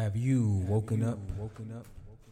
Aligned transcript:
Have 0.00 0.16
you 0.16 0.64
woken 0.66 1.04
up? 1.04 1.18
Woken 1.36 1.70
up. 1.76 1.84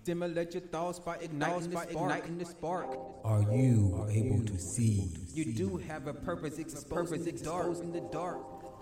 Stimulate 0.02 0.54
your 0.54 0.62
thoughts 0.62 0.98
by 0.98 1.16
igniting, 1.16 1.68
by 1.68 1.84
the, 1.84 1.90
spark. 1.90 2.12
igniting 2.12 2.38
the 2.38 2.46
spark. 2.46 2.98
Are 3.24 3.42
you 3.42 4.06
able 4.08 4.42
to 4.46 4.58
see? 4.58 5.10
You 5.34 5.52
do 5.52 5.76
have 5.76 6.06
a 6.06 6.14
purpose 6.14 6.58
exposed 6.58 7.26
exposed 7.26 7.84
in 7.84 7.92
the 7.92 8.00
dark. 8.10 8.38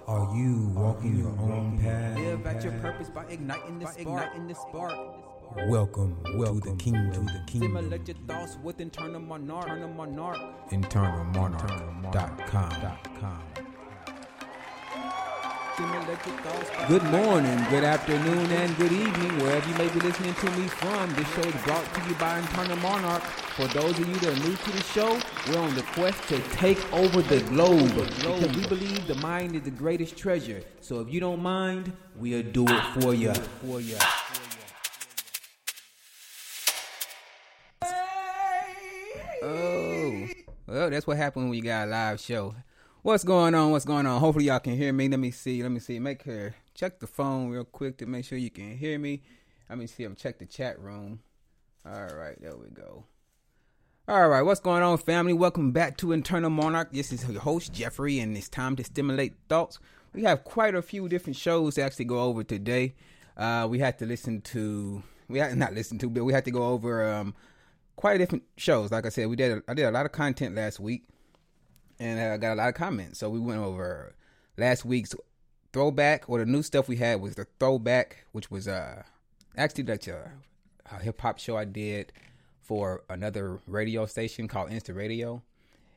Are 0.06 0.32
you 0.36 0.68
walking 0.76 1.18
your 1.18 1.30
own 1.30 1.80
path? 1.80 2.16
Live 2.16 2.46
at 2.46 2.62
your 2.62 2.74
purpose 2.74 3.10
by 3.10 3.24
igniting 3.24 3.80
the 3.80 3.86
spark. 3.86 4.06
Igniting 4.06 4.46
the 4.46 4.54
spark. 4.54 4.94
Welcome, 5.68 6.16
welcome 6.36 6.60
to 6.60 6.70
the 6.70 6.76
kingdom. 6.76 7.26
To 7.26 7.32
the 7.32 7.40
kingdom. 7.48 7.72
Stimulate 7.72 8.06
your 8.06 8.18
thoughts 8.28 8.56
with 8.62 8.80
internal 8.80 9.20
monarch. 9.20 9.68
Internal 9.68 9.88
monarch. 9.88 10.38
InternalMonarch.com. 10.70 13.42
Good 15.76 17.02
morning, 17.10 17.58
good 17.68 17.84
afternoon, 17.84 18.50
and 18.50 18.74
good 18.78 18.92
evening, 18.92 19.38
wherever 19.40 19.68
you 19.68 19.76
may 19.76 19.88
be 19.90 20.00
listening 20.00 20.32
to 20.32 20.50
me 20.52 20.68
from. 20.68 21.14
This 21.14 21.30
show 21.34 21.42
is 21.42 21.64
brought 21.64 21.84
to 21.92 22.08
you 22.08 22.14
by 22.14 22.38
Internal 22.38 22.78
Monarch. 22.78 23.22
For 23.22 23.66
those 23.66 23.98
of 23.98 24.08
you 24.08 24.14
that 24.14 24.32
are 24.32 24.48
new 24.48 24.56
to 24.56 24.70
the 24.70 24.82
show, 24.84 25.20
we're 25.46 25.58
on 25.58 25.74
the 25.74 25.82
quest 25.82 26.26
to 26.28 26.38
take 26.56 26.78
over 26.94 27.20
the 27.20 27.42
globe 27.42 27.94
because 27.94 28.56
we 28.56 28.66
believe 28.66 29.06
the 29.06 29.16
mind 29.16 29.54
is 29.54 29.62
the 29.64 29.70
greatest 29.70 30.16
treasure. 30.16 30.62
So 30.80 31.00
if 31.00 31.12
you 31.12 31.20
don't 31.20 31.42
mind, 31.42 31.92
we'll 32.14 32.42
do 32.42 32.64
it 32.66 32.82
for 33.02 33.12
you. 33.12 33.34
For 33.34 33.78
you. 33.78 33.98
Oh, 39.42 40.28
well, 40.66 40.88
that's 40.88 41.06
what 41.06 41.18
happened 41.18 41.50
when 41.50 41.58
you 41.58 41.64
got 41.64 41.86
a 41.86 41.90
live 41.90 42.18
show. 42.18 42.54
What's 43.06 43.22
going 43.22 43.54
on? 43.54 43.70
What's 43.70 43.84
going 43.84 44.04
on? 44.04 44.18
Hopefully 44.18 44.46
y'all 44.46 44.58
can 44.58 44.76
hear 44.76 44.92
me. 44.92 45.08
Let 45.08 45.20
me 45.20 45.30
see. 45.30 45.62
Let 45.62 45.70
me 45.70 45.78
see. 45.78 46.00
Make 46.00 46.24
her 46.24 46.56
check 46.74 46.98
the 46.98 47.06
phone 47.06 47.50
real 47.50 47.62
quick 47.62 47.98
to 47.98 48.06
make 48.06 48.24
sure 48.24 48.36
you 48.36 48.50
can 48.50 48.76
hear 48.76 48.98
me. 48.98 49.22
Let 49.70 49.78
me 49.78 49.86
see. 49.86 50.02
I'm 50.02 50.16
check 50.16 50.40
the 50.40 50.44
chat 50.44 50.80
room. 50.80 51.20
All 51.86 52.08
right, 52.08 52.34
there 52.42 52.56
we 52.56 52.66
go. 52.70 53.04
All 54.08 54.28
right, 54.28 54.42
what's 54.42 54.58
going 54.58 54.82
on, 54.82 54.98
family? 54.98 55.32
Welcome 55.32 55.70
back 55.70 55.96
to 55.98 56.10
Internal 56.10 56.50
Monarch. 56.50 56.90
This 56.90 57.12
is 57.12 57.24
your 57.28 57.40
host 57.40 57.72
Jeffrey, 57.72 58.18
and 58.18 58.36
it's 58.36 58.48
time 58.48 58.74
to 58.74 58.82
stimulate 58.82 59.34
thoughts. 59.48 59.78
We 60.12 60.24
have 60.24 60.42
quite 60.42 60.74
a 60.74 60.82
few 60.82 61.08
different 61.08 61.36
shows 61.36 61.76
to 61.76 61.82
actually 61.82 62.06
go 62.06 62.18
over 62.18 62.42
today. 62.42 62.96
Uh, 63.36 63.68
we 63.70 63.78
had 63.78 64.00
to 64.00 64.04
listen 64.04 64.40
to. 64.40 65.04
We 65.28 65.38
had 65.38 65.56
not 65.56 65.74
listen 65.74 65.98
to, 65.98 66.10
but 66.10 66.24
we 66.24 66.32
had 66.32 66.44
to 66.46 66.50
go 66.50 66.64
over 66.64 67.08
um, 67.08 67.36
quite 67.94 68.16
a 68.16 68.18
different 68.18 68.42
shows. 68.56 68.90
Like 68.90 69.06
I 69.06 69.10
said, 69.10 69.28
we 69.28 69.36
did. 69.36 69.62
I 69.68 69.74
did 69.74 69.84
a 69.84 69.92
lot 69.92 70.06
of 70.06 70.10
content 70.10 70.56
last 70.56 70.80
week 70.80 71.04
and 71.98 72.20
I 72.20 72.36
got 72.36 72.54
a 72.54 72.56
lot 72.56 72.68
of 72.68 72.74
comments. 72.74 73.18
So 73.18 73.30
we 73.30 73.40
went 73.40 73.60
over 73.60 74.14
last 74.56 74.84
week's 74.84 75.14
throwback, 75.72 76.28
or 76.28 76.38
the 76.38 76.46
new 76.46 76.62
stuff 76.62 76.88
we 76.88 76.96
had 76.96 77.20
was 77.20 77.34
the 77.34 77.46
throwback, 77.58 78.24
which 78.32 78.50
was 78.50 78.68
uh 78.68 79.02
actually 79.56 79.84
like 79.84 80.06
a, 80.06 80.32
a 80.90 81.02
hip 81.02 81.20
hop 81.20 81.38
show 81.38 81.56
I 81.56 81.64
did 81.64 82.12
for 82.62 83.04
another 83.08 83.60
radio 83.66 84.06
station 84.06 84.48
called 84.48 84.70
Insta 84.70 84.94
Radio. 84.94 85.42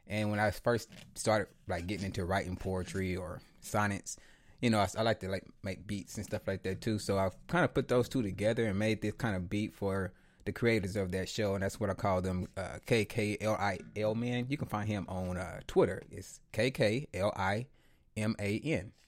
And 0.08 0.32
when 0.32 0.40
I 0.40 0.52
first 0.52 0.90
started 1.16 1.48
like 1.68 1.88
getting 1.88 2.06
into 2.06 2.26
writing 2.26 2.56
poetry 2.56 3.16
or 3.16 3.42
sonnets, 3.62 4.18
you 4.62 4.70
know, 4.70 4.80
I, 4.80 4.88
I 4.98 5.02
like 5.04 5.20
to 5.22 5.30
like 5.30 5.46
make 5.64 5.86
beats 5.88 6.18
and 6.18 6.26
stuff 6.26 6.48
like 6.48 6.64
that 6.64 6.82
too. 6.82 7.00
So 7.00 7.18
I 7.18 7.30
kind 7.48 7.64
of 7.64 7.74
put 7.74 7.88
those 7.88 8.10
two 8.10 8.22
together 8.22 8.66
and 8.66 8.78
made 8.78 9.02
this 9.02 9.14
kind 9.14 9.36
of 9.36 9.50
beat 9.50 9.74
for 9.74 10.12
the 10.50 10.54
creators 10.60 10.96
of 10.96 11.12
that 11.12 11.30
show, 11.30 11.54
and 11.54 11.62
that's 11.62 11.80
what 11.80 11.92
I 11.92 11.94
call 11.94 12.24
them, 12.24 12.48
uh, 12.58 12.80
KKLIL 12.88 14.16
man. 14.16 14.48
You 14.50 14.58
can 14.58 14.68
find 14.68 14.90
him 14.90 15.06
on 15.08 15.38
uh, 15.38 15.60
Twitter. 15.68 16.02
It's 16.10 16.40
KKLIMAN. 16.54 17.68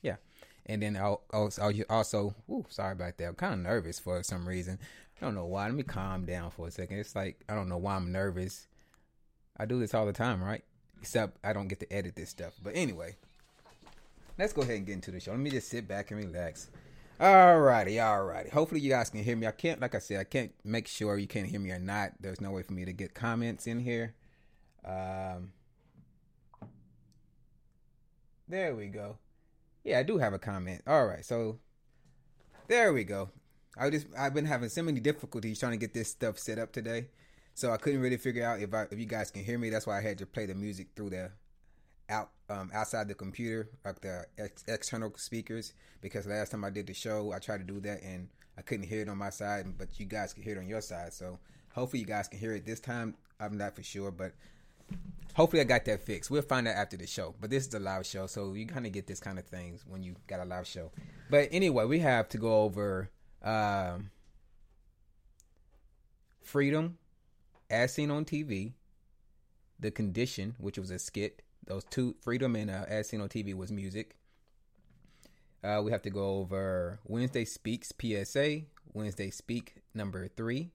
Yeah. 0.04 0.18
And 0.68 0.84
then 0.84 0.96
I'll, 0.96 1.24
I'll 1.34 1.52
also, 1.90 2.36
ooh, 2.48 2.64
sorry 2.70 2.92
about 2.92 3.18
that. 3.18 3.26
I'm 3.26 3.34
kind 3.34 3.56
of 3.56 3.60
nervous 3.62 3.98
for 3.98 4.22
some 4.22 4.48
reason. 4.48 4.78
I 5.20 5.26
don't 5.26 5.34
know 5.34 5.48
why. 5.48 5.66
Let 5.66 5.74
me 5.74 5.82
calm 5.82 6.26
down 6.26 6.52
for 6.52 6.68
a 6.68 6.72
second. 6.72 7.00
It's 7.00 7.16
like, 7.16 7.44
I 7.50 7.56
don't 7.56 7.70
know 7.70 7.80
why 7.80 7.96
I'm 7.96 8.12
nervous. 8.12 8.68
I 9.58 9.66
do 9.66 9.80
this 9.80 9.96
all 9.96 10.06
the 10.06 10.14
time, 10.14 10.44
right? 10.44 10.64
Except 11.00 11.40
I 11.44 11.54
don't 11.54 11.70
get 11.70 11.80
to 11.80 11.92
edit 11.92 12.16
this 12.16 12.30
stuff. 12.30 12.54
But 12.64 12.76
anyway, 12.76 13.16
let's 14.38 14.54
go 14.54 14.62
ahead 14.62 14.78
and 14.78 14.86
get 14.86 14.94
into 14.94 15.10
the 15.10 15.20
show. 15.20 15.32
Let 15.32 15.40
me 15.40 15.50
just 15.50 15.70
sit 15.70 15.88
back 15.88 16.12
and 16.12 16.24
relax. 16.24 16.70
Alrighty, 17.22 17.98
alrighty. 17.98 18.50
Hopefully 18.50 18.82
you 18.82 18.90
guys 18.90 19.12
can 19.12 19.24
hear 19.24 19.36
me. 19.36 19.46
I 19.46 19.52
can't, 19.52 19.80
like 19.80 19.94
I 19.94 20.00
said, 20.00 20.20
I 20.20 20.24
can't 20.24 20.54
make 20.64 20.88
sure 20.88 21.20
you 21.20 21.28
can't 21.28 21.46
hear 21.46 21.60
me 21.60 21.70
or 21.70 21.78
not. 21.78 22.14
There's 22.20 22.42
no 22.42 22.50
way 22.50 22.64
for 22.64 22.74
me 22.74 22.84
to 22.84 22.94
get 22.94 23.14
comments 23.14 23.68
in 23.68 23.80
here. 23.80 24.16
Um, 24.84 25.52
there 28.48 28.76
we 28.76 28.88
go. 28.88 29.20
Yeah, 29.84 30.00
I 30.00 30.04
do 30.04 30.18
have 30.18 30.34
a 30.34 30.40
comment. 30.40 30.82
All 30.88 31.06
right, 31.06 31.24
so 31.24 31.60
there 32.68 32.92
we 32.92 33.04
go. 33.04 33.30
I 33.78 33.92
just 33.92 34.08
I've 34.18 34.34
been 34.34 34.46
having 34.46 34.70
so 34.70 34.82
many 34.82 35.00
difficulties 35.00 35.60
trying 35.60 35.74
to 35.74 35.78
get 35.78 35.94
this 35.94 36.10
stuff 36.10 36.40
set 36.40 36.58
up 36.58 36.72
today, 36.72 37.10
so 37.54 37.72
I 37.72 37.78
couldn't 37.78 38.02
really 38.02 38.18
figure 38.18 38.44
out 38.44 38.62
if 38.62 38.74
I 38.74 38.88
if 38.90 38.98
you 38.98 39.06
guys 39.06 39.30
can 39.30 39.44
hear 39.44 39.60
me. 39.60 39.70
That's 39.70 39.86
why 39.86 40.00
I 40.00 40.02
had 40.02 40.18
to 40.18 40.26
play 40.26 40.48
the 40.48 40.56
music 40.56 40.88
through 40.96 41.12
the 41.12 41.32
out 42.10 42.32
um, 42.52 42.72
outside 42.74 43.08
the 43.08 43.14
computer, 43.14 43.70
like 43.86 44.02
the 44.02 44.26
ex- 44.38 44.64
external 44.68 45.14
speakers. 45.16 45.74
Because 46.02 46.28
last 46.28 46.52
time 46.52 46.64
I 46.64 46.70
did 46.70 46.88
the 46.88 46.94
show, 46.94 47.32
I 47.32 47.40
tried 47.40 47.60
to 47.60 47.74
do 47.74 47.80
that 47.82 48.02
and 48.04 48.28
I 48.58 48.62
couldn't 48.62 48.88
hear 48.88 49.02
it 49.02 49.10
on 49.10 49.18
my 49.18 49.30
side, 49.30 49.66
but 49.78 50.00
you 50.00 50.06
guys 50.06 50.34
can 50.34 50.44
hear 50.44 50.56
it 50.58 50.60
on 50.60 50.68
your 50.68 50.82
side. 50.82 51.14
So 51.14 51.40
hopefully 51.74 52.02
you 52.02 52.06
guys 52.06 52.28
can 52.28 52.40
hear 52.40 52.54
it 52.54 52.66
this 52.66 52.80
time. 52.80 53.16
I'm 53.40 53.58
not 53.58 53.76
for 53.76 53.84
sure, 53.84 54.12
but 54.12 54.34
hopefully 55.34 55.62
I 55.62 55.66
got 55.66 55.86
that 55.86 56.02
fixed. 56.02 56.30
We'll 56.30 56.42
find 56.42 56.68
out 56.68 56.76
after 56.76 56.98
the 56.98 57.08
show. 57.08 57.34
But 57.40 57.50
this 57.50 57.68
is 57.68 57.74
a 57.74 57.80
live 57.80 58.06
show, 58.06 58.28
so 58.28 58.54
you 58.54 58.66
kind 58.66 58.86
of 58.86 58.92
get 58.92 59.08
this 59.08 59.20
kind 59.20 59.40
of 59.40 59.46
things 59.46 59.84
when 59.88 60.04
you 60.04 60.16
got 60.28 60.40
a 60.40 60.46
live 60.46 60.68
show. 60.68 60.92
But 61.30 61.50
anyway, 61.52 61.86
we 61.86 62.00
have 62.00 62.28
to 62.30 62.38
go 62.38 62.64
over 62.64 63.10
um, 63.42 64.12
freedom 66.44 66.98
as 67.70 67.94
seen 67.94 68.12
on 68.12 68.26
TV, 68.26 68.74
the 69.80 69.92
condition, 69.92 70.56
which 70.58 70.78
was 70.78 70.92
a 70.92 71.00
skit 71.00 71.42
those 71.72 71.84
two, 71.86 72.16
Freedom 72.22 72.54
and 72.58 72.70
uh, 72.70 72.84
As 72.88 73.08
Seen 73.08 73.22
on 73.22 73.30
TV, 73.30 73.56
was 73.56 73.72
music. 73.72 74.18
Uh, 75.64 75.82
we 75.82 75.92
have 75.92 76.02
to 76.02 76.10
go 76.10 76.40
over 76.40 77.00
Wednesday 77.06 77.46
Speaks 77.46 77.94
PSA, 77.98 78.64
Wednesday 78.94 79.30
Speak 79.30 79.76
number 79.94 80.28
three, 80.28 80.72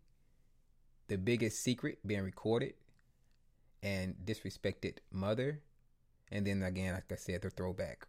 The 1.08 1.18
Biggest 1.18 1.62
Secret 1.62 1.98
being 2.06 2.22
recorded, 2.22 2.74
and 3.82 4.14
Disrespected 4.24 4.98
Mother. 5.12 5.60
And 6.32 6.46
then 6.46 6.62
again, 6.62 6.94
like 6.94 7.12
I 7.12 7.16
said, 7.16 7.42
the 7.42 7.50
throwback. 7.50 8.06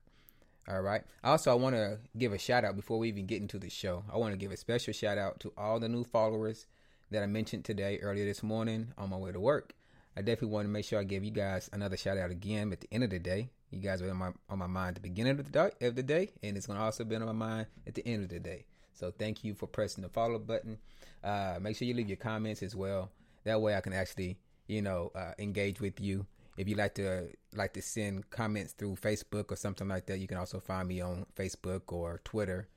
All 0.69 0.81
right. 0.81 1.03
Also, 1.25 1.51
I 1.51 1.55
want 1.55 1.75
to 1.75 1.99
give 2.17 2.31
a 2.31 2.37
shout 2.37 2.63
out 2.63 2.77
before 2.77 2.99
we 2.99 3.09
even 3.09 3.25
get 3.25 3.41
into 3.41 3.59
the 3.59 3.69
show. 3.69 4.03
I 4.11 4.17
want 4.17 4.31
to 4.31 4.37
give 4.37 4.51
a 4.53 4.57
special 4.57 4.93
shout 4.93 5.17
out 5.17 5.41
to 5.41 5.51
all 5.57 5.81
the 5.81 5.89
new 5.89 6.05
followers 6.05 6.67
that 7.11 7.21
I 7.21 7.25
mentioned 7.25 7.65
today 7.65 7.99
earlier 8.01 8.25
this 8.25 8.43
morning 8.43 8.93
on 8.97 9.09
my 9.09 9.17
way 9.17 9.33
to 9.33 9.41
work. 9.41 9.73
I 10.17 10.21
definitely 10.21 10.47
want 10.47 10.65
to 10.65 10.69
make 10.69 10.83
sure 10.83 10.99
I 10.99 11.03
give 11.03 11.23
you 11.23 11.29
guys 11.29 11.69
another 11.71 11.95
shout 11.95 12.17
out 12.17 12.31
again 12.31 12.71
at 12.73 12.81
the 12.81 12.87
end 12.91 13.03
of 13.03 13.11
the 13.11 13.19
day. 13.19 13.51
You 13.69 13.79
guys 13.79 14.01
were 14.01 14.09
on 14.09 14.17
my 14.17 14.31
on 14.49 14.57
my 14.57 14.65
mind 14.65 14.89
at 14.89 14.95
the 14.95 15.09
beginning 15.09 15.39
of 15.39 15.45
the 15.45 15.51
day, 15.51 15.87
of 15.87 15.95
the 15.95 16.01
day, 16.01 16.31
and 16.41 16.57
it's 16.57 16.65
going 16.65 16.79
to 16.79 16.83
also 16.83 17.03
be 17.03 17.15
on 17.15 17.25
my 17.25 17.33
mind 17.33 17.67
at 17.85 17.93
the 17.93 18.07
end 18.07 18.23
of 18.23 18.29
the 18.29 18.39
day. 18.39 18.65
So 18.95 19.11
thank 19.11 19.43
you 19.43 19.53
for 19.53 19.67
pressing 19.67 20.01
the 20.01 20.09
follow 20.09 20.39
button. 20.39 20.79
Uh, 21.23 21.59
make 21.61 21.77
sure 21.77 21.87
you 21.87 21.93
leave 21.93 22.07
your 22.07 22.17
comments 22.17 22.63
as 22.63 22.75
well. 22.75 23.11
That 23.43 23.61
way 23.61 23.75
I 23.75 23.81
can 23.81 23.93
actually, 23.93 24.39
you 24.65 24.81
know, 24.81 25.11
uh, 25.13 25.33
engage 25.37 25.79
with 25.79 25.99
you. 25.99 26.25
If 26.57 26.67
you 26.67 26.73
like 26.73 26.95
to 26.95 27.27
like 27.53 27.73
to 27.73 27.83
send 27.83 28.27
comments 28.31 28.73
through 28.73 28.95
Facebook 28.95 29.51
or 29.51 29.55
something 29.55 29.87
like 29.87 30.07
that, 30.07 30.17
you 30.17 30.27
can 30.27 30.37
also 30.37 30.59
find 30.59 30.87
me 30.87 30.99
on 30.99 31.27
Facebook 31.35 31.93
or 31.93 32.21
Twitter 32.23 32.69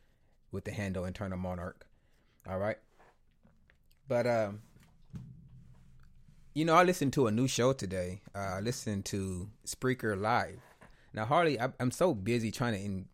with 0.53 0.65
the 0.65 0.73
handle 0.73 1.07
Internal 1.07 1.39
Monarch. 1.39 1.87
All 2.47 2.59
right. 2.59 2.77
But 4.09 4.27
um, 4.27 4.61
you 6.53 6.65
know, 6.65 6.75
I 6.75 6.83
listened 6.83 7.13
to 7.15 7.27
a 7.27 7.31
new 7.31 7.47
show 7.47 7.73
today. 7.73 8.23
Uh, 8.35 8.57
I 8.57 8.61
listened 8.61 9.05
to 9.07 9.49
Spreaker 9.67 10.21
Live. 10.21 10.61
Now, 11.13 11.25
hardly, 11.25 11.61
I, 11.61 11.69
am 11.79 11.91
so 11.91 12.15
busy 12.15 12.51
trying 12.51 12.75
to 12.75 12.81
in, 12.81 13.07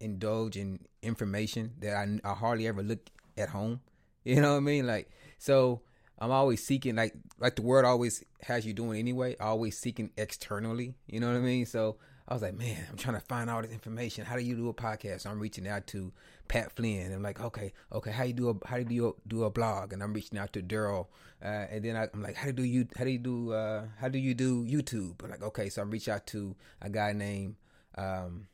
indulge 0.00 0.56
in 0.56 0.80
information 1.02 1.72
that 1.80 1.94
I, 1.96 2.20
I 2.24 2.34
hardly 2.34 2.66
ever 2.66 2.82
look 2.82 3.10
at 3.36 3.50
home. 3.50 3.80
You 4.26 4.40
know 4.40 4.52
what 4.52 4.56
I 4.56 4.60
mean? 4.60 4.86
Like, 4.86 5.10
so 5.36 5.82
I'm 6.18 6.30
always 6.30 6.64
seeking, 6.64 6.96
like, 6.96 7.12
like 7.38 7.56
the 7.56 7.62
word 7.62 7.84
always 7.84 8.24
has 8.40 8.64
you 8.64 8.72
doing 8.72 8.98
anyway. 8.98 9.36
Always 9.38 9.76
seeking 9.76 10.12
externally. 10.16 10.94
You 11.06 11.20
know 11.20 11.26
what 11.26 11.36
I 11.36 11.40
mean? 11.40 11.66
So 11.66 11.96
I 12.26 12.32
was 12.32 12.42
like, 12.42 12.54
man, 12.54 12.86
I'm 12.90 12.96
trying 12.96 13.16
to 13.16 13.20
find 13.20 13.50
all 13.50 13.60
this 13.60 13.70
information. 13.70 14.24
How 14.24 14.36
do 14.36 14.42
you 14.42 14.56
do 14.56 14.68
a 14.68 14.74
podcast? 14.74 15.22
So 15.22 15.30
I'm 15.30 15.38
reaching 15.38 15.68
out 15.68 15.86
to 15.88 16.10
Pat 16.48 16.72
Flynn. 16.72 17.12
I'm 17.12 17.22
like, 17.22 17.40
okay, 17.40 17.72
okay, 17.92 18.10
how 18.10 18.24
you 18.24 18.32
do 18.32 18.48
a 18.48 18.66
how 18.66 18.78
do 18.78 18.94
you 18.94 19.16
do 19.28 19.44
a 19.44 19.50
blog? 19.50 19.92
And 19.92 20.02
I'm 20.02 20.14
reaching 20.14 20.38
out 20.38 20.54
to 20.54 20.62
Daryl. 20.62 21.08
Uh, 21.44 21.66
and 21.70 21.84
then 21.84 21.96
I, 21.96 22.08
am 22.14 22.22
like, 22.22 22.36
how 22.36 22.50
do 22.50 22.62
you 22.62 22.86
how 22.96 23.04
do 23.04 23.10
you 23.10 23.18
do 23.18 23.52
uh, 23.52 23.84
how 24.00 24.08
do 24.08 24.18
you 24.18 24.32
do 24.32 24.64
YouTube? 24.64 25.22
I'm 25.22 25.30
like, 25.30 25.42
okay, 25.42 25.68
so 25.68 25.82
I 25.82 25.84
reach 25.84 26.08
out 26.08 26.26
to 26.28 26.56
a 26.80 26.88
guy 26.88 27.12
named 27.12 27.56
um, 27.98 28.48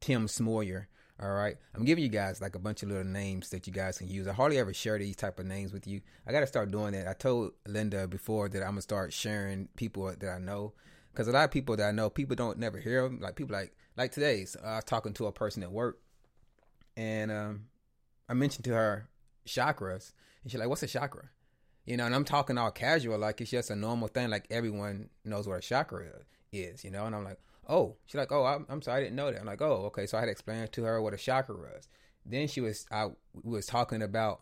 Tim 0.00 0.28
Schmoyer. 0.28 0.86
All 1.20 1.30
right, 1.30 1.56
I'm 1.74 1.84
giving 1.84 2.02
you 2.02 2.10
guys 2.10 2.40
like 2.40 2.54
a 2.54 2.58
bunch 2.58 2.82
of 2.82 2.88
little 2.88 3.04
names 3.04 3.50
that 3.50 3.68
you 3.68 3.72
guys 3.72 3.98
can 3.98 4.08
use. 4.08 4.26
I 4.26 4.32
hardly 4.32 4.58
ever 4.58 4.74
share 4.74 4.98
these 4.98 5.14
type 5.14 5.38
of 5.38 5.46
names 5.46 5.72
with 5.72 5.86
you. 5.86 6.00
I 6.26 6.32
got 6.32 6.40
to 6.40 6.46
start 6.46 6.72
doing 6.72 6.92
that. 6.92 7.06
I 7.06 7.12
told 7.12 7.52
Linda 7.68 8.08
before 8.08 8.48
that 8.48 8.62
I'm 8.62 8.70
gonna 8.70 8.82
start 8.82 9.12
sharing 9.12 9.68
people 9.76 10.12
that 10.16 10.28
I 10.28 10.38
know 10.38 10.74
because 11.14 11.28
a 11.28 11.32
lot 11.32 11.44
of 11.44 11.50
people 11.50 11.76
that 11.76 11.88
I 11.88 11.92
know, 11.92 12.10
people 12.10 12.34
don't 12.34 12.58
never 12.58 12.78
hear 12.78 13.02
them. 13.02 13.20
Like 13.20 13.36
people 13.36 13.54
like 13.54 13.74
like 13.96 14.10
today, 14.10 14.44
so 14.44 14.60
I 14.64 14.76
was 14.76 14.84
talking 14.84 15.12
to 15.14 15.26
a 15.26 15.32
person 15.32 15.62
at 15.62 15.70
work, 15.70 16.00
and 16.96 17.30
um, 17.30 17.66
I 18.28 18.34
mentioned 18.34 18.64
to 18.64 18.74
her 18.74 19.08
chakras, 19.46 20.12
and 20.42 20.50
she's 20.50 20.58
like, 20.58 20.68
"What's 20.68 20.82
a 20.82 20.88
chakra?" 20.88 21.30
You 21.86 21.96
know, 21.96 22.06
and 22.06 22.14
I'm 22.14 22.24
talking 22.24 22.58
all 22.58 22.70
casual, 22.70 23.18
like 23.18 23.40
it's 23.40 23.50
just 23.50 23.70
a 23.70 23.76
normal 23.76 24.08
thing, 24.08 24.30
like 24.30 24.46
everyone 24.50 25.10
knows 25.24 25.46
what 25.46 25.58
a 25.58 25.60
chakra 25.60 26.06
is, 26.52 26.82
you 26.82 26.90
know. 26.90 27.06
And 27.06 27.14
I'm 27.14 27.24
like, 27.24 27.38
"Oh," 27.68 27.96
she's 28.06 28.16
like, 28.16 28.32
"Oh, 28.32 28.44
I'm, 28.44 28.66
I'm 28.68 28.82
sorry, 28.82 29.00
I 29.00 29.04
didn't 29.04 29.16
know 29.16 29.30
that." 29.30 29.40
I'm 29.40 29.46
like, 29.46 29.62
"Oh, 29.62 29.86
okay." 29.86 30.06
So 30.06 30.16
I 30.16 30.20
had 30.20 30.26
to 30.26 30.32
explain 30.32 30.66
to 30.66 30.84
her 30.84 31.00
what 31.00 31.14
a 31.14 31.18
chakra 31.18 31.54
was. 31.54 31.88
Then 32.26 32.48
she 32.48 32.60
was, 32.60 32.86
I 32.90 33.10
was 33.42 33.66
talking 33.66 34.00
about, 34.00 34.40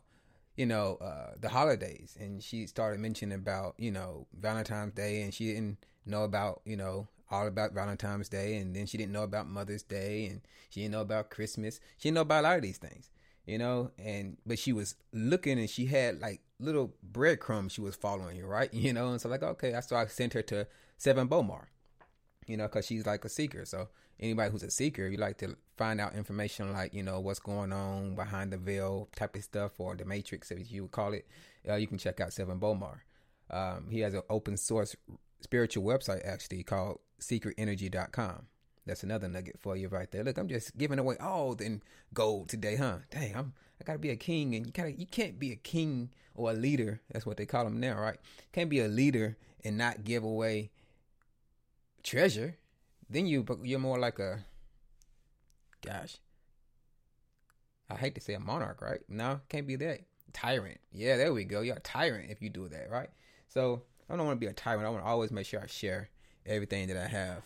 you 0.57 0.67
know, 0.67 0.99
uh, 1.01 1.33
the 1.39 1.49
holidays, 1.49 2.17
and 2.19 2.43
she 2.43 2.67
started 2.67 3.01
mentioning 3.01 3.37
about, 3.37 3.75
you 3.77 3.91
know, 3.91 4.29
Valentine's 4.33 4.95
Day, 4.95 5.23
and 5.23 5.35
she 5.35 5.47
didn't 5.47 5.79
know 6.07 6.25
about, 6.25 6.61
you 6.65 6.77
know, 6.77 7.09
all 7.33 7.47
about 7.47 7.73
Valentine's 7.73 8.29
Day, 8.29 8.57
and 8.57 8.77
then 8.77 8.87
she 8.87 8.99
didn't 8.99 9.13
know 9.13 9.23
about 9.23 9.49
Mother's 9.49 9.83
Day, 9.83 10.27
and 10.27 10.43
she 10.69 10.81
didn't 10.83 10.93
know 10.93 11.01
about 11.01 11.31
Christmas. 11.31 11.81
She 11.97 12.09
didn't 12.09 12.17
know 12.17 12.21
about 12.23 12.45
a 12.45 12.49
lot 12.49 12.57
of 12.57 12.63
these 12.63 12.79
things, 12.79 13.11
you 13.47 13.59
know. 13.59 13.91
And 13.99 14.37
but 14.47 14.59
she 14.59 14.73
was 14.73 14.95
looking, 15.13 15.59
and 15.59 15.69
she 15.69 15.87
had 15.87 16.21
like 16.21 16.43
little 16.61 16.93
breadcrumbs 17.03 17.73
she 17.73 17.81
was 17.81 17.97
following 17.97 18.37
you, 18.37 18.47
right? 18.47 18.73
You 18.83 18.93
know, 18.93 19.11
and 19.11 19.21
so 19.21 19.29
like 19.29 19.43
okay, 19.43 19.79
so 19.85 19.97
I 19.97 20.07
sent 20.07 20.35
her 20.35 20.43
to 20.43 20.67
Sevan 21.01 21.29
Bomar, 21.29 21.67
you 22.47 22.57
know, 22.57 22.65
because 22.65 22.87
she's 22.87 23.07
like 23.07 23.25
a 23.25 23.29
seeker. 23.29 23.65
So 23.65 23.89
anybody 24.21 24.51
who's 24.51 24.63
a 24.63 24.71
seeker, 24.71 25.07
if 25.07 25.13
you 25.13 25.19
like 25.19 25.39
to 25.39 25.57
find 25.77 26.01
out 26.01 26.15
information 26.15 26.73
like 26.73 26.93
you 26.93 27.03
know 27.03 27.19
what's 27.19 27.41
going 27.41 27.73
on 27.73 28.15
behind 28.15 28.53
the 28.53 28.59
veil 28.59 29.09
type 29.17 29.35
of 29.35 29.43
stuff, 29.43 29.73
or 29.79 29.97
the 29.97 30.05
matrix, 30.05 30.53
as 30.53 30.71
you 30.71 30.83
would 30.83 30.93
call 30.93 31.15
it, 31.15 31.27
uh, 31.67 31.77
you 31.77 31.87
can 31.87 31.99
check 31.99 32.21
out 32.21 32.29
Sevan 32.29 32.61
Bomar. 32.61 33.01
Um, 33.51 33.89
he 33.91 34.01
has 34.01 34.15
an 34.15 34.23
open 34.31 34.57
source 34.57 34.97
spiritual 35.43 35.85
website 35.85 36.27
actually 36.27 36.63
called 36.63 37.01
secretenergy.com. 37.21 38.47
That's 38.87 39.03
another 39.05 39.29
nugget 39.29 39.61
for 39.61 39.77
you 39.77 39.89
right 39.89 40.11
there. 40.11 40.25
Look, 40.25 40.39
I'm 40.39 40.49
just 40.49 40.77
giving 40.77 40.99
away 40.99 41.17
all 41.19 41.55
the 41.55 41.81
gold 42.13 42.49
today, 42.49 42.77
huh? 42.77 42.99
Dang, 43.11 43.37
I'm 43.37 43.53
I 43.81 43.85
gotta 43.85 43.99
be 43.99 44.11
a 44.11 44.17
king, 44.17 44.55
and 44.55 44.67
you 44.67 44.73
gotta 44.73 44.93
you 44.93 45.07
can't 45.07 45.39
be 45.39 45.53
a 45.53 45.57
king 45.57 46.11
or 46.35 46.51
a 46.51 46.55
leader. 46.55 47.01
That's 47.11 47.27
what 47.27 47.37
they 47.37 47.47
call 47.47 47.65
them 47.65 47.81
now, 47.81 47.99
right? 47.99 48.19
Can't 48.53 48.71
be 48.71 48.81
a 48.81 48.89
leader 48.89 49.37
and 49.65 49.77
not 49.77 50.05
give 50.05 50.25
away 50.25 50.71
treasure. 52.03 52.57
Then 53.09 53.27
you 53.27 53.45
you're 53.63 53.79
more 53.79 53.99
like 53.99 54.19
a 54.19 54.45
gosh. 55.85 56.19
I 57.91 57.97
hate 57.97 58.15
to 58.15 58.21
say 58.21 58.35
a 58.35 58.41
monarch, 58.41 58.81
right? 58.81 59.01
No, 59.09 59.41
can't 59.49 59.67
be 59.67 59.77
that 59.77 60.01
tyrant. 60.33 60.81
Yeah, 60.93 61.17
there 61.17 61.33
we 61.33 61.45
go. 61.45 61.61
You're 61.61 61.77
a 61.77 61.81
tyrant 61.81 62.31
if 62.31 62.41
you 62.41 62.51
do 62.51 62.69
that, 62.69 62.91
right? 62.91 63.11
So 63.49 63.83
I 64.13 64.17
don't 64.17 64.27
want 64.27 64.39
to 64.39 64.45
be 64.45 64.51
a 64.51 64.53
tyrant. 64.53 64.87
I 64.87 64.91
want 64.91 65.03
to 65.03 65.09
always 65.09 65.31
make 65.31 65.47
sure 65.47 65.63
I 65.63 65.67
share 65.67 66.11
everything 66.45 66.89
that 66.89 66.99
I 66.99 67.07
have. 67.07 67.43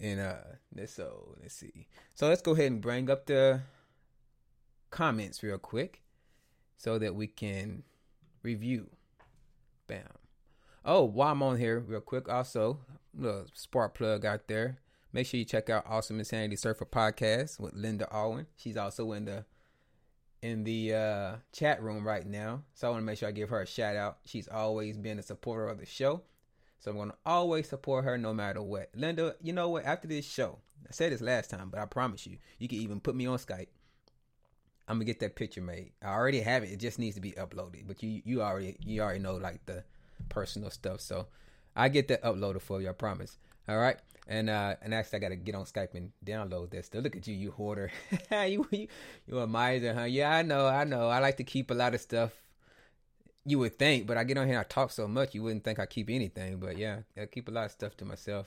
And 0.00 0.20
uh, 0.20 0.86
so 0.86 1.36
let's 1.40 1.54
see. 1.54 1.86
So 2.14 2.28
let's 2.28 2.40
go 2.40 2.52
ahead 2.52 2.72
and 2.72 2.80
bring 2.80 3.10
up 3.10 3.26
the 3.26 3.60
comments 4.90 5.42
real 5.42 5.58
quick, 5.58 6.00
so 6.76 6.98
that 6.98 7.14
we 7.14 7.26
can 7.26 7.82
review. 8.42 8.88
Bam. 9.86 10.02
Oh, 10.84 11.04
while 11.04 11.32
I'm 11.32 11.42
on 11.42 11.58
here, 11.58 11.78
real 11.78 12.00
quick, 12.00 12.28
also 12.28 12.78
a 13.16 13.22
little 13.22 13.46
spark 13.52 13.94
plug 13.94 14.24
out 14.24 14.48
there. 14.48 14.78
Make 15.12 15.26
sure 15.26 15.38
you 15.38 15.44
check 15.44 15.68
out 15.68 15.84
Awesome 15.86 16.18
Insanity 16.18 16.56
Surfer 16.56 16.86
podcast 16.86 17.60
with 17.60 17.74
Linda 17.74 18.08
Alwyn. 18.10 18.46
She's 18.56 18.78
also 18.78 19.12
in 19.12 19.26
the 19.26 19.44
in 20.44 20.62
the 20.62 20.94
uh, 20.94 21.36
chat 21.54 21.82
room 21.82 22.06
right 22.06 22.26
now. 22.26 22.62
So 22.74 22.86
I 22.86 22.90
want 22.90 23.00
to 23.00 23.06
make 23.06 23.18
sure 23.18 23.30
I 23.30 23.32
give 23.32 23.48
her 23.48 23.62
a 23.62 23.66
shout 23.66 23.96
out. 23.96 24.18
She's 24.26 24.46
always 24.46 24.98
been 24.98 25.18
a 25.18 25.22
supporter 25.22 25.68
of 25.68 25.78
the 25.78 25.86
show. 25.86 26.20
So 26.80 26.90
I'm 26.90 26.98
going 26.98 27.08
to 27.08 27.16
always 27.24 27.66
support 27.66 28.04
her 28.04 28.18
no 28.18 28.34
matter 28.34 28.60
what. 28.60 28.90
Linda, 28.94 29.36
you 29.40 29.54
know 29.54 29.70
what? 29.70 29.86
After 29.86 30.06
this 30.06 30.26
show, 30.26 30.58
I 30.86 30.92
said 30.92 31.12
this 31.12 31.22
last 31.22 31.48
time, 31.48 31.70
but 31.70 31.80
I 31.80 31.86
promise 31.86 32.26
you, 32.26 32.36
you 32.58 32.68
can 32.68 32.76
even 32.76 33.00
put 33.00 33.16
me 33.16 33.24
on 33.26 33.38
Skype. 33.38 33.68
I'm 34.86 34.96
gonna 34.96 35.06
get 35.06 35.20
that 35.20 35.34
picture 35.34 35.62
made. 35.62 35.92
I 36.02 36.08
already 36.08 36.40
have 36.40 36.62
it. 36.62 36.70
It 36.70 36.78
just 36.78 36.98
needs 36.98 37.14
to 37.14 37.22
be 37.22 37.32
uploaded. 37.32 37.86
But 37.86 38.02
you 38.02 38.20
you 38.22 38.42
already 38.42 38.76
you 38.84 39.00
already 39.00 39.20
know 39.20 39.36
like 39.36 39.64
the 39.64 39.82
personal 40.28 40.68
stuff. 40.68 41.00
So 41.00 41.28
I 41.74 41.88
get 41.88 42.08
that 42.08 42.22
uploaded 42.22 42.60
for 42.60 42.82
you. 42.82 42.90
I 42.90 42.92
promise. 42.92 43.38
All 43.66 43.78
right. 43.78 43.96
And 44.26 44.48
uh, 44.48 44.76
and 44.80 44.94
actually, 44.94 45.18
I 45.18 45.20
gotta 45.20 45.36
get 45.36 45.54
on 45.54 45.64
Skype 45.64 45.94
and 45.94 46.12
download 46.24 46.70
this. 46.70 46.86
Still, 46.86 47.02
look 47.02 47.14
at 47.14 47.26
you, 47.26 47.34
you 47.34 47.50
hoarder. 47.50 47.90
you 48.30 48.66
you 48.70 48.88
you 49.26 49.38
a 49.38 49.46
miser, 49.46 49.92
huh? 49.92 50.04
Yeah, 50.04 50.30
I 50.30 50.42
know, 50.42 50.66
I 50.66 50.84
know. 50.84 51.08
I 51.08 51.18
like 51.18 51.36
to 51.38 51.44
keep 51.44 51.70
a 51.70 51.74
lot 51.74 51.94
of 51.94 52.00
stuff. 52.00 52.32
You 53.44 53.58
would 53.58 53.78
think, 53.78 54.06
but 54.06 54.16
I 54.16 54.24
get 54.24 54.38
on 54.38 54.46
here, 54.46 54.56
and 54.56 54.64
I 54.64 54.68
talk 54.68 54.90
so 54.90 55.06
much, 55.06 55.34
you 55.34 55.42
wouldn't 55.42 55.64
think 55.64 55.78
I 55.78 55.84
keep 55.84 56.08
anything. 56.08 56.56
But 56.58 56.78
yeah, 56.78 57.00
I 57.20 57.26
keep 57.26 57.48
a 57.48 57.50
lot 57.50 57.66
of 57.66 57.72
stuff 57.72 57.94
to 57.98 58.06
myself. 58.06 58.46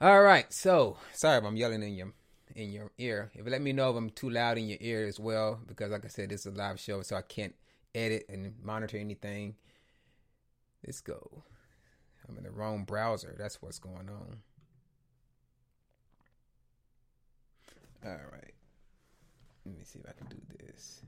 All 0.00 0.22
right, 0.22 0.50
so 0.50 0.96
sorry 1.12 1.38
if 1.38 1.44
I'm 1.44 1.56
yelling 1.56 1.82
in 1.82 1.94
your 1.94 2.12
in 2.54 2.72
your 2.72 2.90
ear. 2.96 3.30
If 3.34 3.46
let 3.46 3.60
me 3.60 3.74
know 3.74 3.90
if 3.90 3.96
I'm 3.96 4.10
too 4.10 4.30
loud 4.30 4.56
in 4.56 4.68
your 4.68 4.78
ear 4.80 5.06
as 5.06 5.20
well, 5.20 5.60
because 5.66 5.90
like 5.90 6.06
I 6.06 6.08
said, 6.08 6.30
this 6.30 6.46
is 6.46 6.54
a 6.54 6.56
live 6.56 6.80
show, 6.80 7.02
so 7.02 7.16
I 7.16 7.22
can't 7.22 7.54
edit 7.94 8.24
and 8.28 8.54
monitor 8.62 8.96
anything. 8.96 9.56
Let's 10.86 11.00
go. 11.00 11.42
I'm 12.28 12.36
in 12.36 12.44
the 12.44 12.50
wrong 12.50 12.84
browser. 12.84 13.34
That's 13.38 13.60
what's 13.62 13.78
going 13.78 14.08
on. 14.08 14.38
All 18.04 18.12
right. 18.32 18.54
Let 19.64 19.76
me 19.76 19.84
see 19.84 19.98
if 19.98 20.06
I 20.08 20.12
can 20.12 20.28
do 20.28 20.40
this. 20.58 21.02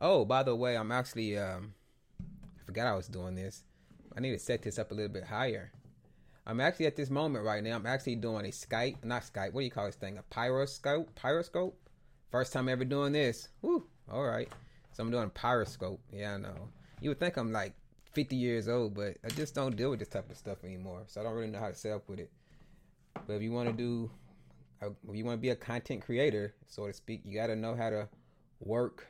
Oh, 0.00 0.24
by 0.24 0.42
the 0.42 0.54
way, 0.54 0.76
I'm 0.76 0.92
actually 0.92 1.38
um 1.38 1.74
I 2.20 2.64
forgot 2.64 2.86
I 2.86 2.94
was 2.94 3.08
doing 3.08 3.34
this. 3.34 3.64
I 4.16 4.20
need 4.20 4.32
to 4.32 4.38
set 4.38 4.62
this 4.62 4.78
up 4.78 4.90
a 4.90 4.94
little 4.94 5.12
bit 5.12 5.24
higher. 5.24 5.72
I'm 6.46 6.60
actually 6.60 6.86
at 6.86 6.96
this 6.96 7.10
moment 7.10 7.44
right 7.44 7.62
now. 7.62 7.76
I'm 7.76 7.86
actually 7.86 8.16
doing 8.16 8.44
a 8.44 8.48
Skype, 8.48 9.04
not 9.04 9.22
Skype. 9.22 9.52
What 9.52 9.60
do 9.60 9.64
you 9.64 9.70
call 9.70 9.86
this 9.86 9.94
thing? 9.94 10.18
A 10.18 10.22
pyroscope? 10.22 11.14
Pyroscope? 11.14 11.78
First 12.30 12.52
time 12.52 12.68
ever 12.68 12.84
doing 12.84 13.12
this. 13.12 13.48
Woo. 13.62 13.86
All 14.10 14.24
right. 14.24 14.48
So 14.92 15.02
I'm 15.02 15.10
doing 15.10 15.24
a 15.24 15.28
pyroscope. 15.28 16.00
Yeah, 16.12 16.34
I 16.34 16.38
know. 16.38 16.68
You 17.00 17.10
would 17.10 17.20
think 17.20 17.36
I'm 17.36 17.52
like 17.52 17.74
50 18.12 18.36
years 18.36 18.68
old, 18.68 18.94
but 18.94 19.16
I 19.24 19.28
just 19.28 19.54
don't 19.54 19.76
deal 19.76 19.90
with 19.90 20.00
this 20.00 20.08
type 20.08 20.30
of 20.30 20.36
stuff 20.36 20.64
anymore. 20.64 21.02
So 21.06 21.20
I 21.20 21.24
don't 21.24 21.34
really 21.34 21.50
know 21.50 21.60
how 21.60 21.68
to 21.68 21.74
set 21.74 21.92
up 21.92 22.08
with 22.08 22.18
it. 22.18 22.30
But 23.26 23.34
if 23.34 23.42
you 23.42 23.52
want 23.52 23.68
to 23.68 23.72
do, 23.74 24.10
uh, 24.82 24.90
if 25.08 25.16
you 25.16 25.24
want 25.24 25.38
to 25.38 25.42
be 25.42 25.50
a 25.50 25.56
content 25.56 26.02
creator, 26.02 26.54
so 26.66 26.86
to 26.86 26.92
speak, 26.92 27.22
you 27.24 27.34
got 27.34 27.48
to 27.48 27.56
know 27.56 27.74
how 27.74 27.90
to 27.90 28.08
work 28.60 29.06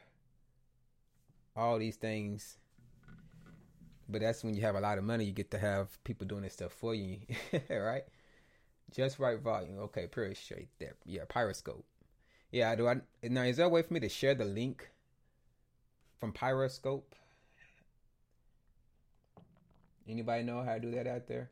all 1.57 1.79
these 1.79 1.97
things. 1.97 2.59
But 4.09 4.23
that's 4.23 4.43
when 4.43 4.55
you 4.55 4.63
have 4.63 4.75
a 4.75 4.81
lot 4.81 4.99
of 4.99 5.05
money, 5.05 5.25
you 5.25 5.33
get 5.33 5.51
to 5.53 5.59
have 5.59 6.03
people 6.05 6.27
doing 6.27 6.43
this 6.43 6.55
stuff 6.55 6.73
for 6.73 6.95
you, 6.95 7.19
right? 7.71 8.03
Just 8.91 9.19
right 9.19 9.39
volume. 9.41 9.79
Okay, 9.79 10.09
pretty 10.09 10.35
straight 10.35 10.69
there. 10.79 10.97
Yeah, 11.05 11.23
Pyroscope. 11.29 11.85
Yeah, 12.51 12.75
do 12.75 12.89
I 12.89 12.97
now? 13.23 13.43
Is 13.43 13.59
there 13.59 13.67
a 13.67 13.69
way 13.69 13.83
for 13.83 13.95
me 13.95 14.01
to 14.01 14.09
share 14.09 14.35
the 14.35 14.45
link 14.45 14.91
from 16.19 16.33
Pyroscope? 16.33 17.15
Anybody 20.09 20.43
know 20.43 20.63
how 20.63 20.75
to 20.75 20.81
do 20.81 20.91
that 20.93 21.07
out 21.07 21.27
there? 21.27 21.51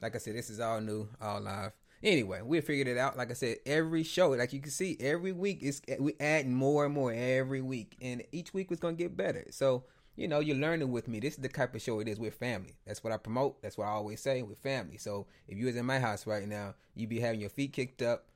Like 0.00 0.14
I 0.14 0.18
said, 0.18 0.34
this 0.34 0.50
is 0.50 0.60
all 0.60 0.80
new, 0.80 1.08
all 1.20 1.40
live. 1.40 1.72
Anyway, 2.02 2.40
we 2.42 2.60
figured 2.60 2.88
it 2.88 2.96
out. 2.96 3.18
Like 3.18 3.30
I 3.30 3.34
said, 3.34 3.58
every 3.66 4.02
show, 4.02 4.30
like 4.30 4.52
you 4.52 4.60
can 4.60 4.70
see, 4.70 4.96
every 5.00 5.32
week 5.32 5.62
is 5.62 5.82
eh, 5.86 5.96
we 5.98 6.14
adding 6.18 6.54
more 6.54 6.86
and 6.86 6.94
more 6.94 7.12
every 7.12 7.60
week, 7.60 7.96
and 8.00 8.22
each 8.32 8.54
week 8.54 8.70
was 8.70 8.80
gonna 8.80 8.94
get 8.94 9.16
better. 9.16 9.44
So 9.50 9.84
you 10.16 10.28
know, 10.28 10.40
you're 10.40 10.56
learning 10.56 10.90
with 10.90 11.08
me. 11.08 11.20
This 11.20 11.34
is 11.34 11.40
the 11.40 11.48
type 11.48 11.74
of 11.74 11.80
show 11.80 12.00
it 12.00 12.08
is. 12.08 12.18
We're 12.18 12.30
family. 12.30 12.74
That's 12.86 13.02
what 13.02 13.12
I 13.12 13.16
promote. 13.16 13.62
That's 13.62 13.78
what 13.78 13.86
I 13.86 13.92
always 13.92 14.20
say. 14.20 14.42
We're 14.42 14.54
family. 14.54 14.98
So 14.98 15.26
if 15.48 15.56
you 15.56 15.66
was 15.66 15.76
in 15.76 15.86
my 15.86 15.98
house 15.98 16.26
right 16.26 16.46
now, 16.46 16.74
you'd 16.94 17.08
be 17.08 17.20
having 17.20 17.40
your 17.40 17.50
feet 17.50 17.72
kicked 17.72 18.02
up, 18.02 18.26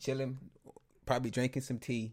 chilling, 0.00 0.38
probably 1.06 1.30
drinking 1.30 1.62
some 1.62 1.78
tea, 1.78 2.12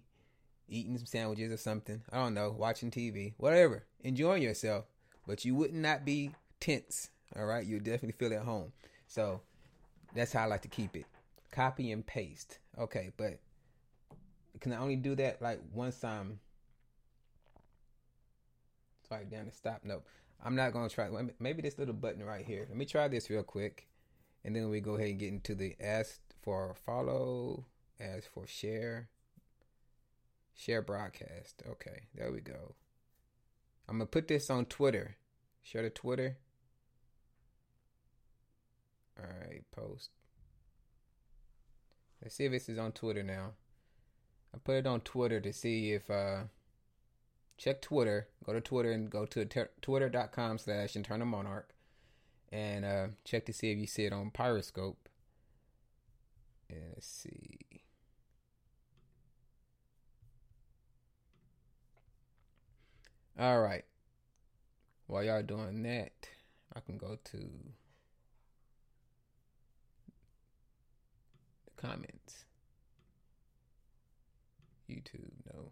eating 0.67 0.97
some 0.97 1.07
sandwiches 1.07 1.51
or 1.51 1.57
something. 1.57 2.01
I 2.11 2.17
don't 2.17 2.33
know, 2.33 2.55
watching 2.57 2.91
TV, 2.91 3.33
whatever, 3.37 3.85
enjoying 4.01 4.43
yourself. 4.43 4.85
But 5.25 5.43
you 5.43 5.55
would 5.55 5.73
not 5.73 6.05
be 6.05 6.31
tense. 6.59 7.09
All 7.35 7.45
right, 7.45 7.65
you'll 7.65 7.79
definitely 7.79 8.13
feel 8.13 8.33
at 8.33 8.45
home. 8.45 8.71
So 9.07 9.41
that's 10.13 10.33
how 10.33 10.43
I 10.43 10.45
like 10.47 10.61
to 10.63 10.67
keep 10.67 10.95
it. 10.95 11.05
Copy 11.51 11.91
and 11.91 12.05
paste. 12.05 12.59
Okay, 12.77 13.11
but 13.17 13.39
can 14.59 14.73
I 14.73 14.77
only 14.77 14.95
do 14.95 15.15
that 15.15 15.41
like 15.41 15.59
once 15.73 16.03
I'm 16.03 16.39
sorry 19.07 19.25
down 19.25 19.45
to 19.45 19.51
stop? 19.51 19.81
No, 19.83 20.01
I'm 20.43 20.55
not 20.55 20.73
gonna 20.73 20.89
try. 20.89 21.09
Maybe 21.39 21.61
this 21.61 21.77
little 21.77 21.93
button 21.93 22.23
right 22.23 22.45
here. 22.45 22.65
Let 22.67 22.77
me 22.77 22.85
try 22.85 23.07
this 23.07 23.29
real 23.29 23.43
quick, 23.43 23.87
and 24.43 24.55
then 24.55 24.69
we 24.69 24.79
go 24.79 24.95
ahead 24.95 25.09
and 25.09 25.19
get 25.19 25.29
into 25.29 25.55
the 25.55 25.75
ask 25.79 26.19
for 26.41 26.75
follow, 26.85 27.65
ask 27.99 28.31
for 28.31 28.45
share, 28.47 29.09
share 30.53 30.81
broadcast. 30.81 31.63
Okay, 31.69 32.03
there 32.15 32.31
we 32.31 32.41
go. 32.41 32.75
I'm 33.87 33.97
gonna 33.97 34.07
put 34.07 34.27
this 34.27 34.49
on 34.49 34.65
Twitter. 34.65 35.17
Share 35.63 35.81
to 35.81 35.89
Twitter. 35.89 36.37
All 39.19 39.25
right, 39.47 39.63
post. 39.71 40.09
Let's 42.21 42.35
see 42.35 42.45
if 42.45 42.51
this 42.51 42.69
is 42.69 42.77
on 42.77 42.91
Twitter 42.91 43.23
now. 43.23 43.51
I 44.53 44.57
put 44.57 44.75
it 44.75 44.87
on 44.87 45.01
Twitter 45.01 45.39
to 45.41 45.53
see 45.53 45.91
if 45.91 46.09
uh 46.09 46.43
check 47.57 47.81
Twitter. 47.81 48.27
Go 48.45 48.53
to 48.53 48.61
Twitter 48.61 48.91
and 48.91 49.09
go 49.09 49.25
to 49.25 49.45
ter- 49.45 49.69
twitter.com 49.81 50.57
slash 50.57 50.95
internal 50.95 51.27
monarch 51.27 51.73
and 52.51 52.85
uh 52.85 53.07
check 53.23 53.45
to 53.45 53.53
see 53.53 53.71
if 53.71 53.77
you 53.77 53.87
see 53.87 54.05
it 54.05 54.13
on 54.13 54.31
Pyroscope. 54.31 55.09
And 56.69 56.81
let's 56.93 57.07
see. 57.07 57.59
All 63.37 63.61
right. 63.61 63.83
While 65.07 65.23
y'all 65.23 65.43
doing 65.43 65.83
that, 65.83 66.29
I 66.73 66.79
can 66.79 66.97
go 66.97 67.17
to 67.25 67.49
comments. 71.85 72.45
YouTube, 74.89 75.31
no. 75.53 75.71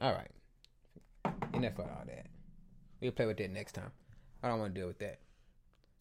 All 0.00 0.12
right. 0.12 0.30
Enough 1.54 1.78
of 1.78 1.86
all 1.86 2.04
that. 2.06 2.26
We'll 3.00 3.12
play 3.12 3.26
with 3.26 3.38
that 3.38 3.50
next 3.50 3.72
time. 3.72 3.92
I 4.42 4.48
don't 4.48 4.58
want 4.58 4.74
to 4.74 4.80
deal 4.80 4.88
with 4.88 4.98
that. 4.98 5.20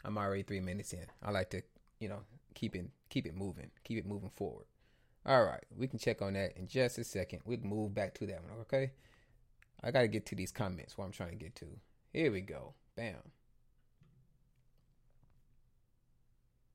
I'm 0.03 0.17
already 0.17 0.43
three 0.43 0.59
minutes 0.59 0.93
in. 0.93 1.05
I 1.23 1.31
like 1.31 1.49
to, 1.51 1.61
you 1.99 2.09
know, 2.09 2.21
keep 2.55 2.75
it 2.75 2.85
keep 3.09 3.25
it 3.25 3.35
moving, 3.35 3.71
keep 3.83 3.97
it 3.97 4.05
moving 4.05 4.31
forward. 4.35 4.65
All 5.25 5.43
right, 5.43 5.63
we 5.77 5.87
can 5.87 5.99
check 5.99 6.21
on 6.21 6.33
that 6.33 6.57
in 6.57 6.67
just 6.67 6.97
a 6.97 7.03
second. 7.03 7.41
We 7.45 7.57
can 7.57 7.69
move 7.69 7.93
back 7.93 8.13
to 8.15 8.25
that 8.27 8.41
one, 8.43 8.61
okay? 8.61 8.91
I 9.83 9.91
got 9.91 10.01
to 10.01 10.07
get 10.07 10.25
to 10.27 10.35
these 10.35 10.51
comments. 10.51 10.97
What 10.97 11.05
I'm 11.05 11.11
trying 11.11 11.31
to 11.31 11.35
get 11.35 11.55
to. 11.57 11.65
Here 12.13 12.31
we 12.31 12.41
go. 12.41 12.73
Bam. 12.95 13.15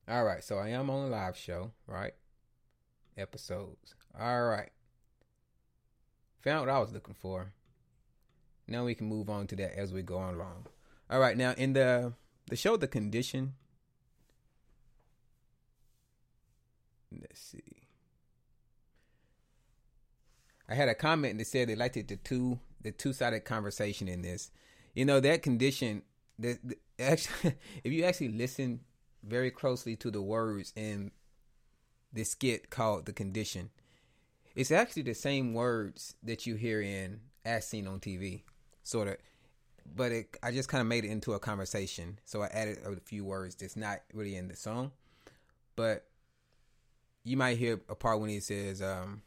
All 0.06 0.24
right, 0.24 0.44
so 0.44 0.58
I 0.58 0.68
am 0.68 0.90
on 0.90 1.06
a 1.06 1.08
live 1.08 1.36
show, 1.36 1.72
right? 1.86 2.12
Episodes. 3.16 3.94
All 4.18 4.44
right. 4.44 4.70
Found 6.42 6.66
what 6.66 6.74
I 6.74 6.78
was 6.78 6.92
looking 6.92 7.14
for. 7.14 7.52
Now 8.68 8.84
we 8.84 8.94
can 8.94 9.06
move 9.06 9.30
on 9.30 9.46
to 9.48 9.56
that 9.56 9.78
as 9.78 9.92
we 9.92 10.02
go 10.02 10.16
along. 10.16 10.66
All 11.10 11.20
right, 11.20 11.36
now 11.36 11.52
in 11.56 11.72
the 11.72 12.12
the 12.48 12.56
show 12.56 12.76
The 12.76 12.86
Condition. 12.86 13.54
Let's 17.10 17.40
see. 17.40 17.88
I 20.68 20.74
had 20.74 20.88
a 20.88 20.94
comment 20.94 21.38
that 21.38 21.46
said 21.46 21.68
they 21.68 21.76
liked 21.76 21.96
it 21.96 22.08
the 22.08 22.16
two 22.16 22.58
the 22.82 22.92
two 22.92 23.14
sided 23.14 23.44
conversation 23.46 24.08
in 24.08 24.20
this. 24.20 24.50
You 24.94 25.06
know 25.06 25.20
that 25.20 25.42
condition. 25.42 26.02
The 26.38 26.58
actually, 26.98 27.54
if 27.82 27.92
you 27.92 28.04
actually 28.04 28.28
listen 28.28 28.80
very 29.26 29.50
closely 29.50 29.96
to 29.96 30.10
the 30.10 30.22
words 30.22 30.72
in 30.76 31.10
this 32.12 32.30
skit 32.30 32.70
called 32.70 33.06
"The 33.06 33.12
Condition," 33.12 33.70
it's 34.54 34.70
actually 34.70 35.02
the 35.02 35.14
same 35.14 35.54
words 35.54 36.14
that 36.22 36.46
you 36.46 36.56
hear 36.56 36.80
in 36.80 37.20
"As 37.44 37.66
Seen 37.66 37.86
on 37.86 38.00
TV," 38.00 38.42
sort 38.82 39.08
of. 39.08 39.16
But 39.86 40.12
it, 40.12 40.36
I 40.42 40.50
just 40.50 40.68
kind 40.68 40.80
of 40.80 40.86
made 40.86 41.04
it 41.04 41.10
into 41.10 41.34
a 41.34 41.38
conversation, 41.38 42.18
so 42.24 42.42
I 42.42 42.46
added 42.46 42.78
a 42.86 42.96
few 43.00 43.24
words 43.24 43.54
that's 43.54 43.76
not 43.76 44.00
really 44.14 44.34
in 44.36 44.48
the 44.48 44.56
song. 44.56 44.92
But 45.76 46.06
you 47.24 47.36
might 47.36 47.58
hear 47.58 47.80
a 47.88 47.94
part 47.94 48.20
when 48.20 48.30
he 48.30 48.40
says, 48.40 48.80
um, 48.80 49.22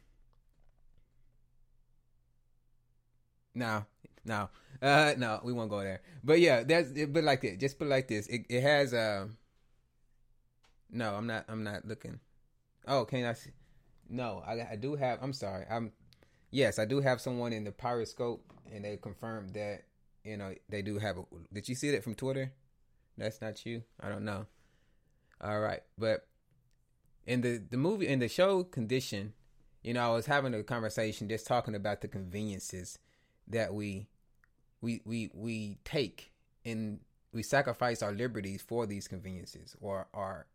No, 3.58 3.86
no, 4.24 4.50
uh, 4.84 5.16
no, 5.18 5.42
we 5.44 5.52
won't 5.52 5.72
go 5.72 5.80
there. 5.80 6.02
But 6.24 6.40
yeah, 6.40 6.64
that's 6.64 6.92
but 6.92 7.24
like 7.24 7.42
this. 7.42 7.58
Just 7.58 7.80
put 7.80 7.88
it 7.88 7.90
like 7.90 8.08
this. 8.08 8.28
It, 8.28 8.46
it 8.50 8.62
has 8.62 8.94
uh, 8.94 9.28
no, 10.92 11.16
I'm 11.16 11.28
not. 11.28 11.46
I'm 11.48 11.64
not 11.64 11.86
looking. 11.86 12.20
Oh, 12.88 13.06
can 13.06 13.26
I 13.26 13.34
see? 13.34 13.52
No, 14.10 14.44
I, 14.46 14.72
I 14.72 14.76
do 14.76 14.96
have. 14.96 15.20
I'm 15.22 15.34
sorry. 15.34 15.66
I'm. 15.70 15.92
Yes, 16.52 16.80
I 16.80 16.86
do 16.86 17.02
have 17.02 17.20
someone 17.20 17.54
in 17.54 17.64
the 17.64 17.72
Periscope, 17.72 18.44
and 18.72 18.86
they 18.86 18.98
confirmed 18.98 19.54
that 19.56 19.84
you 20.24 20.38
know 20.38 20.54
they 20.70 20.82
do 20.82 20.98
have 21.00 21.18
a. 21.18 21.24
Did 21.54 21.68
you 21.68 21.76
see 21.76 21.92
that 21.92 22.04
from 22.04 22.16
Twitter? 22.16 22.54
That's 23.18 23.42
not 23.42 23.66
you. 23.66 23.84
I 24.00 24.10
don't 24.10 24.26
know. 24.26 24.46
All 25.42 25.60
right, 25.60 25.82
but 25.98 26.28
in 27.26 27.42
the 27.42 27.58
the 27.70 27.78
movie 27.78 28.08
in 28.08 28.20
the 28.20 28.30
show 28.30 28.64
condition, 28.64 29.34
you 29.84 29.94
know, 29.94 30.12
I 30.12 30.14
was 30.14 30.26
having 30.26 30.54
a 30.54 30.64
conversation 30.64 31.30
just 31.30 31.46
talking 31.46 31.76
about 31.76 32.02
the 32.02 32.08
conveniences 32.08 32.98
that 33.48 33.74
we 33.74 34.08
we 34.82 35.02
we 35.06 35.30
we 35.34 35.78
take 35.84 36.32
and 36.66 37.00
we 37.34 37.44
sacrifice 37.44 38.02
our 38.02 38.12
liberties 38.12 38.62
for 38.62 38.86
these 38.86 39.08
conveniences 39.08 39.76
or 39.80 40.08
our 40.14 40.48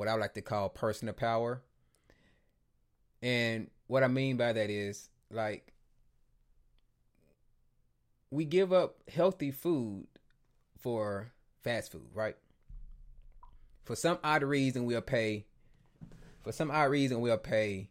what 0.00 0.08
I 0.08 0.14
like 0.14 0.32
to 0.32 0.40
call 0.40 0.70
personal 0.70 1.12
power. 1.12 1.60
And 3.20 3.68
what 3.86 4.02
I 4.02 4.08
mean 4.08 4.38
by 4.38 4.54
that 4.54 4.70
is 4.70 5.10
like 5.30 5.74
we 8.30 8.46
give 8.46 8.72
up 8.72 8.96
healthy 9.12 9.50
food 9.50 10.06
for 10.78 11.32
fast 11.62 11.92
food, 11.92 12.08
right? 12.14 12.34
For 13.84 13.94
some 13.94 14.18
odd 14.24 14.42
reason 14.42 14.86
we'll 14.86 15.02
pay 15.02 15.44
for 16.42 16.50
some 16.50 16.70
odd 16.70 16.90
reason 16.90 17.20
we'll 17.20 17.36
pay 17.36 17.90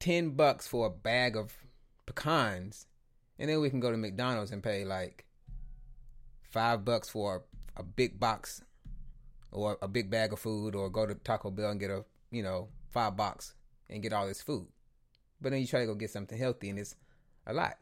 10 0.00 0.30
bucks 0.30 0.66
for 0.66 0.88
a 0.88 0.90
bag 0.90 1.36
of 1.36 1.54
pecans 2.06 2.86
and 3.38 3.48
then 3.48 3.60
we 3.60 3.70
can 3.70 3.78
go 3.78 3.92
to 3.92 3.96
McDonald's 3.96 4.50
and 4.50 4.64
pay 4.64 4.84
like 4.84 5.26
5 6.50 6.84
bucks 6.84 7.08
for 7.08 7.44
a, 7.76 7.80
a 7.80 7.82
big 7.84 8.18
box 8.18 8.62
or 9.56 9.78
a 9.82 9.88
big 9.88 10.10
bag 10.10 10.32
of 10.32 10.38
food 10.38 10.74
or 10.74 10.90
go 10.90 11.06
to 11.06 11.14
Taco 11.14 11.50
Bell 11.50 11.70
and 11.70 11.80
get 11.80 11.90
a, 11.90 12.04
you 12.30 12.42
know, 12.42 12.68
5 12.90 13.16
box 13.16 13.54
and 13.88 14.02
get 14.02 14.12
all 14.12 14.26
this 14.26 14.42
food. 14.42 14.66
But 15.40 15.50
then 15.50 15.60
you 15.60 15.66
try 15.66 15.80
to 15.80 15.86
go 15.86 15.94
get 15.94 16.10
something 16.10 16.38
healthy 16.38 16.70
and 16.70 16.78
it's 16.78 16.94
a 17.46 17.52
lot. 17.52 17.78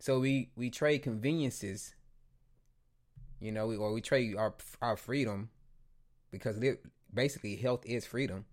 So 0.00 0.20
we 0.20 0.50
we 0.56 0.70
trade 0.70 1.02
conveniences, 1.02 1.94
you 3.40 3.50
know, 3.50 3.66
we, 3.66 3.76
or 3.76 3.92
we 3.92 4.00
trade 4.00 4.36
our 4.36 4.54
our 4.80 4.96
freedom 4.96 5.50
because 6.30 6.62
basically 7.12 7.56
health 7.56 7.84
is 7.84 8.06
freedom 8.06 8.44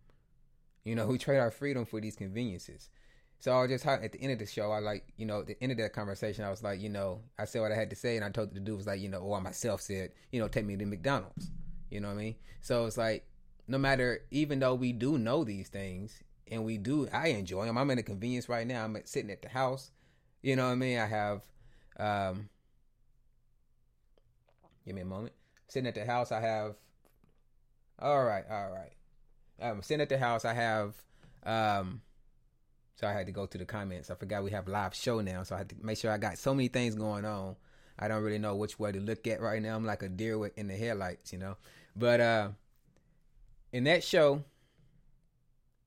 you 0.86 0.96
know, 0.96 1.08
we 1.12 1.18
trade 1.18 1.40
our 1.40 1.52
freedom 1.52 1.84
for 1.86 2.00
these 2.00 2.16
conveniences. 2.16 2.90
So 3.40 3.52
I 3.52 3.62
was 3.62 3.70
just 3.70 3.86
at 3.86 4.12
the 4.12 4.22
end 4.22 4.32
of 4.34 4.40
the 4.40 4.46
show, 4.46 4.72
I 4.72 4.80
like, 4.80 5.06
you 5.18 5.26
know, 5.26 5.44
the 5.44 5.62
end 5.62 5.72
of 5.72 5.78
that 5.78 5.94
conversation, 5.94 6.44
I 6.44 6.50
was 6.50 6.64
like, 6.64 6.82
you 6.82 6.90
know, 6.90 7.22
I 7.38 7.46
said 7.46 7.62
what 7.62 7.72
I 7.72 7.76
had 7.76 7.92
to 7.92 7.96
say, 7.96 8.16
and 8.16 8.26
I 8.26 8.30
told 8.30 8.54
the 8.54 8.60
dude 8.60 8.78
was 8.78 8.88
like, 8.88 9.00
you 9.00 9.10
know, 9.10 9.20
or 9.20 9.40
myself 9.40 9.82
said, 9.82 10.12
you 10.32 10.40
know, 10.40 10.48
take 10.48 10.66
me 10.66 10.76
to 10.78 10.86
McDonald's. 10.86 11.52
You 11.90 12.00
know 12.00 12.08
what 12.08 12.16
I 12.16 12.24
mean? 12.24 12.36
So 12.62 12.86
it's 12.86 12.98
like, 12.98 13.28
no 13.68 13.78
matter, 13.78 14.22
even 14.32 14.60
though 14.60 14.74
we 14.74 14.94
do 14.94 15.18
know 15.18 15.44
these 15.44 15.70
things, 15.70 16.24
and 16.50 16.64
we 16.64 16.78
do, 16.78 17.08
I 17.12 17.30
enjoy 17.30 17.66
them. 17.66 17.78
I'm 17.78 17.90
in 17.92 17.98
a 17.98 18.04
convenience 18.04 18.50
right 18.50 18.66
now. 18.66 18.84
I'm 18.84 18.98
sitting 19.06 19.32
at 19.32 19.42
the 19.42 19.50
house. 19.50 19.92
You 20.42 20.56
know 20.56 20.66
what 20.66 20.74
I 20.74 20.76
mean? 20.76 21.00
I 21.00 21.06
have, 21.06 21.42
um, 22.00 22.50
give 24.86 24.96
me 24.96 25.02
a 25.02 25.06
moment. 25.06 25.34
Sitting 25.68 25.88
at 25.88 25.96
the 25.96 26.06
house, 26.06 26.32
I 26.32 26.42
have. 26.42 26.76
All 28.00 28.24
right, 28.24 28.44
all 28.50 28.72
right 28.72 28.92
I'm 29.62 29.82
sitting 29.82 30.02
at 30.02 30.10
the 30.10 30.18
house. 30.18 30.46
I 30.46 30.54
have, 30.54 30.94
um, 31.44 32.02
so 32.96 33.08
I 33.08 33.14
had 33.14 33.26
to 33.26 33.32
go 33.32 33.46
through 33.46 33.60
the 33.60 33.66
comments. 33.66 34.10
I 34.10 34.16
forgot 34.16 34.44
we 34.44 34.52
have 34.52 34.68
live 34.68 34.96
show 34.96 35.22
now, 35.22 35.44
so 35.44 35.56
I 35.56 35.60
had 35.60 35.70
to 35.70 35.76
make 35.82 35.98
sure 35.98 36.12
I 36.12 36.18
got 36.18 36.38
so 36.38 36.54
many 36.54 36.70
things 36.70 36.96
going 36.96 37.26
on. 37.26 37.56
I 38.00 38.08
don't 38.08 38.24
really 38.24 38.40
know 38.40 38.56
which 38.56 38.80
way 38.80 38.92
to 38.92 39.00
look 39.00 39.28
at 39.28 39.42
right 39.42 39.62
now. 39.62 39.76
I'm 39.76 39.86
like 39.86 40.04
a 40.04 40.10
deer 40.10 40.46
in 40.56 40.68
the 40.68 40.76
headlights, 40.76 41.32
you 41.32 41.40
know. 41.40 41.58
But 41.96 42.20
uh, 42.20 42.50
in 43.72 43.86
that 43.86 44.04
show, 44.04 44.44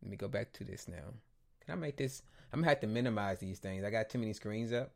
let 0.02 0.10
me 0.10 0.16
go 0.16 0.28
back 0.28 0.52
to 0.54 0.64
this 0.64 0.88
now. 0.88 1.14
Can 1.64 1.72
I 1.72 1.74
make 1.76 1.96
this? 1.96 2.22
I'm 2.52 2.60
gonna 2.60 2.70
have 2.70 2.80
to 2.80 2.86
minimize 2.86 3.38
these 3.40 3.58
things. 3.58 3.84
I 3.84 3.90
got 3.90 4.08
too 4.08 4.18
many 4.18 4.32
screens 4.32 4.72
up. 4.72 4.90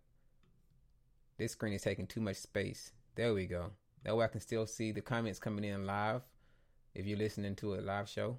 This 1.38 1.52
screen 1.52 1.74
is 1.74 1.82
taking 1.82 2.06
too 2.06 2.20
much 2.20 2.36
space. 2.36 2.92
There 3.14 3.34
we 3.34 3.46
go. 3.46 3.70
That 4.04 4.16
way 4.16 4.24
I 4.24 4.28
can 4.28 4.40
still 4.40 4.66
see 4.66 4.92
the 4.92 5.00
comments 5.00 5.38
coming 5.38 5.64
in 5.64 5.86
live 5.86 6.22
if 6.94 7.06
you're 7.06 7.18
listening 7.18 7.56
to 7.56 7.74
a 7.74 7.80
live 7.80 8.08
show. 8.08 8.38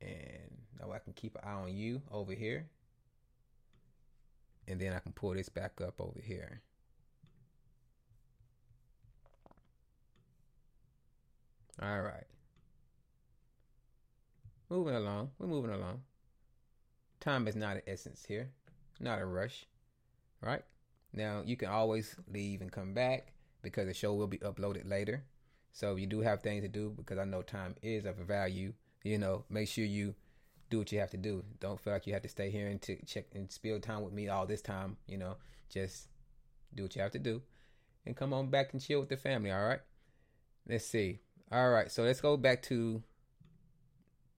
And 0.00 0.37
now 0.80 0.92
I 0.92 0.98
can 0.98 1.12
keep 1.12 1.34
an 1.36 1.42
eye 1.44 1.52
on 1.52 1.76
you 1.76 2.02
over 2.10 2.32
here. 2.32 2.68
And 4.66 4.80
then 4.80 4.92
I 4.92 4.98
can 4.98 5.12
pull 5.12 5.34
this 5.34 5.48
back 5.48 5.80
up 5.80 6.00
over 6.00 6.20
here. 6.20 6.60
All 11.80 12.02
right. 12.02 12.26
Moving 14.68 14.94
along. 14.94 15.30
We're 15.38 15.46
moving 15.46 15.70
along. 15.70 16.02
Time 17.20 17.48
is 17.48 17.56
not 17.56 17.76
an 17.76 17.82
essence 17.86 18.24
here, 18.26 18.50
not 19.00 19.20
a 19.20 19.26
rush. 19.26 19.64
Right? 20.42 20.62
Now, 21.12 21.42
you 21.44 21.56
can 21.56 21.68
always 21.68 22.14
leave 22.30 22.60
and 22.60 22.70
come 22.70 22.92
back 22.92 23.32
because 23.62 23.86
the 23.86 23.94
show 23.94 24.14
will 24.14 24.26
be 24.26 24.38
uploaded 24.38 24.88
later. 24.88 25.24
So 25.72 25.96
you 25.96 26.06
do 26.06 26.20
have 26.20 26.42
things 26.42 26.62
to 26.62 26.68
do 26.68 26.92
because 26.96 27.18
I 27.18 27.24
know 27.24 27.42
time 27.42 27.74
is 27.82 28.04
of 28.04 28.16
value 28.16 28.74
you 29.02 29.18
know, 29.18 29.44
make 29.48 29.68
sure 29.68 29.84
you 29.84 30.14
do 30.70 30.78
what 30.78 30.92
you 30.92 31.00
have 31.00 31.10
to 31.10 31.16
do. 31.16 31.44
Don't 31.60 31.80
feel 31.80 31.92
like 31.92 32.06
you 32.06 32.12
have 32.12 32.22
to 32.22 32.28
stay 32.28 32.50
here 32.50 32.68
and 32.68 32.80
check 33.06 33.26
and 33.34 33.50
spend 33.50 33.82
time 33.82 34.02
with 34.02 34.12
me 34.12 34.28
all 34.28 34.46
this 34.46 34.62
time. 34.62 34.96
You 35.06 35.18
know, 35.18 35.36
just 35.70 36.08
do 36.74 36.84
what 36.84 36.96
you 36.96 37.02
have 37.02 37.12
to 37.12 37.18
do, 37.18 37.42
and 38.06 38.16
come 38.16 38.32
on 38.32 38.48
back 38.48 38.72
and 38.72 38.82
chill 38.82 39.00
with 39.00 39.08
the 39.08 39.16
family. 39.16 39.50
All 39.50 39.64
right. 39.64 39.80
Let's 40.68 40.84
see. 40.84 41.20
All 41.50 41.70
right, 41.70 41.90
so 41.90 42.02
let's 42.02 42.20
go 42.20 42.36
back 42.36 42.60
to 42.64 43.02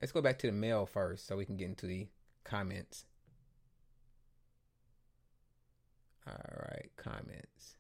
let's 0.00 0.12
go 0.12 0.22
back 0.22 0.38
to 0.38 0.46
the 0.46 0.52
mail 0.52 0.86
first, 0.86 1.26
so 1.26 1.36
we 1.36 1.44
can 1.44 1.56
get 1.56 1.68
into 1.68 1.86
the 1.86 2.06
comments. 2.44 3.04
All 6.24 6.68
right, 6.70 6.88
comments. 6.96 7.74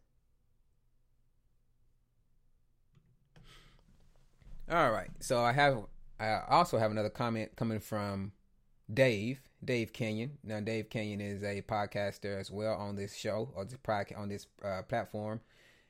All 4.68 4.90
right, 4.90 5.10
so 5.20 5.40
I 5.44 5.52
have 5.52 5.84
I 6.18 6.40
also 6.48 6.78
have 6.78 6.90
another 6.90 7.08
comment 7.08 7.54
coming 7.54 7.78
from 7.78 8.32
Dave. 8.92 9.40
Dave 9.64 9.92
Kenyon. 9.92 10.38
Now, 10.42 10.60
Dave 10.60 10.88
Kenyon 10.88 11.20
is 11.20 11.42
a 11.42 11.62
podcaster 11.62 12.38
as 12.38 12.50
well 12.50 12.74
on 12.74 12.96
this 12.96 13.14
show 13.14 13.50
or 13.54 13.64
this 13.64 13.76
podcast 13.76 14.18
on 14.18 14.28
this 14.28 14.46
uh, 14.64 14.82
platform. 14.82 15.40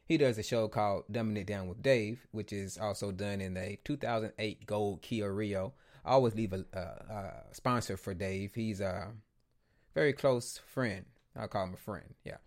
He 0.05 0.19
does 0.19 0.39
a 0.39 0.43
show 0.43 0.67
called 0.67 1.05
Dumbing 1.11 1.39
It 1.39 1.47
Down 1.47 1.69
with 1.69 1.83
Dave, 1.83 2.27
which 2.33 2.53
is 2.53 2.77
also 2.77 3.13
done 3.13 3.41
in 3.41 3.57
a 3.57 3.79
2008 3.85 4.67
Gold 4.67 5.03
Kia 5.03 5.33
Rio. 5.33 5.73
I 6.05 6.11
always 6.11 6.35
leave 6.35 6.53
a, 6.53 6.65
a, 6.73 6.79
a 6.79 7.33
sponsor 7.53 7.97
for 7.97 8.13
Dave. 8.13 8.55
He's 8.55 8.81
a 8.81 9.13
very 9.95 10.13
close 10.13 10.59
friend. 10.59 11.05
I'll 11.37 11.47
call 11.47 11.65
him 11.65 11.75
a 11.75 11.77
friend. 11.77 12.15
Yeah. 12.25 12.39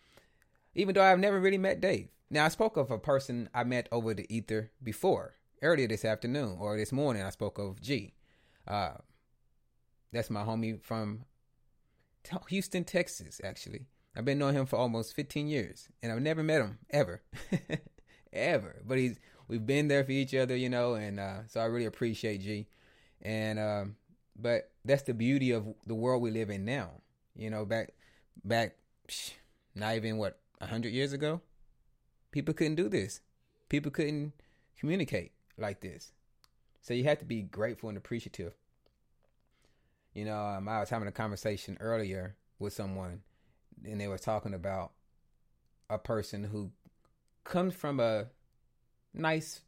Even 0.75 0.93
though 0.93 1.03
I've 1.03 1.19
never 1.19 1.39
really 1.39 1.57
met 1.57 1.79
Dave. 1.79 2.09
Now, 2.29 2.45
I 2.45 2.49
spoke 2.49 2.75
of 2.75 2.91
a 2.91 2.97
person 2.97 3.47
I 3.53 3.63
met 3.63 3.87
over 3.91 4.13
the 4.13 4.25
ether 4.27 4.71
before, 4.83 5.35
earlier 5.61 5.87
this 5.87 6.03
afternoon 6.03 6.57
or 6.59 6.75
this 6.75 6.91
morning. 6.91 7.23
I 7.23 7.29
spoke 7.29 7.59
of 7.59 7.79
G. 7.79 8.13
Uh, 8.67 8.95
that's 10.13 10.29
my 10.29 10.43
homie 10.43 10.81
from 10.81 11.25
Houston, 12.47 12.83
Texas, 12.83 13.41
actually. 13.43 13.87
I've 14.15 14.25
been 14.25 14.37
knowing 14.37 14.55
him 14.55 14.67
for 14.67 14.77
almost 14.77 15.15
15 15.15 15.47
years, 15.47 15.89
and 16.01 16.11
I've 16.11 16.21
never 16.21 16.43
met 16.43 16.61
him 16.61 16.77
ever, 16.91 17.23
ever. 18.33 18.81
But 18.85 18.99
he's 18.99 19.19
we've 19.47 19.65
been 19.65 19.87
there 19.87 20.03
for 20.03 20.11
each 20.11 20.35
other, 20.35 20.55
you 20.55 20.69
know, 20.69 20.93
and 20.93 21.19
uh, 21.19 21.39
so 21.47 21.59
I 21.59 21.65
really 21.65 21.85
appreciate 21.85 22.41
G. 22.41 22.67
And 23.21 23.59
um, 23.59 23.95
but 24.39 24.71
that's 24.85 25.03
the 25.03 25.13
beauty 25.13 25.51
of 25.51 25.65
the 25.87 25.95
world 25.95 26.21
we 26.21 26.29
live 26.29 26.51
in 26.51 26.63
now. 26.63 26.91
You 27.35 27.49
know, 27.49 27.65
back 27.65 27.93
back, 28.45 28.75
not 29.75 29.95
even 29.95 30.17
what 30.17 30.39
hundred 30.61 30.93
years 30.93 31.11
ago, 31.11 31.41
people 32.31 32.53
couldn't 32.53 32.75
do 32.75 32.87
this. 32.87 33.19
People 33.67 33.91
couldn't 33.91 34.33
communicate 34.79 35.31
like 35.57 35.81
this. 35.81 36.13
So 36.81 36.93
you 36.93 37.05
have 37.05 37.19
to 37.19 37.25
be 37.25 37.41
grateful 37.41 37.89
and 37.89 37.97
appreciative. 37.97 38.53
You 40.13 40.25
know, 40.25 40.37
um, 40.37 40.67
I 40.67 40.79
was 40.79 40.89
having 40.89 41.07
a 41.07 41.11
conversation 41.11 41.77
earlier 41.79 42.35
with 42.59 42.73
someone, 42.73 43.21
and 43.83 43.99
they 43.99 44.07
were 44.07 44.17
talking 44.17 44.53
about 44.53 44.91
a 45.89 45.97
person 45.97 46.43
who 46.43 46.71
comes 47.43 47.73
from 47.73 47.99
a 47.99 48.27
nice, 49.13 49.61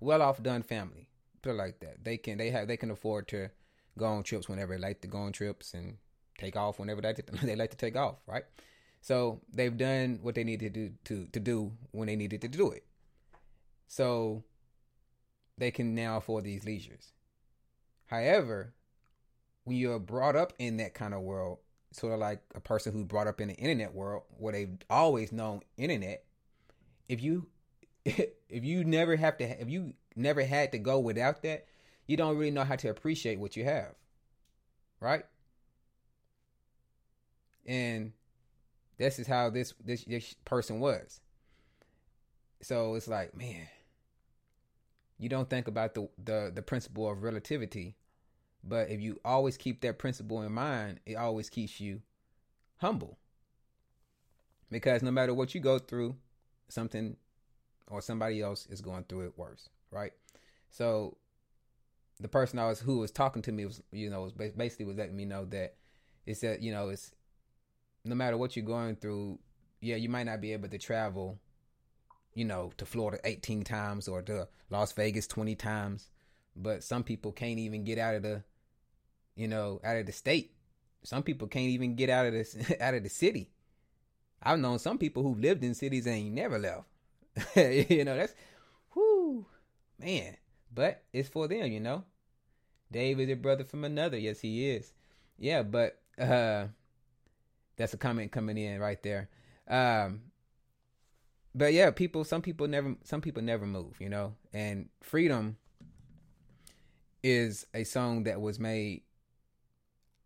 well-off 0.00 0.42
done 0.42 0.62
family. 0.62 1.08
Put 1.42 1.50
it 1.50 1.54
like 1.54 1.80
that. 1.80 2.04
They 2.04 2.16
can 2.16 2.38
they 2.38 2.50
have 2.50 2.68
they 2.68 2.76
can 2.76 2.90
afford 2.90 3.28
to 3.28 3.50
go 3.98 4.06
on 4.06 4.22
trips 4.22 4.48
whenever 4.48 4.74
they 4.74 4.80
like 4.80 5.00
to 5.02 5.08
go 5.08 5.18
on 5.18 5.32
trips 5.32 5.74
and 5.74 5.98
take 6.38 6.56
off 6.56 6.78
whenever 6.78 7.00
they 7.00 7.14
they 7.42 7.56
like 7.56 7.70
to 7.70 7.76
take 7.76 7.96
off, 7.96 8.16
right? 8.26 8.44
So 9.00 9.40
they've 9.52 9.76
done 9.76 10.20
what 10.22 10.34
they 10.34 10.44
needed 10.44 10.72
to 10.72 10.88
do 10.88 10.94
to, 11.04 11.26
to 11.32 11.40
do 11.40 11.72
when 11.90 12.06
they 12.06 12.16
needed 12.16 12.40
to 12.42 12.48
do 12.48 12.70
it. 12.70 12.84
So 13.86 14.44
they 15.58 15.70
can 15.70 15.94
now 15.94 16.16
afford 16.16 16.44
these 16.44 16.64
leisures. 16.64 17.12
However, 18.06 18.72
when 19.64 19.76
you're 19.76 19.98
brought 19.98 20.36
up 20.36 20.52
in 20.58 20.76
that 20.76 20.94
kind 20.94 21.14
of 21.14 21.22
world, 21.22 21.58
sort 21.90 22.12
of 22.12 22.18
like 22.18 22.40
a 22.54 22.60
person 22.60 22.92
who's 22.92 23.04
brought 23.04 23.26
up 23.26 23.40
in 23.40 23.48
the 23.48 23.54
internet 23.54 23.94
world 23.94 24.22
where 24.38 24.52
they've 24.52 24.76
always 24.88 25.32
known 25.32 25.60
internet, 25.76 26.24
if 27.08 27.22
you 27.22 27.46
if 28.04 28.64
you 28.64 28.84
never 28.84 29.16
have 29.16 29.36
to 29.38 29.44
if 29.60 29.68
you 29.68 29.94
never 30.14 30.44
had 30.44 30.72
to 30.72 30.78
go 30.78 30.98
without 30.98 31.42
that, 31.42 31.66
you 32.06 32.16
don't 32.16 32.36
really 32.36 32.50
know 32.50 32.64
how 32.64 32.76
to 32.76 32.88
appreciate 32.88 33.38
what 33.38 33.56
you 33.56 33.64
have. 33.64 33.94
Right? 35.00 35.24
And 37.66 38.12
this 38.98 39.18
is 39.18 39.26
how 39.26 39.50
this 39.50 39.72
this, 39.82 40.04
this 40.04 40.34
person 40.44 40.80
was. 40.80 41.20
So 42.60 42.94
it's 42.94 43.08
like, 43.08 43.36
man, 43.36 43.68
you 45.18 45.28
don't 45.28 45.48
think 45.48 45.68
about 45.68 45.94
the, 45.94 46.08
the 46.22 46.52
the 46.54 46.62
principle 46.62 47.10
of 47.10 47.22
relativity 47.22 47.96
but 48.66 48.90
if 48.90 49.00
you 49.00 49.20
always 49.24 49.56
keep 49.56 49.80
that 49.82 49.98
principle 49.98 50.42
in 50.42 50.52
mind, 50.52 51.00
it 51.04 51.14
always 51.14 51.50
keeps 51.50 51.80
you 51.80 52.00
humble. 52.78 53.18
Because 54.70 55.02
no 55.02 55.10
matter 55.10 55.34
what 55.34 55.54
you 55.54 55.60
go 55.60 55.78
through, 55.78 56.16
something 56.68 57.16
or 57.88 58.00
somebody 58.00 58.40
else 58.40 58.66
is 58.70 58.80
going 58.80 59.04
through 59.04 59.26
it 59.26 59.38
worse, 59.38 59.68
right? 59.90 60.12
So 60.70 61.18
the 62.18 62.28
person 62.28 62.58
I 62.58 62.66
was 62.66 62.80
who 62.80 62.98
was 62.98 63.10
talking 63.10 63.42
to 63.42 63.52
me 63.52 63.66
was, 63.66 63.82
you 63.92 64.08
know, 64.08 64.22
was 64.22 64.32
basically 64.32 64.86
was 64.86 64.96
letting 64.96 65.16
me 65.16 65.26
know 65.26 65.44
that 65.46 65.74
it's 66.26 66.40
that 66.40 66.62
you 66.62 66.72
know 66.72 66.88
it's 66.88 67.12
no 68.04 68.14
matter 68.14 68.36
what 68.36 68.56
you're 68.56 68.64
going 68.64 68.96
through, 68.96 69.38
yeah, 69.80 69.96
you 69.96 70.08
might 70.08 70.24
not 70.24 70.40
be 70.40 70.52
able 70.52 70.68
to 70.68 70.78
travel, 70.78 71.38
you 72.34 72.44
know, 72.44 72.72
to 72.78 72.86
Florida 72.86 73.18
18 73.24 73.64
times 73.64 74.08
or 74.08 74.22
to 74.22 74.48
Las 74.70 74.92
Vegas 74.92 75.26
20 75.26 75.54
times, 75.54 76.10
but 76.56 76.82
some 76.82 77.02
people 77.02 77.32
can't 77.32 77.58
even 77.58 77.84
get 77.84 77.98
out 77.98 78.14
of 78.14 78.22
the 78.22 78.42
you 79.36 79.48
know, 79.48 79.80
out 79.84 79.96
of 79.96 80.06
the 80.06 80.12
state. 80.12 80.52
Some 81.02 81.22
people 81.22 81.48
can't 81.48 81.68
even 81.68 81.96
get 81.96 82.10
out 82.10 82.26
of 82.26 82.32
this 82.32 82.56
out 82.80 82.94
of 82.94 83.02
the 83.02 83.08
city. 83.08 83.50
I've 84.42 84.58
known 84.58 84.78
some 84.78 84.98
people 84.98 85.22
who 85.22 85.34
lived 85.34 85.64
in 85.64 85.74
cities 85.74 86.06
and 86.06 86.16
ain't 86.16 86.34
never 86.34 86.58
left. 86.58 86.84
you 87.56 88.04
know, 88.04 88.16
that's 88.16 88.34
whoo 88.94 89.46
man. 89.98 90.36
But 90.72 91.02
it's 91.12 91.28
for 91.28 91.48
them, 91.48 91.70
you 91.70 91.80
know. 91.80 92.04
Dave 92.90 93.20
is 93.20 93.30
a 93.30 93.34
brother 93.34 93.64
from 93.64 93.84
another. 93.84 94.18
Yes, 94.18 94.40
he 94.40 94.70
is. 94.70 94.92
Yeah, 95.38 95.62
but 95.62 95.98
uh 96.18 96.66
that's 97.76 97.94
a 97.94 97.98
comment 97.98 98.32
coming 98.32 98.56
in 98.56 98.80
right 98.80 99.02
there. 99.02 99.28
Um 99.68 100.22
but 101.54 101.72
yeah, 101.72 101.90
people 101.90 102.24
some 102.24 102.42
people 102.42 102.68
never 102.68 102.96
some 103.04 103.20
people 103.20 103.42
never 103.42 103.66
move, 103.66 103.96
you 104.00 104.08
know. 104.08 104.34
And 104.52 104.88
Freedom 105.00 105.56
is 107.22 107.66
a 107.72 107.84
song 107.84 108.24
that 108.24 108.40
was 108.40 108.58
made 108.58 109.02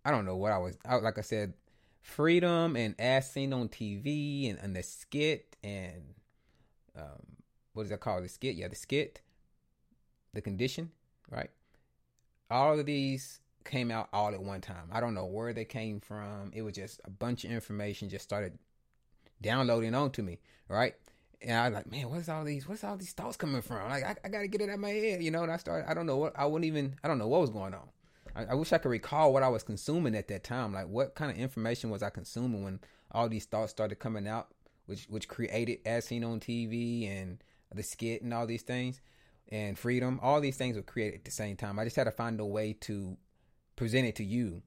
I 0.08 0.10
don't 0.10 0.24
know 0.24 0.36
what 0.36 0.52
I 0.52 0.58
was. 0.58 0.78
I, 0.88 0.94
like 0.96 1.18
I 1.18 1.20
said, 1.20 1.52
freedom 2.00 2.76
and 2.76 2.94
as 2.98 3.30
seen 3.30 3.52
on 3.52 3.68
TV 3.68 4.48
and, 4.48 4.58
and 4.58 4.74
the 4.74 4.82
skit 4.82 5.54
and 5.62 6.14
um, 6.96 7.36
what 7.74 7.82
is 7.82 7.90
that 7.90 8.00
called? 8.00 8.24
The 8.24 8.28
skit, 8.30 8.56
yeah, 8.56 8.68
the 8.68 8.74
skit, 8.74 9.20
the 10.32 10.40
condition, 10.40 10.92
right? 11.30 11.50
All 12.50 12.80
of 12.80 12.86
these 12.86 13.40
came 13.66 13.90
out 13.90 14.08
all 14.14 14.32
at 14.32 14.42
one 14.42 14.62
time. 14.62 14.88
I 14.90 15.00
don't 15.00 15.12
know 15.12 15.26
where 15.26 15.52
they 15.52 15.66
came 15.66 16.00
from. 16.00 16.52
It 16.54 16.62
was 16.62 16.72
just 16.72 17.02
a 17.04 17.10
bunch 17.10 17.44
of 17.44 17.50
information 17.50 18.08
just 18.08 18.24
started 18.24 18.58
downloading 19.42 19.94
onto 19.94 20.22
me, 20.22 20.38
right? 20.70 20.94
And 21.42 21.54
I 21.54 21.68
was 21.68 21.74
like, 21.74 21.90
man, 21.90 22.08
what's 22.08 22.30
all 22.30 22.44
these? 22.44 22.66
What's 22.66 22.82
all 22.82 22.96
these 22.96 23.12
thoughts 23.12 23.36
coming 23.36 23.60
from? 23.60 23.90
Like, 23.90 24.04
I, 24.04 24.16
I 24.24 24.28
got 24.30 24.40
to 24.40 24.48
get 24.48 24.62
it 24.62 24.70
out 24.70 24.76
of 24.76 24.80
my 24.80 24.88
head, 24.88 25.22
you 25.22 25.30
know. 25.30 25.42
And 25.42 25.52
I 25.52 25.58
started. 25.58 25.88
I 25.88 25.92
don't 25.92 26.06
know 26.06 26.16
what. 26.16 26.32
I 26.34 26.46
wouldn't 26.46 26.64
even. 26.64 26.96
I 27.04 27.08
don't 27.08 27.18
know 27.18 27.28
what 27.28 27.42
was 27.42 27.50
going 27.50 27.74
on. 27.74 27.90
I, 28.34 28.46
I, 28.46 28.54
wish 28.54 28.72
I 28.72 28.78
could 28.78 28.90
recall 28.90 29.32
what 29.32 29.42
I 29.42 29.48
was 29.48 29.62
consuming 29.62 30.14
at 30.14 30.28
that 30.28 30.44
time. 30.44 30.72
Like 30.72 30.88
what 30.88 31.14
kind 31.14 31.30
of 31.30 31.36
information 31.38 31.90
was 31.90 32.02
I 32.02 32.10
consuming 32.10 32.64
when 32.64 32.80
all 33.12 33.28
these 33.28 33.44
thoughts 33.44 33.70
started 33.70 33.96
coming 33.96 34.28
out, 34.28 34.48
which 34.86 35.06
which 35.08 35.28
created 35.28 35.78
as 35.86 36.06
seen 36.06 36.24
on 36.24 36.40
TV 36.40 37.08
and 37.08 37.42
the 37.74 37.82
skit 37.82 38.22
and 38.22 38.32
all 38.32 38.46
these 38.46 38.62
things 38.62 39.00
and 39.48 39.78
freedom. 39.78 40.18
All 40.22 40.40
these 40.40 40.56
things 40.56 40.76
were 40.76 40.82
created 40.82 41.20
at 41.20 41.24
the 41.24 41.30
same 41.30 41.56
time. 41.56 41.78
I 41.78 41.84
just 41.84 41.96
had 41.96 42.04
to 42.04 42.10
find 42.10 42.40
a 42.40 42.46
way 42.46 42.74
to 42.82 43.16
present 43.76 44.06
it 44.06 44.16
to 44.16 44.24
you. 44.24 44.62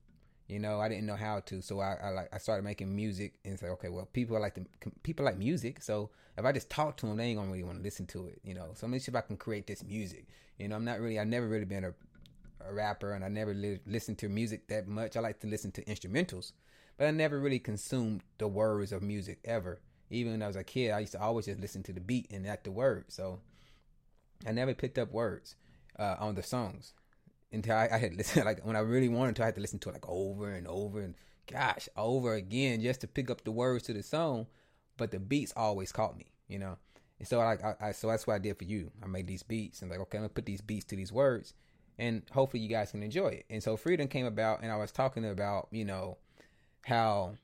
You 0.47 0.59
know, 0.59 0.81
I 0.81 0.89
didn't 0.89 1.05
know 1.05 1.15
how 1.15 1.39
to, 1.39 1.61
so 1.61 1.79
I, 1.79 1.95
I 2.03 2.09
like 2.09 2.29
I 2.33 2.37
started 2.37 2.63
making 2.63 2.93
music 2.93 3.35
and 3.45 3.57
say, 3.57 3.67
okay, 3.67 3.87
well, 3.87 4.09
people 4.11 4.39
like 4.39 4.55
the 4.55 4.65
people 5.01 5.23
like 5.23 5.37
music, 5.37 5.81
so 5.81 6.09
if 6.37 6.43
I 6.43 6.51
just 6.51 6.69
talk 6.69 6.97
to 6.97 7.05
them, 7.05 7.17
they 7.17 7.25
ain't 7.25 7.39
gonna 7.39 7.51
really 7.51 7.63
want 7.63 7.77
to 7.77 7.83
listen 7.83 8.05
to 8.07 8.27
it. 8.27 8.41
You 8.43 8.53
know, 8.53 8.71
so 8.73 8.85
let 8.85 8.91
me 8.91 8.99
see 8.99 9.11
if 9.11 9.15
I 9.15 9.21
can 9.21 9.37
create 9.37 9.65
this 9.65 9.81
music. 9.83 10.27
You 10.57 10.67
know, 10.67 10.75
I'm 10.75 10.83
not 10.83 10.99
really, 10.99 11.19
I've 11.19 11.27
never 11.27 11.47
really 11.47 11.65
been 11.65 11.85
a 11.85 11.93
a 12.67 12.73
rapper 12.73 13.13
and 13.13 13.23
I 13.23 13.27
never 13.27 13.53
li- 13.53 13.79
listened 13.85 14.17
to 14.19 14.29
music 14.29 14.67
that 14.67 14.87
much. 14.87 15.15
I 15.15 15.19
like 15.19 15.39
to 15.41 15.47
listen 15.47 15.71
to 15.73 15.85
instrumentals, 15.85 16.53
but 16.97 17.07
I 17.07 17.11
never 17.11 17.39
really 17.39 17.59
consumed 17.59 18.21
the 18.37 18.47
words 18.47 18.91
of 18.91 19.01
music 19.01 19.39
ever. 19.45 19.81
Even 20.09 20.33
when 20.33 20.43
I 20.43 20.47
was 20.47 20.55
a 20.55 20.63
kid, 20.63 20.91
I 20.91 20.99
used 20.99 21.13
to 21.13 21.21
always 21.21 21.45
just 21.45 21.59
listen 21.59 21.83
to 21.83 21.93
the 21.93 22.01
beat 22.01 22.27
and 22.31 22.43
not 22.45 22.63
the 22.63 22.71
words. 22.71 23.15
So 23.15 23.39
I 24.45 24.51
never 24.51 24.73
picked 24.73 24.97
up 24.97 25.11
words 25.11 25.55
uh, 25.97 26.15
on 26.19 26.35
the 26.35 26.43
songs 26.43 26.93
until 27.51 27.75
I, 27.75 27.89
I 27.91 27.97
had 27.97 28.15
listened. 28.15 28.45
Like 28.45 28.65
when 28.65 28.75
I 28.75 28.79
really 28.79 29.09
wanted 29.09 29.35
to, 29.37 29.43
I 29.43 29.45
had 29.47 29.55
to 29.55 29.61
listen 29.61 29.79
to 29.79 29.89
it 29.89 29.93
like 29.93 30.09
over 30.09 30.51
and 30.51 30.67
over 30.67 31.01
and 31.01 31.15
gosh, 31.51 31.87
over 31.95 32.33
again 32.33 32.81
just 32.81 33.01
to 33.01 33.07
pick 33.07 33.29
up 33.29 33.43
the 33.43 33.51
words 33.51 33.85
to 33.85 33.93
the 33.93 34.03
song. 34.03 34.47
But 34.97 35.11
the 35.11 35.19
beats 35.19 35.53
always 35.55 35.91
caught 35.91 36.17
me, 36.17 36.31
you 36.47 36.59
know. 36.59 36.77
And 37.19 37.27
so 37.27 37.39
I, 37.39 37.53
I, 37.53 37.87
I 37.87 37.91
so 37.91 38.07
that's 38.07 38.27
what 38.27 38.35
I 38.35 38.39
did 38.39 38.57
for 38.57 38.65
you. 38.65 38.91
I 39.01 39.07
made 39.07 39.27
these 39.27 39.43
beats 39.43 39.81
and 39.81 39.89
like 39.89 39.99
okay, 39.99 40.17
I'm 40.17 40.23
gonna 40.23 40.29
put 40.29 40.45
these 40.45 40.61
beats 40.61 40.85
to 40.85 40.95
these 40.95 41.11
words 41.11 41.53
and 42.01 42.23
hopefully 42.31 42.63
you 42.63 42.67
guys 42.67 42.89
can 42.91 43.03
enjoy 43.03 43.27
it. 43.27 43.45
And 43.47 43.61
so 43.61 43.77
freedom 43.77 44.07
came 44.07 44.25
about, 44.25 44.63
and 44.63 44.71
I 44.71 44.77
was 44.77 44.91
talking 44.91 45.23
about 45.23 45.67
you 45.71 45.85
know 45.85 46.17
how 46.81 47.35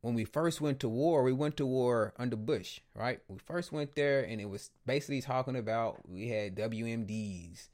when 0.00 0.14
we 0.14 0.24
first 0.24 0.60
went 0.60 0.80
to 0.80 0.88
war, 0.88 1.22
we 1.22 1.32
went 1.32 1.56
to 1.58 1.66
war 1.66 2.12
under 2.18 2.34
Bush, 2.34 2.80
right? 2.92 3.20
We 3.28 3.38
first 3.38 3.70
went 3.70 3.94
there, 3.94 4.22
and 4.22 4.40
it 4.40 4.50
was 4.50 4.72
basically 4.84 5.22
talking 5.22 5.54
about 5.54 6.08
we 6.08 6.28
had 6.28 6.56
WMDs, 6.56 7.68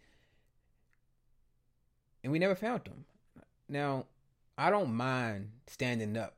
and 2.23 2.31
we 2.31 2.39
never 2.39 2.55
found 2.55 2.85
them. 2.85 3.07
Now, 3.67 4.05
I 4.59 4.69
don't 4.69 4.95
mind 4.95 5.53
standing 5.67 6.19
up. 6.19 6.35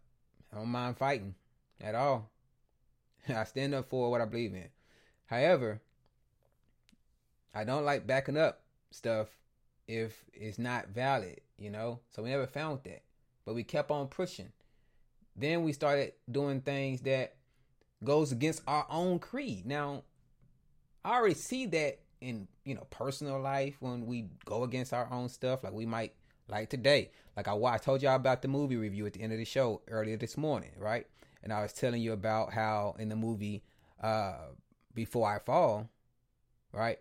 I 0.52 0.58
don't 0.58 0.68
mind 0.68 0.96
fighting 0.96 1.34
at 1.80 1.96
all. 1.96 2.30
I 3.28 3.42
stand 3.44 3.74
up 3.74 3.88
for 3.88 4.12
what 4.12 4.20
I 4.20 4.26
believe 4.26 4.54
in. 4.54 4.68
However, 5.26 5.80
I 7.52 7.64
don't 7.64 7.84
like 7.84 8.06
backing 8.06 8.36
up 8.36 8.60
stuff 8.92 9.28
if 9.88 10.24
it's 10.32 10.58
not 10.58 10.88
valid, 10.88 11.40
you 11.58 11.70
know. 11.70 12.00
So 12.10 12.22
we 12.22 12.30
never 12.30 12.46
found 12.46 12.80
that, 12.84 13.02
but 13.44 13.54
we 13.54 13.64
kept 13.64 13.90
on 13.90 14.06
pushing. 14.06 14.52
Then 15.34 15.64
we 15.64 15.72
started 15.72 16.12
doing 16.30 16.60
things 16.60 17.00
that 17.02 17.34
goes 18.04 18.30
against 18.30 18.62
our 18.66 18.86
own 18.90 19.18
creed. 19.18 19.66
Now, 19.66 20.04
I 21.04 21.16
already 21.16 21.34
see 21.34 21.66
that 21.66 22.00
in 22.20 22.48
you 22.64 22.74
know 22.74 22.86
personal 22.90 23.40
life 23.40 23.76
when 23.80 24.06
we 24.06 24.26
go 24.44 24.62
against 24.64 24.92
our 24.92 25.08
own 25.10 25.28
stuff. 25.28 25.64
Like 25.64 25.72
we 25.72 25.86
might 25.86 26.12
like 26.48 26.68
today. 26.68 27.10
Like 27.36 27.48
I, 27.48 27.54
I 27.54 27.78
told 27.78 28.02
y'all 28.02 28.16
about 28.16 28.42
the 28.42 28.48
movie 28.48 28.76
review 28.76 29.06
at 29.06 29.14
the 29.14 29.22
end 29.22 29.32
of 29.32 29.38
the 29.38 29.44
show 29.44 29.82
earlier 29.88 30.16
this 30.16 30.36
morning, 30.36 30.70
right? 30.76 31.06
And 31.42 31.52
I 31.52 31.62
was 31.62 31.72
telling 31.72 32.02
you 32.02 32.12
about 32.12 32.52
how 32.52 32.94
in 32.98 33.08
the 33.08 33.16
movie 33.16 33.62
uh 34.02 34.48
Before 34.94 35.28
I 35.28 35.38
Fall, 35.38 35.88
right? 36.72 36.98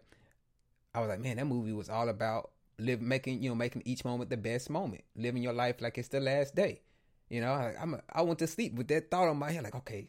I 0.94 1.00
was 1.00 1.10
like, 1.10 1.20
man, 1.20 1.38
that 1.38 1.46
movie 1.46 1.74
was 1.74 1.90
all 1.90 2.10
about 2.10 2.52
live 2.80 3.02
making 3.02 3.42
you 3.42 3.50
know 3.50 3.56
making 3.56 3.84
each 3.86 4.06
moment 4.06 4.30
the 4.30 4.38
best 4.38 4.70
moment, 4.70 5.04
living 5.16 5.44
your 5.44 5.54
life 5.54 5.82
like 5.82 5.98
it's 5.98 6.10
the 6.10 6.20
last 6.20 6.56
day. 6.56 6.82
You 7.30 7.42
know, 7.42 7.52
I, 7.52 7.76
I'm 7.80 7.96
a, 7.96 8.02
I 8.12 8.22
went 8.22 8.40
to 8.40 8.48
sleep 8.48 8.76
with 8.76 8.88
that 8.88 9.12
thought 9.12 9.28
on 9.28 9.38
my 9.38 9.52
head, 9.52 9.64
like, 9.64 9.76
okay, 9.76 10.08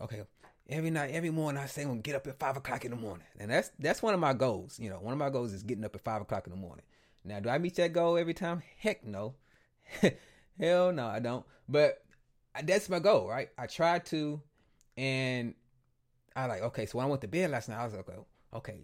okay. 0.00 0.22
Every 0.68 0.90
night, 0.90 1.10
every 1.12 1.30
morning, 1.30 1.60
I 1.60 1.66
say 1.66 1.82
I'm 1.82 1.88
gonna 1.88 2.00
get 2.00 2.14
up 2.14 2.26
at 2.26 2.38
five 2.38 2.56
o'clock 2.56 2.84
in 2.84 2.92
the 2.92 2.96
morning, 2.96 3.26
and 3.38 3.50
that's 3.50 3.70
that's 3.78 4.02
one 4.02 4.14
of 4.14 4.20
my 4.20 4.32
goals. 4.32 4.78
You 4.78 4.90
know, 4.90 4.96
one 4.96 5.12
of 5.12 5.18
my 5.18 5.30
goals 5.30 5.52
is 5.52 5.62
getting 5.62 5.84
up 5.84 5.94
at 5.94 6.04
five 6.04 6.22
o'clock 6.22 6.46
in 6.46 6.52
the 6.52 6.58
morning. 6.58 6.84
Now, 7.24 7.40
do 7.40 7.48
I 7.48 7.58
meet 7.58 7.74
that 7.76 7.92
goal 7.92 8.16
every 8.16 8.34
time? 8.34 8.62
Heck 8.78 9.04
no, 9.04 9.34
hell 10.58 10.92
no, 10.92 11.06
I 11.06 11.18
don't. 11.18 11.44
But 11.68 12.04
that's 12.62 12.88
my 12.88 13.00
goal, 13.00 13.28
right? 13.28 13.48
I 13.58 13.66
try 13.66 13.98
to, 13.98 14.40
and 14.96 15.54
I 16.36 16.46
like 16.46 16.62
okay. 16.62 16.86
So 16.86 16.98
when 16.98 17.06
I 17.06 17.10
went 17.10 17.22
to 17.22 17.28
bed 17.28 17.50
last 17.50 17.68
night, 17.68 17.80
I 17.80 17.84
was 17.84 17.94
like, 17.94 18.08
okay, 18.08 18.18
okay, 18.54 18.80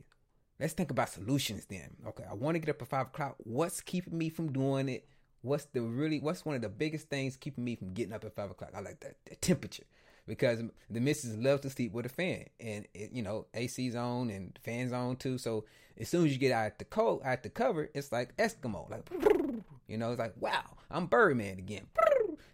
let's 0.60 0.72
think 0.72 0.90
about 0.90 1.08
solutions 1.08 1.66
then. 1.66 1.96
Okay, 2.06 2.24
I 2.28 2.34
want 2.34 2.54
to 2.54 2.58
get 2.58 2.70
up 2.70 2.82
at 2.82 2.88
five 2.88 3.06
o'clock. 3.08 3.36
What's 3.38 3.80
keeping 3.80 4.16
me 4.16 4.28
from 4.28 4.52
doing 4.52 4.88
it? 4.88 5.08
What's 5.42 5.66
the 5.66 5.82
really 5.82 6.20
what's 6.20 6.44
one 6.44 6.56
of 6.56 6.62
the 6.62 6.68
biggest 6.68 7.08
things 7.08 7.36
keeping 7.36 7.64
me 7.64 7.76
from 7.76 7.92
getting 7.92 8.12
up 8.12 8.24
at 8.24 8.34
five 8.34 8.50
o'clock? 8.50 8.70
I 8.74 8.80
like 8.80 9.00
that 9.00 9.16
the 9.24 9.36
temperature 9.36 9.84
because 10.26 10.62
the 10.90 11.00
missus 11.00 11.36
loves 11.36 11.62
to 11.62 11.70
sleep 11.70 11.92
with 11.92 12.06
a 12.06 12.10
fan 12.10 12.44
and 12.60 12.86
it, 12.92 13.12
you 13.12 13.22
know 13.22 13.46
AC's 13.54 13.94
on 13.94 14.30
and 14.30 14.58
fans 14.62 14.92
on 14.92 15.16
too. 15.16 15.38
So 15.38 15.64
as 15.98 16.08
soon 16.08 16.26
as 16.26 16.32
you 16.32 16.38
get 16.38 16.52
out 16.52 16.78
the 16.78 16.84
coat 16.84 17.22
out 17.24 17.42
the 17.42 17.48
cover, 17.48 17.88
it's 17.94 18.12
like 18.12 18.36
Eskimo, 18.36 18.90
like 18.90 19.08
you 19.88 19.96
know, 19.96 20.10
it's 20.10 20.18
like 20.18 20.34
wow, 20.38 20.64
I'm 20.90 21.06
Birdman 21.06 21.58
again, 21.58 21.86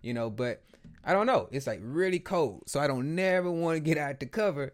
you 0.02 0.14
know. 0.14 0.30
But 0.30 0.62
I 1.04 1.12
don't 1.12 1.26
know, 1.26 1.48
it's 1.50 1.66
like 1.66 1.80
really 1.82 2.20
cold, 2.20 2.62
so 2.66 2.80
I 2.80 2.86
don't 2.86 3.14
never 3.14 3.50
want 3.50 3.76
to 3.76 3.80
get 3.80 3.98
out 3.98 4.20
the 4.20 4.26
cover, 4.26 4.72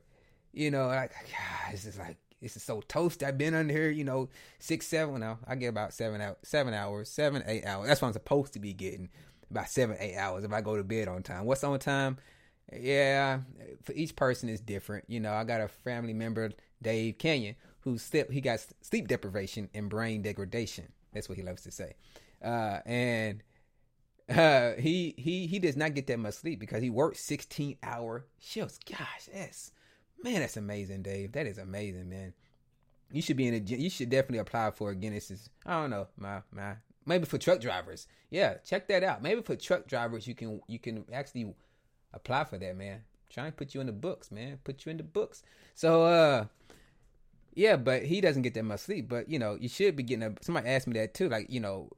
you 0.53 0.71
know. 0.71 0.87
Like 0.87 1.13
it's 1.73 1.85
just 1.85 1.99
like 1.99 2.19
this 2.41 2.57
is 2.57 2.63
so 2.63 2.81
toast. 2.89 3.23
I've 3.23 3.39
been 3.39 3.55
under 3.55 3.73
here, 3.73 3.91
you 3.91 4.05
know, 4.05 4.29
six, 4.59 4.87
seven. 4.87 5.21
Now 5.21 5.39
I 5.47 5.55
get 5.57 5.69
about 5.69 5.93
seven 5.93 6.21
out, 6.21 6.39
seven 6.43 6.75
hours, 6.75 7.09
seven, 7.09 7.43
eight 7.47 7.65
hours. 7.65 7.89
That's 7.89 8.01
what 8.01 8.09
I'm 8.09 8.15
supposed 8.15 8.53
to 8.55 8.61
be 8.61 8.73
getting. 8.73 9.11
About 9.51 9.69
seven, 9.69 9.97
eight 9.99 10.17
hours 10.17 10.45
if 10.45 10.53
I 10.53 10.61
go 10.61 10.77
to 10.77 10.85
bed 10.85 11.09
on 11.09 11.23
time. 11.23 11.45
What's 11.45 11.65
on 11.65 11.79
time? 11.81 12.19
Yeah, 12.73 13.41
for 13.83 13.93
each 13.95 14.15
person 14.15 14.49
is 14.49 14.61
different. 14.61 15.05
You 15.09 15.19
know, 15.19 15.33
I 15.33 15.43
got 15.43 15.61
a 15.61 15.67
family 15.67 16.15
member, 16.15 16.53
Dave 16.81 17.19
Kenyon, 17.19 17.57
who 17.81 17.99
slept. 17.99 18.31
He 18.31 18.41
got 18.41 18.65
sleep 18.81 19.09
deprivation 19.09 19.69
and 19.75 19.91
brain 19.91 20.23
degradation. 20.23 20.93
That's 21.13 21.29
what 21.29 21.37
he 21.37 21.43
loves 21.43 21.63
to 21.63 21.73
say. 21.73 21.95
Uh, 22.43 22.79
and 22.87 23.43
uh, 24.29 24.75
he 24.79 25.15
he 25.19 25.47
he 25.47 25.59
does 25.59 25.77
not 25.77 25.95
get 25.95 26.07
that 26.07 26.19
much 26.19 26.35
sleep 26.35 26.61
because 26.61 26.83
he 26.83 26.91
works 26.91 27.21
16 27.21 27.77
hour 27.83 28.27
shifts. 28.39 28.79
Gosh, 28.89 29.29
that's 29.33 29.73
Man, 30.23 30.41
that's 30.41 30.57
amazing, 30.57 31.03
Dave. 31.03 31.33
That 31.33 31.47
is 31.47 31.59
amazing, 31.59 32.09
man. 32.09 32.35
You 33.13 33.23
should 33.23 33.37
be 33.37 33.49
in 33.49 33.55
a. 33.55 33.59
You 33.59 33.91
should 33.91 34.11
definitely 34.11 34.39
apply 34.39 34.71
for 34.73 34.91
a 34.91 34.95
Guinness's. 34.95 35.49
I 35.67 35.81
don't 35.81 35.91
know, 35.91 36.09
my 36.17 36.43
my. 36.53 36.75
Maybe 37.07 37.25
for 37.25 37.39
truck 37.39 37.61
drivers. 37.61 38.07
Yeah, 38.31 38.55
check 38.65 38.87
that 38.89 39.03
out. 39.03 39.23
Maybe 39.23 39.43
for 39.43 39.57
truck 39.57 39.87
drivers, 39.89 40.27
you 40.27 40.35
can 40.35 40.61
you 40.69 40.79
can 40.79 41.05
actually 41.13 41.55
apply 42.13 42.45
for 42.45 42.59
that, 42.59 42.77
man. 42.77 43.03
Try 43.31 43.47
and 43.47 43.57
put 43.57 43.75
you 43.75 43.81
in 43.81 43.87
the 43.87 43.93
books, 43.93 44.31
man. 44.31 44.59
Put 44.65 44.85
you 44.85 44.91
in 44.91 44.97
the 44.97 45.05
books. 45.05 45.43
So, 45.75 46.03
uh, 46.05 46.47
yeah, 47.55 47.77
but 47.77 48.03
he 48.03 48.21
doesn't 48.21 48.43
get 48.43 48.55
that 48.55 48.65
much 48.65 48.81
sleep. 48.81 49.09
But 49.09 49.29
you 49.29 49.39
know, 49.39 49.57
you 49.59 49.69
should 49.69 49.97
be 49.97 50.03
getting. 50.03 50.25
A, 50.25 50.35
somebody 50.43 50.69
asked 50.69 50.87
me 50.87 50.95
that 50.95 51.15
too. 51.15 51.29
Like, 51.29 51.51
you 51.51 51.61
know, 51.61 51.91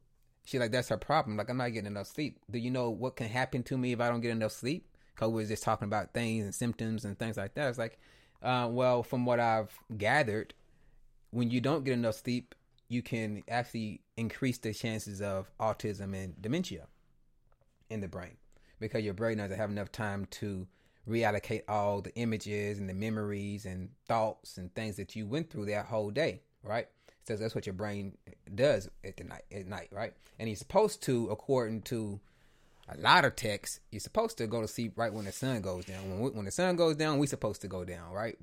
she 0.45 0.59
like 0.59 0.71
that's 0.71 0.89
her 0.89 0.97
problem. 0.97 1.37
Like, 1.37 1.51
I'm 1.51 1.57
not 1.57 1.73
getting 1.73 1.87
enough 1.87 2.07
sleep. 2.07 2.39
Do 2.51 2.59
you 2.59 2.71
know 2.71 2.91
what 2.91 3.17
can 3.17 3.29
happen 3.29 3.63
to 3.65 3.77
me 3.77 3.93
if 3.93 4.01
I 4.01 4.09
don't 4.09 4.21
get 4.21 4.31
enough 4.31 4.53
sleep? 4.53 4.87
Cole 5.17 5.33
was 5.33 5.49
just 5.49 5.63
talking 5.63 5.87
about 5.87 6.13
things 6.13 6.45
and 6.45 6.55
symptoms 6.55 7.05
and 7.05 7.19
things 7.19 7.37
like 7.37 7.55
that. 7.55 7.69
It's 7.69 7.79
like, 7.79 7.99
uh, 8.43 8.69
well, 8.71 9.03
from 9.03 9.25
what 9.25 9.41
I've 9.41 9.73
gathered, 9.97 10.55
when 11.31 11.51
you 11.51 11.61
don't 11.61 11.85
get 11.85 11.95
enough 11.95 12.17
sleep, 12.17 12.55
you 12.89 13.03
can 13.03 13.43
actually 13.49 14.01
increase 14.17 14.59
the 14.59 14.75
chances 14.75 15.23
of 15.23 15.51
autism 15.59 16.15
and 16.15 16.41
dementia 16.41 16.87
in 17.89 18.01
the 18.01 18.09
brain 18.09 18.37
because 18.81 19.05
your 19.05 19.15
brain 19.15 19.39
doesn't 19.39 19.57
have 19.57 19.71
enough 19.71 19.91
time 19.93 20.27
to 20.31 20.67
reallocate 21.09 21.63
all 21.69 22.01
the 22.01 22.15
images 22.17 22.79
and 22.79 22.89
the 22.89 22.95
memories 22.95 23.65
and 23.65 23.91
thoughts 24.07 24.57
and 24.57 24.75
things 24.75 24.97
that 24.97 25.17
you 25.17 25.27
went 25.27 25.51
through 25.51 25.67
that 25.67 25.87
whole 25.87 26.11
day, 26.11 26.43
right? 26.63 26.89
So 27.27 27.37
that's 27.37 27.55
what 27.55 27.67
your 27.67 27.73
brain 27.73 28.17
does 28.55 28.89
at 29.05 29.17
the 29.17 29.25
night 29.25 29.45
at 29.53 29.67
night, 29.67 29.89
right? 29.93 30.13
And 30.39 30.49
you're 30.49 30.57
supposed 30.57 31.03
to, 31.05 31.29
according 31.31 31.83
to 31.83 32.21
a 32.89 32.99
lot 32.99 33.25
of 33.25 33.37
texts, 33.37 33.81
you're 33.91 34.01
supposed 34.01 34.39
to 34.39 34.47
go 34.47 34.61
to 34.61 34.69
sleep 34.69 34.95
right 34.97 35.13
when 35.13 35.25
the 35.25 35.33
sun 35.33 35.61
goes 35.61 35.85
down. 35.85 36.11
When 36.11 36.21
we, 36.21 36.31
when 36.31 36.45
the 36.45 36.51
sun 36.51 36.77
goes 36.77 36.97
down, 36.97 37.19
we're 37.19 37.27
supposed 37.27 37.61
to 37.63 37.69
go 37.69 37.85
down, 37.85 38.13
right? 38.13 38.39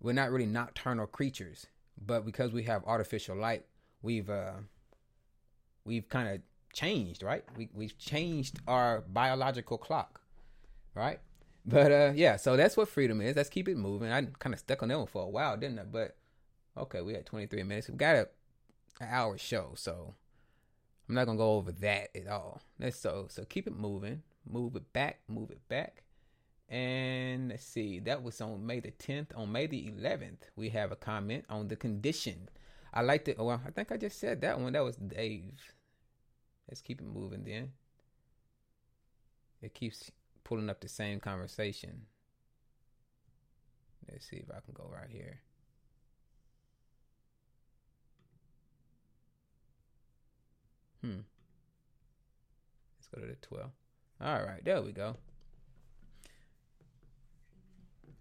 We're 0.00 0.12
not 0.12 0.30
really 0.30 0.46
nocturnal 0.46 1.06
creatures, 1.06 1.66
but 2.04 2.24
because 2.24 2.52
we 2.52 2.62
have 2.64 2.84
artificial 2.84 3.36
light, 3.36 3.64
we've 4.02 4.30
uh, 4.30 4.52
we've 5.84 6.08
kind 6.08 6.28
of 6.28 6.40
changed, 6.72 7.22
right? 7.22 7.44
We 7.56 7.68
we've 7.74 7.98
changed 7.98 8.60
our 8.66 9.02
biological 9.08 9.78
clock, 9.78 10.20
right? 10.94 11.20
But 11.66 11.92
uh, 11.92 12.12
yeah, 12.14 12.36
so 12.36 12.56
that's 12.56 12.76
what 12.76 12.88
freedom 12.88 13.20
is. 13.20 13.36
Let's 13.36 13.50
keep 13.50 13.68
it 13.68 13.76
moving. 13.76 14.10
I 14.10 14.22
kind 14.38 14.54
of 14.54 14.60
stuck 14.60 14.82
on 14.82 14.88
that 14.88 14.98
one 14.98 15.06
for 15.06 15.24
a 15.24 15.28
while, 15.28 15.56
didn't 15.56 15.78
I? 15.78 15.84
But 15.84 16.16
okay, 16.76 17.02
we 17.02 17.14
had 17.14 17.26
23 17.26 17.62
minutes. 17.64 17.88
We 17.88 17.96
got 17.96 18.16
a 18.16 18.28
an 19.00 19.08
hour 19.10 19.38
show, 19.38 19.72
so 19.76 20.14
I'm 21.08 21.14
not 21.14 21.24
gonna 21.24 21.38
go 21.38 21.54
over 21.54 21.72
that 21.72 22.14
at 22.14 22.28
all. 22.28 22.60
Let's 22.78 22.98
so 22.98 23.26
so 23.28 23.44
keep 23.44 23.66
it 23.66 23.76
moving, 23.76 24.22
move 24.46 24.76
it 24.76 24.92
back, 24.92 25.20
move 25.28 25.50
it 25.50 25.66
back. 25.68 26.02
And 26.68 27.48
let's 27.48 27.64
see, 27.64 27.98
that 28.00 28.22
was 28.22 28.40
on 28.42 28.66
May 28.66 28.80
the 28.80 28.90
10th. 28.90 29.28
On 29.34 29.50
May 29.50 29.66
the 29.66 29.90
11th, 29.90 30.50
we 30.54 30.68
have 30.70 30.92
a 30.92 30.96
comment 30.96 31.46
on 31.48 31.68
the 31.68 31.76
condition. 31.76 32.50
I 32.92 33.00
liked 33.00 33.28
it. 33.28 33.38
Well, 33.38 33.60
I 33.66 33.70
think 33.70 33.90
I 33.90 33.96
just 33.96 34.18
said 34.18 34.42
that 34.42 34.60
one. 34.60 34.74
That 34.74 34.84
was 34.84 34.96
Dave. 34.96 35.74
Let's 36.68 36.82
keep 36.82 37.00
it 37.00 37.06
moving 37.06 37.44
then. 37.44 37.72
It 39.62 39.72
keeps 39.72 40.10
pulling 40.44 40.68
up 40.68 40.80
the 40.80 40.88
same 40.88 41.20
conversation. 41.20 42.02
Let's 44.10 44.28
see 44.28 44.36
if 44.36 44.50
I 44.50 44.60
can 44.60 44.74
go 44.74 44.90
right 44.92 45.08
here. 45.10 45.40
Hmm. 51.08 51.20
Let's 52.98 53.08
go 53.14 53.20
to 53.20 53.26
the 53.26 53.36
12. 53.46 53.70
All 54.20 54.42
right, 54.44 54.62
there 54.64 54.82
we 54.82 54.92
go. 54.92 55.16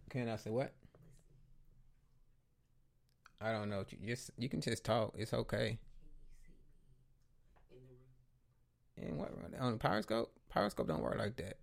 Can 0.10 0.30
I 0.30 0.38
say 0.38 0.52
what? 0.52 0.74
I 3.42 3.52
don't 3.52 3.70
know. 3.70 3.84
You 3.90 4.16
just 4.16 4.32
you 4.38 4.48
can 4.48 4.62
just 4.62 4.86
talk. 4.86 5.14
It's 5.18 5.34
okay. 5.34 5.78
In 8.96 9.18
what 9.18 9.32
on 9.60 9.74
the 9.74 9.78
Periscope? 9.78 10.32
Periscope 10.50 10.88
don't 10.88 11.04
work 11.04 11.18
like 11.18 11.36
that. 11.36 11.58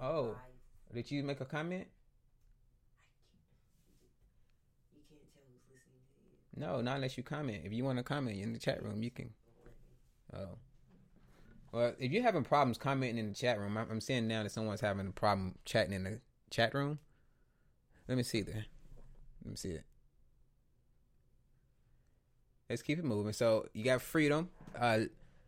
Oh, 0.00 0.36
did 0.94 1.10
you 1.10 1.22
make 1.22 1.40
a 1.40 1.44
comment? 1.44 1.88
No, 6.56 6.80
not 6.80 6.96
unless 6.96 7.16
you 7.16 7.22
comment. 7.22 7.62
If 7.64 7.72
you 7.72 7.84
want 7.84 7.98
to 7.98 8.02
comment 8.02 8.38
in 8.38 8.52
the 8.52 8.58
chat 8.58 8.82
room, 8.82 9.02
you 9.02 9.10
can. 9.10 9.30
Oh. 10.34 10.58
Well, 11.72 11.92
if 11.98 12.10
you're 12.10 12.22
having 12.22 12.44
problems 12.44 12.78
commenting 12.78 13.18
in 13.18 13.28
the 13.28 13.34
chat 13.34 13.60
room, 13.60 13.76
I'm, 13.76 13.90
I'm 13.90 14.00
seeing 14.00 14.26
now 14.26 14.42
that 14.42 14.50
someone's 14.50 14.80
having 14.80 15.06
a 15.06 15.12
problem 15.12 15.56
chatting 15.64 15.92
in 15.92 16.04
the 16.04 16.20
chat 16.50 16.72
room. 16.74 16.98
Let 18.08 18.16
me 18.16 18.22
see 18.22 18.40
there. 18.40 18.64
Let 19.44 19.50
me 19.50 19.56
see 19.56 19.70
it. 19.70 19.84
Let's 22.70 22.82
keep 22.82 22.98
it 22.98 23.04
moving. 23.04 23.32
So 23.32 23.68
you 23.74 23.84
got 23.84 24.00
freedom. 24.00 24.48
Uh, 24.78 25.00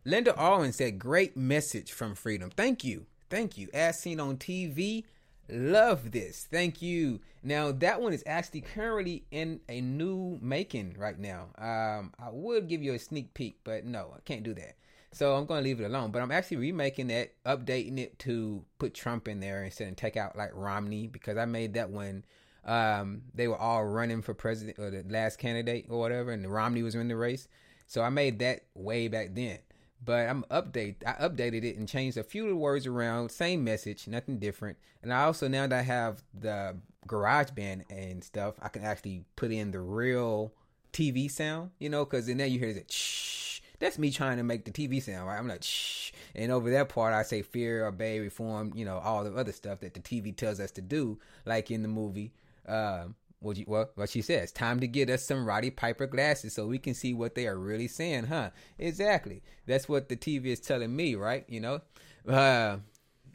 Linda 0.05 0.37
Alwyn 0.39 0.71
said, 0.71 0.99
"Great 0.99 1.35
message 1.35 1.91
from 1.91 2.15
freedom. 2.15 2.49
Thank 2.49 2.83
you, 2.83 3.07
thank 3.29 3.57
you." 3.57 3.67
As 3.73 3.99
seen 3.99 4.19
on 4.19 4.37
TV, 4.37 5.03
Love 5.51 6.11
this. 6.11 6.47
Thank 6.51 6.81
you. 6.81 7.21
Now 7.41 7.71
that 7.71 8.01
one 8.01 8.13
is 8.13 8.23
actually 8.27 8.61
currently 8.61 9.25
in 9.31 9.61
a 9.67 9.81
new 9.81 10.37
making 10.41 10.95
right 10.97 11.17
now. 11.17 11.47
Um, 11.57 12.13
I 12.19 12.29
would 12.31 12.67
give 12.67 12.83
you 12.83 12.93
a 12.93 12.99
sneak 12.99 13.33
peek, 13.33 13.59
but 13.63 13.83
no, 13.85 14.13
I 14.15 14.19
can't 14.25 14.43
do 14.43 14.53
that. 14.53 14.75
So 15.11 15.35
I'm 15.35 15.47
going 15.47 15.63
to 15.63 15.67
leave 15.67 15.81
it 15.81 15.85
alone. 15.85 16.11
But 16.11 16.21
I'm 16.21 16.31
actually 16.31 16.57
remaking 16.57 17.07
that, 17.07 17.33
updating 17.45 17.97
it 17.97 18.19
to 18.19 18.63
put 18.77 18.93
Trump 18.93 19.27
in 19.27 19.39
there 19.39 19.63
instead 19.63 19.87
and 19.87 19.97
take 19.97 20.15
out 20.15 20.37
like 20.37 20.51
Romney 20.53 21.07
because 21.07 21.35
I 21.37 21.45
made 21.45 21.73
that 21.73 21.89
one. 21.89 22.25
um, 22.65 23.23
they 23.33 23.47
were 23.47 23.57
all 23.57 23.85
running 23.85 24.21
for 24.21 24.33
president 24.33 24.77
or 24.77 24.91
the 24.91 25.03
last 25.09 25.39
candidate 25.39 25.87
or 25.89 25.99
whatever, 25.99 26.31
and 26.31 26.45
Romney 26.51 26.83
was 26.83 26.93
in 26.95 27.07
the 27.07 27.15
race. 27.15 27.47
So 27.87 28.03
I 28.03 28.09
made 28.09 28.39
that 28.39 28.65
way 28.75 29.07
back 29.07 29.29
then. 29.33 29.59
But 30.03 30.29
I'm 30.29 30.43
update. 30.49 30.95
I 31.05 31.13
updated 31.27 31.63
it 31.63 31.77
and 31.77 31.87
changed 31.87 32.17
a 32.17 32.23
few 32.23 32.43
of 32.43 32.49
the 32.49 32.55
words 32.55 32.87
around. 32.87 33.29
Same 33.29 33.63
message, 33.63 34.07
nothing 34.07 34.39
different. 34.39 34.77
And 35.03 35.13
I 35.13 35.23
also 35.23 35.47
now 35.47 35.67
that 35.67 35.79
I 35.79 35.81
have 35.81 36.23
the 36.33 36.77
GarageBand 37.07 37.83
and 37.89 38.23
stuff, 38.23 38.55
I 38.61 38.69
can 38.69 38.83
actually 38.83 39.25
put 39.35 39.51
in 39.51 39.71
the 39.71 39.81
real 39.81 40.53
TV 40.93 41.29
sound. 41.29 41.71
You 41.79 41.89
know, 41.89 42.05
because 42.05 42.27
there 42.27 42.47
you 42.47 42.59
hear 42.59 42.73
that 42.73 42.91
shh. 42.91 43.61
That's 43.79 43.97
me 43.97 44.11
trying 44.11 44.37
to 44.37 44.43
make 44.43 44.65
the 44.65 44.71
TV 44.71 45.01
sound, 45.01 45.27
right? 45.27 45.37
I'm 45.37 45.47
like 45.47 45.63
shh, 45.63 46.11
and 46.35 46.51
over 46.51 46.69
that 46.71 46.89
part 46.89 47.13
I 47.13 47.23
say 47.23 47.41
fear, 47.41 47.85
obey, 47.85 48.19
reform. 48.19 48.71
You 48.75 48.85
know, 48.85 48.99
all 48.99 49.23
the 49.23 49.33
other 49.33 49.51
stuff 49.51 49.79
that 49.81 49.93
the 49.93 50.01
TV 50.01 50.35
tells 50.35 50.59
us 50.59 50.71
to 50.71 50.81
do, 50.81 51.19
like 51.45 51.71
in 51.71 51.81
the 51.81 51.87
movie. 51.87 52.33
Um, 52.67 53.15
what 53.39 53.57
you 53.57 53.65
what 53.65 54.09
she 54.09 54.21
says. 54.21 54.51
Time 54.51 54.79
to 54.79 54.87
get 54.87 55.09
us 55.09 55.23
some 55.23 55.45
Roddy 55.45 55.69
Piper 55.69 56.07
glasses 56.07 56.53
so 56.53 56.67
we 56.67 56.77
can 56.77 56.93
see 56.93 57.13
what 57.13 57.35
they 57.35 57.47
are 57.47 57.57
really 57.57 57.87
saying, 57.87 58.25
huh? 58.25 58.49
Exactly. 58.77 59.41
That's 59.65 59.87
what 59.87 60.09
the 60.09 60.17
TV 60.17 60.47
is 60.47 60.59
telling 60.59 60.95
me, 60.95 61.15
right? 61.15 61.45
You 61.47 61.61
know, 61.61 61.81
uh, 62.27 62.77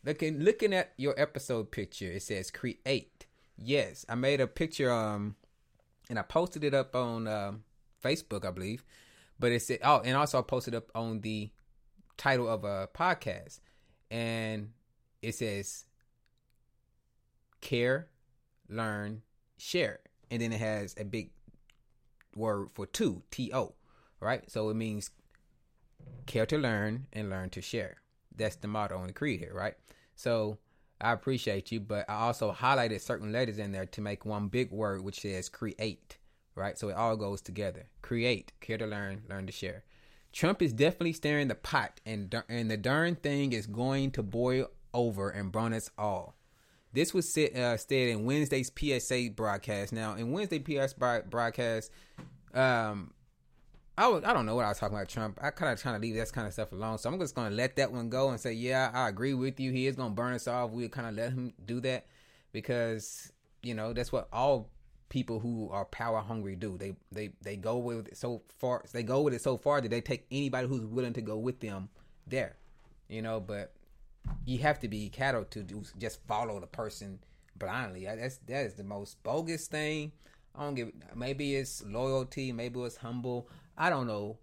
looking 0.05 0.41
looking 0.41 0.75
at 0.75 0.93
your 0.97 1.15
episode 1.19 1.71
picture, 1.71 2.11
it 2.11 2.23
says 2.23 2.51
create. 2.51 3.27
Yes, 3.57 4.05
I 4.09 4.15
made 4.17 4.41
a 4.41 4.47
picture, 4.47 4.93
um, 4.93 5.37
and 6.11 6.19
I 6.19 6.23
posted 6.23 6.65
it 6.65 6.75
up 6.75 6.97
on 6.97 7.29
um, 7.29 7.65
Facebook, 8.03 8.45
I 8.45 8.51
believe. 8.51 8.85
But 9.39 9.53
it 9.53 9.63
said, 9.63 9.81
oh, 9.83 10.01
and 10.05 10.17
also 10.17 10.39
I 10.39 10.43
posted 10.43 10.75
up 10.75 10.91
on 10.95 11.21
the 11.21 11.51
title 12.17 12.49
of 12.49 12.65
a 12.65 12.89
podcast, 12.93 13.61
and 14.11 14.71
it 15.23 15.35
says 15.35 15.85
care, 17.61 18.09
learn, 18.69 19.23
share. 19.65 20.01
And 20.31 20.43
then 20.43 20.53
it 20.53 20.61
has 20.61 20.95
a 20.99 21.05
big 21.05 21.31
word 22.37 22.69
for 22.75 22.87
two, 22.87 23.23
T 23.31 23.51
O, 23.53 23.75
right? 24.21 24.49
So 24.51 24.69
it 24.71 24.75
means 24.75 25.11
care 26.27 26.47
to 26.47 26.59
learn 26.59 27.07
and 27.13 27.31
learn 27.31 27.51
to 27.51 27.63
share. 27.63 27.97
That's 28.37 28.57
the 28.57 28.69
motto 28.69 28.99
on 28.99 29.07
the 29.07 29.13
creed 29.13 29.41
here, 29.41 29.55
right? 29.55 29.75
So 30.17 30.59
I 31.01 31.13
appreciate 31.13 31.71
you, 31.73 31.81
but 31.81 32.09
I 32.09 32.15
also 32.15 32.53
highlighted 32.53 33.01
certain 33.01 33.33
letters 33.33 33.59
in 33.59 33.73
there 33.73 33.87
to 33.87 34.01
make 34.01 34.25
one 34.25 34.49
big 34.49 34.71
word 34.71 35.03
which 35.03 35.21
says 35.21 35.49
create, 35.49 36.19
right? 36.55 36.79
So 36.79 36.89
it 36.89 36.97
all 36.97 37.17
goes 37.17 37.41
together. 37.41 37.87
Create, 38.03 38.53
care 38.61 38.79
to 38.79 38.87
learn, 38.87 39.23
learn 39.29 39.47
to 39.47 39.53
share. 39.53 39.85
Trump 40.33 40.63
is 40.63 40.73
definitely 40.73 41.13
stirring 41.13 41.47
the 41.47 41.55
pot, 41.55 42.01
and 42.05 42.35
and 42.49 42.69
the 42.69 42.77
darn 42.77 43.15
thing 43.15 43.53
is 43.53 43.69
going 43.69 44.11
to 44.13 44.23
boil 44.23 44.67
over 44.93 45.31
and 45.31 45.53
burn 45.53 45.73
us 45.73 45.91
all. 45.97 46.35
This 46.95 47.13
was 47.13 47.29
said, 47.33 47.57
uh, 47.57 47.77
stated 47.77 48.13
in 48.13 48.25
Wednesday's 48.25 48.71
PSA 48.75 49.31
broadcast. 49.35 49.93
Now, 49.93 50.15
in 50.15 50.31
Wednesday 50.31 50.63
PSA 50.65 51.25
broadcast, 51.29 51.91
um, 52.55 53.13
I 53.99 54.09
was, 54.09 54.23
I 54.25 54.33
don't 54.33 54.47
know 54.47 54.55
what 54.55 54.65
I 54.65 54.69
was 54.69 54.79
talking 54.79 54.97
about 54.97 55.09
Trump. 55.09 55.39
I 55.43 55.51
kind 55.51 55.73
of 55.73 55.81
trying 55.81 55.97
to 55.97 56.01
leave 56.01 56.15
that 56.17 56.33
kind 56.33 56.47
of 56.47 56.53
stuff 56.53 56.71
alone. 56.71 56.99
So 56.99 57.11
I'm 57.11 57.19
just 57.19 57.35
going 57.35 57.51
to 57.51 57.57
let 57.57 57.77
that 57.77 57.93
one 57.93 58.09
go 58.09 58.31
and 58.31 58.41
say, 58.41 58.53
yeah, 58.53 58.91
I 58.95 59.09
agree 59.09 59.35
with 59.35 59.59
you. 59.59 59.73
He 59.73 59.89
is 59.89 59.97
going 59.97 60.11
to 60.11 60.15
burn 60.15 60.35
us 60.35 60.47
off. 60.47 60.71
We'll 60.71 60.89
kind 60.89 61.09
of 61.09 61.15
let 61.15 61.33
him 61.33 61.53
do 61.65 61.81
that 61.81 62.07
because 62.53 63.33
you 63.63 63.75
know 63.75 63.93
that's 63.93 64.13
what 64.13 64.29
all 64.33 64.71
people 65.09 65.41
who 65.41 65.69
are 65.71 65.85
power 65.85 66.21
hungry 66.21 66.57
do. 66.57 66.79
They 66.79 66.95
they 67.13 67.31
they 67.43 67.57
go 67.57 67.79
with 67.79 68.09
it 68.09 68.17
so 68.17 68.43
far. 68.59 68.85
They 68.93 69.03
go 69.03 69.21
with 69.23 69.35
it 69.35 69.43
so 69.43 69.59
far 69.59 69.81
that 69.81 69.91
they 69.91 70.01
take 70.01 70.27
anybody 70.31 70.69
who's 70.69 70.85
willing 70.85 71.13
to 71.15 71.21
go 71.21 71.37
with 71.37 71.61
them 71.61 71.89
there. 72.27 72.57
You 73.09 73.23
know, 73.23 73.41
but 73.41 73.75
you 74.45 74.59
have 74.59 74.79
to 74.81 74.89
be 74.89 75.09
cattle 75.09 75.45
to 75.45 75.63
do 75.63 75.83
just 75.99 76.25
follow 76.27 76.61
the 76.61 76.67
person 76.67 77.19
blindly. 77.57 78.05
That's 78.05 78.39
that 78.47 78.67
is 78.67 78.75
the 78.75 78.85
most 78.85 79.23
bogus 79.23 79.67
thing. 79.67 80.13
I 80.55 80.63
don't 80.65 80.75
give. 80.75 80.93
Maybe 81.15 81.57
it's 81.57 81.83
loyalty. 81.85 82.53
Maybe 82.53 82.81
it's 82.81 82.97
humble. 82.97 83.49
I 83.77 83.91
don't 83.91 84.07
know 84.07 84.39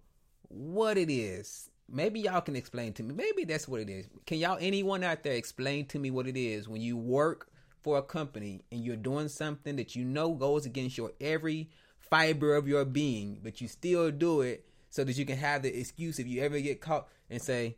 what 0.49 0.97
it 0.97 1.11
is. 1.11 1.69
Maybe 1.89 2.21
y'all 2.21 2.41
can 2.41 2.55
explain 2.55 2.93
to 2.93 3.03
me. 3.03 3.13
Maybe 3.13 3.43
that's 3.43 3.67
what 3.67 3.81
it 3.81 3.89
is. 3.89 4.07
Can 4.25 4.37
y'all 4.37 4.57
anyone 4.59 5.03
out 5.03 5.23
there 5.23 5.33
explain 5.33 5.85
to 5.87 5.99
me 5.99 6.09
what 6.11 6.27
it 6.27 6.37
is 6.37 6.67
when 6.67 6.81
you 6.81 6.97
work 6.97 7.49
for 7.81 7.97
a 7.97 8.01
company 8.03 8.63
and 8.71 8.83
you're 8.83 8.95
doing 8.95 9.27
something 9.27 9.75
that 9.75 9.95
you 9.95 10.05
know 10.05 10.33
goes 10.33 10.65
against 10.65 10.97
your 10.97 11.11
every 11.19 11.69
fiber 11.99 12.55
of 12.55 12.67
your 12.67 12.85
being, 12.85 13.39
but 13.43 13.59
you 13.59 13.67
still 13.67 14.11
do 14.11 14.41
it 14.41 14.65
so 14.89 15.03
that 15.03 15.17
you 15.17 15.25
can 15.25 15.37
have 15.37 15.63
the 15.63 15.79
excuse 15.79 16.19
if 16.19 16.27
you 16.27 16.41
ever 16.41 16.59
get 16.59 16.81
caught 16.81 17.07
and 17.29 17.41
say, 17.41 17.77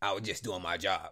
I 0.00 0.12
was 0.12 0.22
just 0.22 0.44
doing 0.44 0.62
my 0.62 0.76
job. 0.76 1.10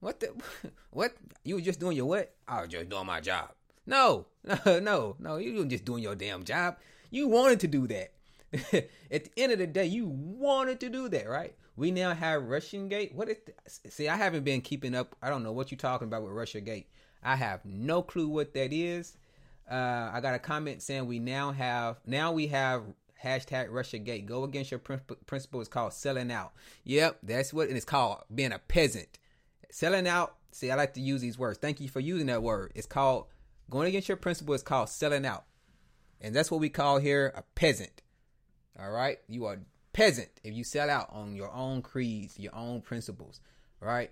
What 0.00 0.20
the 0.20 0.32
what? 0.90 1.14
You 1.44 1.56
were 1.56 1.60
just 1.60 1.80
doing 1.80 1.96
your 1.96 2.06
what? 2.06 2.34
I 2.46 2.62
was 2.62 2.70
just 2.70 2.88
doing 2.88 3.06
my 3.06 3.20
job. 3.20 3.50
No, 3.86 4.26
no, 4.44 4.78
no, 4.80 5.16
no. 5.18 5.36
You 5.36 5.54
were 5.58 5.64
just 5.64 5.84
doing 5.84 6.02
your 6.02 6.14
damn 6.14 6.44
job. 6.44 6.76
You 7.10 7.28
wanted 7.28 7.60
to 7.60 7.68
do 7.68 7.86
that. 7.88 8.12
At 9.10 9.24
the 9.24 9.30
end 9.36 9.52
of 9.52 9.58
the 9.58 9.66
day, 9.66 9.86
you 9.86 10.06
wanted 10.06 10.80
to 10.80 10.88
do 10.88 11.08
that, 11.08 11.28
right? 11.28 11.54
We 11.76 11.90
now 11.90 12.14
have 12.14 12.42
Russian 12.42 12.88
Gate. 12.88 13.14
What 13.14 13.28
is? 13.28 13.38
The, 13.46 13.90
see, 13.90 14.08
I 14.08 14.16
haven't 14.16 14.44
been 14.44 14.60
keeping 14.60 14.94
up. 14.94 15.16
I 15.22 15.30
don't 15.30 15.42
know 15.42 15.52
what 15.52 15.70
you're 15.70 15.78
talking 15.78 16.08
about 16.08 16.22
with 16.22 16.32
Russia 16.32 16.60
Gate. 16.60 16.88
I 17.22 17.36
have 17.36 17.64
no 17.64 18.02
clue 18.02 18.28
what 18.28 18.52
that 18.54 18.72
is. 18.72 19.16
Uh, 19.70 20.10
I 20.12 20.20
got 20.20 20.34
a 20.34 20.38
comment 20.38 20.82
saying 20.82 21.06
we 21.06 21.18
now 21.18 21.52
have 21.52 22.00
now 22.04 22.32
we 22.32 22.48
have 22.48 22.82
hashtag 23.22 23.68
Russia 23.70 23.98
Gate. 23.98 24.26
Go 24.26 24.44
against 24.44 24.70
your 24.70 24.80
principle 24.80 25.60
is 25.60 25.68
called 25.68 25.92
selling 25.92 26.30
out. 26.30 26.52
Yep, 26.84 27.18
that's 27.22 27.52
what 27.52 27.68
and 27.68 27.76
it's 27.76 27.84
called 27.84 28.18
being 28.34 28.52
a 28.52 28.58
peasant. 28.58 29.18
Selling 29.70 30.06
out. 30.06 30.36
See, 30.50 30.70
I 30.70 30.74
like 30.74 30.94
to 30.94 31.00
use 31.00 31.20
these 31.20 31.38
words. 31.38 31.58
Thank 31.58 31.80
you 31.80 31.88
for 31.88 32.00
using 32.00 32.26
that 32.26 32.42
word. 32.42 32.72
It's 32.74 32.86
called 32.86 33.26
going 33.70 33.88
against 33.88 34.08
your 34.08 34.16
principle 34.16 34.54
is 34.54 34.62
called 34.62 34.88
selling 34.88 35.24
out. 35.24 35.44
And 36.20 36.34
that's 36.34 36.50
what 36.50 36.60
we 36.60 36.68
call 36.68 36.98
here 36.98 37.32
a 37.34 37.42
peasant. 37.54 38.02
All 38.78 38.90
right? 38.90 39.18
You 39.28 39.46
are 39.46 39.58
peasant 39.92 40.28
if 40.44 40.54
you 40.54 40.64
sell 40.64 40.90
out 40.90 41.08
on 41.10 41.34
your 41.34 41.52
own 41.52 41.82
creeds, 41.82 42.38
your 42.38 42.54
own 42.54 42.80
principles, 42.80 43.40
right? 43.80 44.10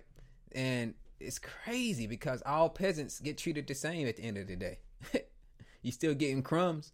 And 0.51 0.93
it's 1.19 1.39
crazy 1.39 2.07
because 2.07 2.41
all 2.45 2.69
peasants 2.69 3.19
get 3.19 3.37
treated 3.37 3.67
the 3.67 3.75
same 3.75 4.07
at 4.07 4.17
the 4.17 4.23
end 4.23 4.37
of 4.37 4.47
the 4.47 4.55
day. 4.55 4.79
you 5.81 5.91
still 5.91 6.13
getting 6.13 6.43
crumbs. 6.43 6.91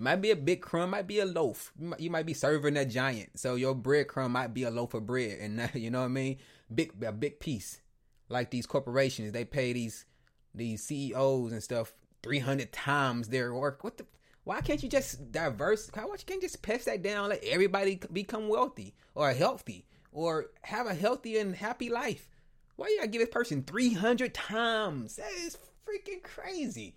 Might 0.00 0.22
be 0.22 0.30
a 0.30 0.36
big 0.36 0.62
crumb, 0.62 0.90
might 0.90 1.06
be 1.06 1.18
a 1.18 1.26
loaf. 1.26 1.74
You 1.98 2.10
might, 2.10 2.24
be 2.24 2.32
serving 2.32 2.78
a 2.78 2.86
giant, 2.86 3.38
so 3.38 3.56
your 3.56 3.74
bread 3.74 4.08
crumb 4.08 4.32
might 4.32 4.54
be 4.54 4.62
a 4.62 4.70
loaf 4.70 4.94
of 4.94 5.06
bread, 5.06 5.38
and 5.40 5.70
you 5.74 5.90
know 5.90 6.00
what 6.00 6.06
I 6.06 6.08
mean. 6.08 6.38
Big 6.74 6.92
a 7.04 7.12
big 7.12 7.38
piece. 7.38 7.82
Like 8.30 8.50
these 8.50 8.64
corporations, 8.64 9.32
they 9.32 9.44
pay 9.44 9.74
these 9.74 10.06
these 10.54 10.82
CEOs 10.84 11.52
and 11.52 11.62
stuff 11.62 11.92
three 12.22 12.38
hundred 12.38 12.72
times 12.72 13.28
their 13.28 13.52
work. 13.52 13.84
What 13.84 13.98
the? 13.98 14.06
Why 14.44 14.62
can't 14.62 14.82
you 14.82 14.88
just 14.88 15.32
diverse? 15.32 15.90
Why 15.92 16.06
can't 16.16 16.40
you 16.42 16.48
just 16.48 16.62
pass 16.62 16.84
that 16.84 17.02
down? 17.02 17.28
Let 17.28 17.44
everybody 17.44 18.00
become 18.10 18.48
wealthy 18.48 18.94
or 19.14 19.30
healthy 19.32 19.84
or 20.12 20.46
have 20.62 20.86
a 20.86 20.94
healthy 20.94 21.36
and 21.36 21.54
happy 21.54 21.90
life. 21.90 22.30
Why 22.76 22.88
you 22.88 22.96
gotta 22.96 23.08
give 23.10 23.20
this 23.20 23.28
person 23.28 23.64
three 23.64 23.92
hundred 23.92 24.32
times? 24.32 25.16
That 25.16 25.32
is 25.44 25.58
freaking 25.86 26.22
crazy. 26.22 26.96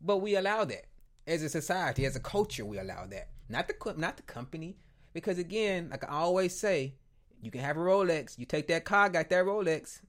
But 0.00 0.18
we 0.18 0.36
allow 0.36 0.64
that 0.64 0.86
as 1.26 1.42
a 1.42 1.48
society, 1.48 2.04
as 2.06 2.16
a 2.16 2.20
culture, 2.20 2.64
we 2.64 2.78
allow 2.78 3.06
that. 3.06 3.28
Not 3.48 3.68
the 3.68 3.94
not 3.96 4.16
the 4.16 4.22
company, 4.22 4.76
because 5.12 5.38
again, 5.38 5.88
like 5.90 6.04
I 6.04 6.14
always 6.14 6.56
say, 6.56 6.94
you 7.42 7.50
can 7.50 7.60
have 7.60 7.76
a 7.76 7.80
Rolex. 7.80 8.38
You 8.38 8.46
take 8.46 8.68
that 8.68 8.84
car, 8.84 9.08
got 9.08 9.28
that 9.30 9.44
Rolex. 9.44 10.00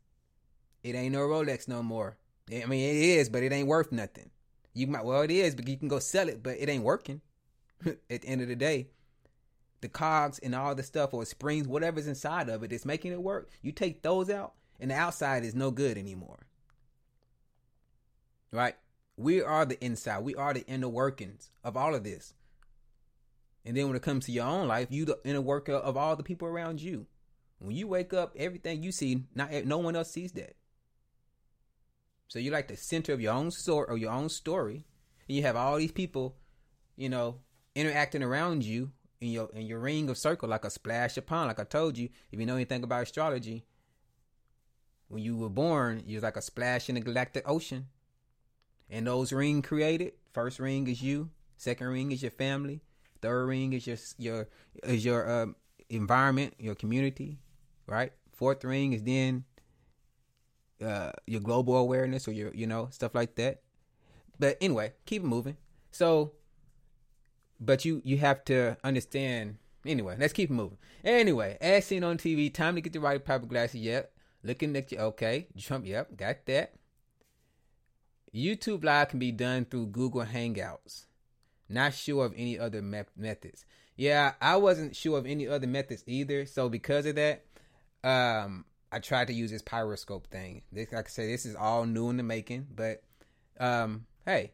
It 0.83 0.95
ain't 0.95 1.13
no 1.13 1.19
Rolex 1.19 1.67
no 1.67 1.81
more. 1.81 2.17
I 2.51 2.65
mean, 2.65 2.89
it 2.89 2.97
is, 2.97 3.29
but 3.29 3.43
it 3.43 3.51
ain't 3.51 3.67
worth 3.67 3.91
nothing. 3.91 4.29
You 4.73 4.87
might, 4.87 5.05
well, 5.05 5.21
it 5.21 5.31
is, 5.31 5.55
but 5.55 5.67
you 5.67 5.77
can 5.77 5.87
go 5.87 5.99
sell 5.99 6.27
it, 6.27 6.43
but 6.43 6.57
it 6.57 6.69
ain't 6.69 6.83
working. 6.83 7.21
At 7.85 8.21
the 8.21 8.27
end 8.27 8.41
of 8.41 8.47
the 8.47 8.55
day, 8.55 8.87
the 9.81 9.89
cogs 9.89 10.39
and 10.39 10.53
all 10.53 10.75
the 10.75 10.83
stuff 10.83 11.13
or 11.13 11.25
springs, 11.25 11.67
whatever's 11.67 12.07
inside 12.07 12.49
of 12.49 12.63
it, 12.63 12.71
it, 12.71 12.75
is 12.75 12.85
making 12.85 13.11
it 13.11 13.21
work. 13.21 13.49
You 13.61 13.71
take 13.71 14.01
those 14.01 14.29
out, 14.29 14.53
and 14.79 14.91
the 14.91 14.95
outside 14.95 15.43
is 15.43 15.55
no 15.55 15.71
good 15.71 15.97
anymore. 15.97 16.47
Right? 18.51 18.75
We 19.17 19.41
are 19.41 19.65
the 19.65 19.83
inside. 19.83 20.23
We 20.23 20.35
are 20.35 20.53
the 20.53 20.65
inner 20.67 20.89
workings 20.89 21.49
of 21.63 21.77
all 21.77 21.93
of 21.93 22.03
this. 22.03 22.33
And 23.63 23.77
then 23.77 23.87
when 23.87 23.95
it 23.95 24.01
comes 24.01 24.25
to 24.25 24.31
your 24.31 24.45
own 24.45 24.67
life, 24.67 24.87
you 24.89 25.05
the 25.05 25.19
inner 25.23 25.41
worker 25.41 25.73
of 25.73 25.95
all 25.95 26.15
the 26.15 26.23
people 26.23 26.47
around 26.47 26.81
you. 26.81 27.05
When 27.59 27.75
you 27.75 27.87
wake 27.87 28.13
up, 28.13 28.33
everything 28.35 28.81
you 28.81 28.91
see, 28.91 29.25
not 29.35 29.51
no 29.65 29.77
one 29.77 29.95
else 29.95 30.11
sees 30.11 30.31
that. 30.31 30.55
So 32.27 32.39
you're 32.39 32.53
like 32.53 32.69
the 32.69 32.77
center 32.77 33.13
of 33.13 33.21
your 33.21 33.33
own 33.33 33.51
story 33.51 33.85
or 33.87 33.97
your 33.97 34.11
own 34.11 34.29
story, 34.29 34.85
and 35.27 35.37
you 35.37 35.43
have 35.43 35.55
all 35.55 35.77
these 35.77 35.91
people, 35.91 36.37
you 36.95 37.09
know, 37.09 37.41
interacting 37.75 38.23
around 38.23 38.63
you 38.63 38.91
in 39.19 39.29
your 39.29 39.49
in 39.53 39.67
your 39.67 39.79
ring 39.79 40.09
of 40.09 40.17
circle 40.17 40.49
like 40.49 40.65
a 40.65 40.69
splash 40.71 41.17
upon. 41.17 41.47
Like 41.47 41.59
I 41.59 41.65
told 41.65 41.97
you, 41.97 42.09
if 42.31 42.39
you 42.39 42.45
know 42.45 42.55
anything 42.55 42.83
about 42.83 43.03
astrology, 43.03 43.65
when 45.09 45.21
you 45.21 45.37
were 45.37 45.49
born, 45.49 46.01
you're 46.07 46.21
like 46.21 46.37
a 46.37 46.41
splash 46.41 46.89
in 46.89 46.95
the 46.95 47.01
galactic 47.01 47.47
ocean. 47.47 47.87
And 48.91 49.07
those 49.07 49.31
ring 49.31 49.61
created, 49.61 50.13
first 50.33 50.59
ring 50.59 50.87
is 50.87 51.01
you, 51.01 51.31
second 51.57 51.87
ring 51.87 52.11
is 52.11 52.21
your 52.21 52.31
family, 52.31 52.81
third 53.21 53.45
ring 53.45 53.73
is 53.73 53.87
your 53.87 53.97
your 54.17 54.47
is 54.83 55.03
your 55.05 55.31
um, 55.31 55.55
environment, 55.89 56.53
your 56.59 56.75
community, 56.75 57.39
right? 57.87 58.11
Fourth 58.33 58.63
ring 58.63 58.93
is 58.93 59.03
then 59.03 59.45
uh, 60.85 61.11
your 61.25 61.41
global 61.41 61.77
awareness 61.77 62.27
or 62.27 62.33
your 62.33 62.53
you 62.53 62.67
know 62.67 62.89
stuff 62.91 63.15
like 63.15 63.35
that. 63.35 63.61
But 64.37 64.57
anyway, 64.59 64.93
keep 65.05 65.23
moving. 65.23 65.57
So, 65.91 66.33
but 67.59 67.85
you 67.85 68.01
you 68.03 68.17
have 68.17 68.43
to 68.45 68.75
understand 68.83 69.57
Anyway, 69.85 70.15
let's 70.19 70.33
keep 70.33 70.49
moving. 70.49 70.77
Anyway, 71.03 71.57
as 71.59 71.85
seen 71.85 72.03
on 72.03 72.17
TV, 72.17 72.53
time 72.53 72.75
to 72.75 72.81
get 72.81 72.93
the 72.93 72.99
right 72.99 73.23
proper 73.23 73.47
glasses. 73.47 73.81
Yep. 73.81 74.11
Looking 74.43 74.75
at 74.75 74.91
you. 74.91 74.99
Okay. 74.99 75.47
Trump. 75.59 75.85
Yep. 75.85 76.17
Got 76.17 76.45
that. 76.45 76.73
YouTube 78.33 78.83
Live 78.83 79.09
can 79.09 79.19
be 79.19 79.31
done 79.31 79.65
through 79.65 79.87
Google 79.87 80.23
Hangouts. 80.23 81.05
Not 81.67 81.93
sure 81.93 82.25
of 82.25 82.33
any 82.35 82.59
other 82.59 82.81
me- 82.81 83.03
methods. 83.15 83.65
Yeah, 83.95 84.33
I 84.41 84.57
wasn't 84.57 84.95
sure 84.95 85.17
of 85.17 85.25
any 85.25 85.47
other 85.47 85.67
methods 85.67 86.03
either. 86.07 86.45
So 86.45 86.69
because 86.69 87.05
of 87.05 87.15
that, 87.15 87.45
um, 88.03 88.65
I 88.91 88.99
tried 88.99 89.27
to 89.27 89.33
use 89.33 89.51
this 89.51 89.61
Periscope 89.61 90.27
thing. 90.27 90.63
This, 90.71 90.91
like 90.91 91.05
I 91.05 91.09
say, 91.09 91.31
this 91.31 91.45
is 91.45 91.55
all 91.55 91.85
new 91.85 92.09
in 92.09 92.17
the 92.17 92.23
making. 92.23 92.67
But 92.75 93.03
um, 93.59 94.05
hey, 94.25 94.51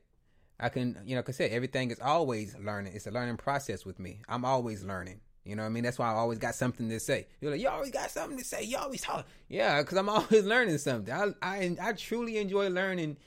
I 0.59 0.69
can, 0.69 0.97
you 1.05 1.15
know, 1.15 1.23
cause 1.23 1.35
I 1.35 1.37
said 1.37 1.51
everything 1.51 1.91
is 1.91 1.99
always 1.99 2.55
learning. 2.57 2.93
It's 2.95 3.07
a 3.07 3.11
learning 3.11 3.37
process 3.37 3.85
with 3.85 3.99
me. 3.99 4.21
I'm 4.27 4.45
always 4.45 4.83
learning. 4.83 5.21
You 5.43 5.55
know 5.55 5.63
what 5.63 5.67
I 5.67 5.71
mean? 5.71 5.83
That's 5.83 5.97
why 5.97 6.11
I 6.11 6.15
always 6.15 6.39
got 6.39 6.55
something 6.55 6.89
to 6.89 6.99
say. 6.99 7.27
You're 7.39 7.51
like, 7.51 7.61
you 7.61 7.69
always 7.69 7.91
got 7.91 8.11
something 8.11 8.37
to 8.37 8.43
say. 8.43 8.63
You 8.63 8.77
always 8.77 9.01
talk. 9.01 9.25
Yeah, 9.47 9.81
because 9.81 9.97
I'm 9.97 10.09
always 10.09 10.43
learning 10.43 10.77
something. 10.77 11.13
I, 11.13 11.31
I 11.41 11.77
I 11.81 11.93
truly 11.93 12.37
enjoy 12.37 12.69
learning 12.69 13.17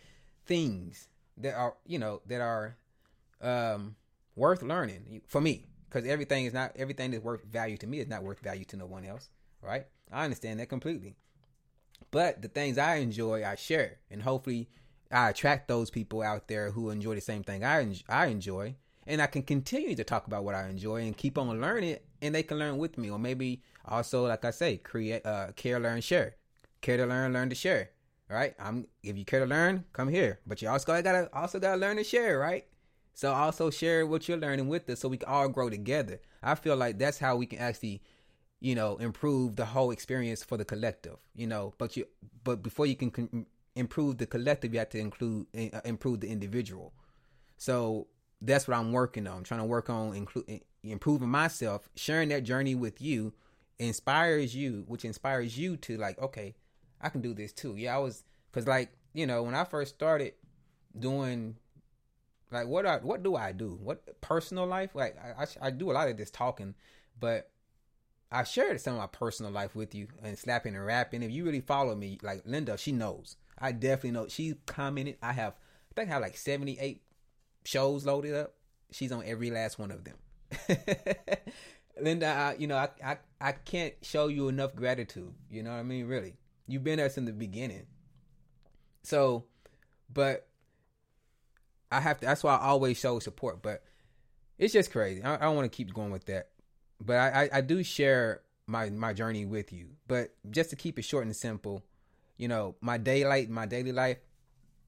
things 0.50 1.08
that 1.38 1.54
are, 1.54 1.74
you 1.86 1.98
know, 1.98 2.20
that 2.26 2.40
are 2.40 2.76
um 3.40 3.96
worth 4.36 4.62
learning 4.62 5.22
for 5.26 5.40
me. 5.40 5.54
Because 5.88 6.06
everything 6.06 6.44
is 6.44 6.52
not 6.52 6.72
everything 6.76 7.10
that's 7.10 7.24
worth 7.24 7.44
value 7.44 7.76
to 7.78 7.86
me 7.86 8.00
is 8.00 8.08
not 8.08 8.22
worth 8.22 8.40
value 8.40 8.64
to 8.66 8.76
no 8.76 8.86
one 8.86 9.04
else. 9.04 9.30
Right? 9.62 9.86
I 10.12 10.24
understand 10.24 10.60
that 10.60 10.68
completely. 10.68 11.14
But 12.10 12.42
the 12.42 12.48
things 12.48 12.78
I 12.78 12.96
enjoy, 12.96 13.44
I 13.44 13.54
share, 13.54 13.98
and 14.10 14.22
hopefully, 14.22 14.68
I 15.12 15.30
attract 15.30 15.68
those 15.68 15.90
people 15.90 16.22
out 16.22 16.48
there 16.48 16.70
who 16.72 16.90
enjoy 16.90 17.14
the 17.14 17.20
same 17.20 17.44
thing 17.44 17.64
I 17.64 17.76
I 18.08 18.26
enjoy, 18.26 18.74
and 19.06 19.22
I 19.22 19.26
can 19.26 19.42
continue 19.42 19.94
to 19.94 20.04
talk 20.04 20.26
about 20.26 20.44
what 20.44 20.54
I 20.54 20.68
enjoy 20.68 21.02
and 21.02 21.16
keep 21.16 21.38
on 21.38 21.60
learning, 21.60 21.98
and 22.22 22.34
they 22.34 22.42
can 22.42 22.58
learn 22.58 22.78
with 22.78 22.98
me, 22.98 23.10
or 23.10 23.18
maybe 23.18 23.62
also, 23.84 24.26
like 24.26 24.44
I 24.44 24.50
say, 24.50 24.78
create, 24.78 25.24
uh, 25.24 25.52
care, 25.54 25.78
learn, 25.78 26.00
share, 26.00 26.36
care 26.80 26.96
to 26.96 27.06
learn, 27.06 27.32
learn 27.32 27.48
to 27.50 27.54
share. 27.54 27.90
Right? 28.30 28.54
I'm 28.60 28.86
if 29.02 29.18
you 29.18 29.24
care 29.24 29.40
to 29.40 29.46
learn, 29.46 29.84
come 29.92 30.08
here, 30.08 30.38
but 30.46 30.62
you 30.62 30.68
also 30.68 31.02
gotta 31.02 31.28
also 31.32 31.58
gotta 31.58 31.80
learn 31.80 31.96
to 31.96 32.04
share, 32.04 32.38
right? 32.38 32.64
So 33.12 33.32
also 33.32 33.70
share 33.70 34.06
what 34.06 34.28
you're 34.28 34.38
learning 34.38 34.68
with 34.68 34.88
us, 34.88 35.00
so 35.00 35.08
we 35.08 35.16
can 35.16 35.28
all 35.28 35.48
grow 35.48 35.68
together. 35.68 36.20
I 36.42 36.54
feel 36.54 36.76
like 36.76 36.98
that's 36.98 37.18
how 37.18 37.36
we 37.36 37.46
can 37.46 37.58
actually 37.58 38.02
you 38.60 38.74
know 38.74 38.96
improve 38.98 39.56
the 39.56 39.64
whole 39.64 39.90
experience 39.90 40.44
for 40.44 40.56
the 40.56 40.64
collective 40.64 41.16
you 41.34 41.46
know 41.46 41.72
but 41.78 41.96
you 41.96 42.06
but 42.44 42.62
before 42.62 42.86
you 42.86 42.94
can 42.94 43.46
improve 43.74 44.18
the 44.18 44.26
collective 44.26 44.72
you 44.72 44.78
have 44.78 44.90
to 44.90 44.98
include 44.98 45.46
uh, 45.56 45.80
improve 45.84 46.20
the 46.20 46.28
individual 46.28 46.92
so 47.56 48.06
that's 48.42 48.68
what 48.68 48.76
i'm 48.76 48.92
working 48.92 49.26
on 49.26 49.38
I'm 49.38 49.44
trying 49.44 49.60
to 49.60 49.66
work 49.66 49.90
on 49.90 50.12
inclu- 50.12 50.60
improving 50.82 51.28
myself 51.28 51.88
sharing 51.96 52.28
that 52.28 52.44
journey 52.44 52.74
with 52.74 53.00
you 53.00 53.32
inspires 53.78 54.54
you 54.54 54.84
which 54.86 55.04
inspires 55.04 55.58
you 55.58 55.76
to 55.78 55.96
like 55.96 56.18
okay 56.18 56.54
i 57.00 57.08
can 57.08 57.20
do 57.20 57.34
this 57.34 57.52
too 57.52 57.74
yeah 57.76 57.94
i 57.94 57.98
was 57.98 58.24
because 58.50 58.66
like 58.66 58.90
you 59.12 59.26
know 59.26 59.42
when 59.42 59.54
i 59.54 59.64
first 59.64 59.94
started 59.94 60.32
doing 60.98 61.56
like 62.50 62.66
what 62.66 62.84
I, 62.86 62.96
what 62.98 63.22
do 63.22 63.36
i 63.36 63.52
do 63.52 63.78
what 63.82 64.20
personal 64.20 64.66
life 64.66 64.94
like 64.94 65.16
I, 65.18 65.42
I, 65.42 65.68
I 65.68 65.70
do 65.70 65.90
a 65.90 65.94
lot 65.94 66.08
of 66.08 66.16
this 66.16 66.30
talking 66.30 66.74
but 67.18 67.50
I 68.32 68.44
shared 68.44 68.80
some 68.80 68.94
of 68.94 69.00
my 69.00 69.06
personal 69.08 69.50
life 69.50 69.74
with 69.74 69.94
you 69.94 70.06
and 70.22 70.38
slapping 70.38 70.76
and 70.76 70.86
rapping. 70.86 71.22
If 71.22 71.32
you 71.32 71.44
really 71.44 71.60
follow 71.60 71.96
me, 71.96 72.18
like 72.22 72.42
Linda, 72.44 72.78
she 72.78 72.92
knows. 72.92 73.36
I 73.58 73.72
definitely 73.72 74.12
know. 74.12 74.28
She 74.28 74.54
commented. 74.66 75.16
I 75.20 75.32
have, 75.32 75.54
I 75.90 75.94
think 75.94 76.10
I 76.10 76.12
have 76.12 76.22
like 76.22 76.36
78 76.36 77.02
shows 77.64 78.06
loaded 78.06 78.34
up. 78.34 78.54
She's 78.92 79.10
on 79.10 79.24
every 79.26 79.50
last 79.50 79.78
one 79.78 79.90
of 79.90 80.04
them. 80.04 80.16
Linda, 82.00 82.26
I, 82.26 82.54
you 82.56 82.66
know, 82.68 82.76
I, 82.76 82.88
I, 83.04 83.18
I 83.40 83.52
can't 83.52 83.94
show 84.02 84.28
you 84.28 84.48
enough 84.48 84.76
gratitude. 84.76 85.32
You 85.50 85.64
know 85.64 85.70
what 85.70 85.80
I 85.80 85.82
mean? 85.82 86.06
Really. 86.06 86.36
You've 86.70 86.84
been 86.84 86.98
there 86.98 87.10
since 87.10 87.26
the 87.26 87.32
beginning. 87.32 87.86
So, 89.02 89.44
but 90.12 90.46
I 91.90 92.00
have 92.00 92.20
to, 92.20 92.26
that's 92.26 92.44
why 92.44 92.56
I 92.56 92.66
always 92.68 92.98
show 92.98 93.18
support. 93.18 93.62
But 93.62 93.82
it's 94.58 94.72
just 94.72 94.92
crazy. 94.92 95.22
I, 95.22 95.34
I 95.34 95.38
don't 95.38 95.56
want 95.56 95.70
to 95.70 95.76
keep 95.76 95.92
going 95.92 96.10
with 96.10 96.26
that 96.26 96.50
but 97.00 97.16
I, 97.16 97.42
I, 97.42 97.48
I 97.54 97.60
do 97.60 97.82
share 97.82 98.42
my 98.66 98.90
my 98.90 99.12
journey 99.12 99.46
with 99.46 99.72
you. 99.72 99.88
But 100.06 100.34
just 100.50 100.70
to 100.70 100.76
keep 100.76 100.98
it 100.98 101.02
short 101.02 101.24
and 101.24 101.34
simple, 101.34 101.84
you 102.36 102.48
know, 102.48 102.76
my 102.80 102.98
daylight, 102.98 103.48
my 103.48 103.66
daily 103.66 103.92
life, 103.92 104.18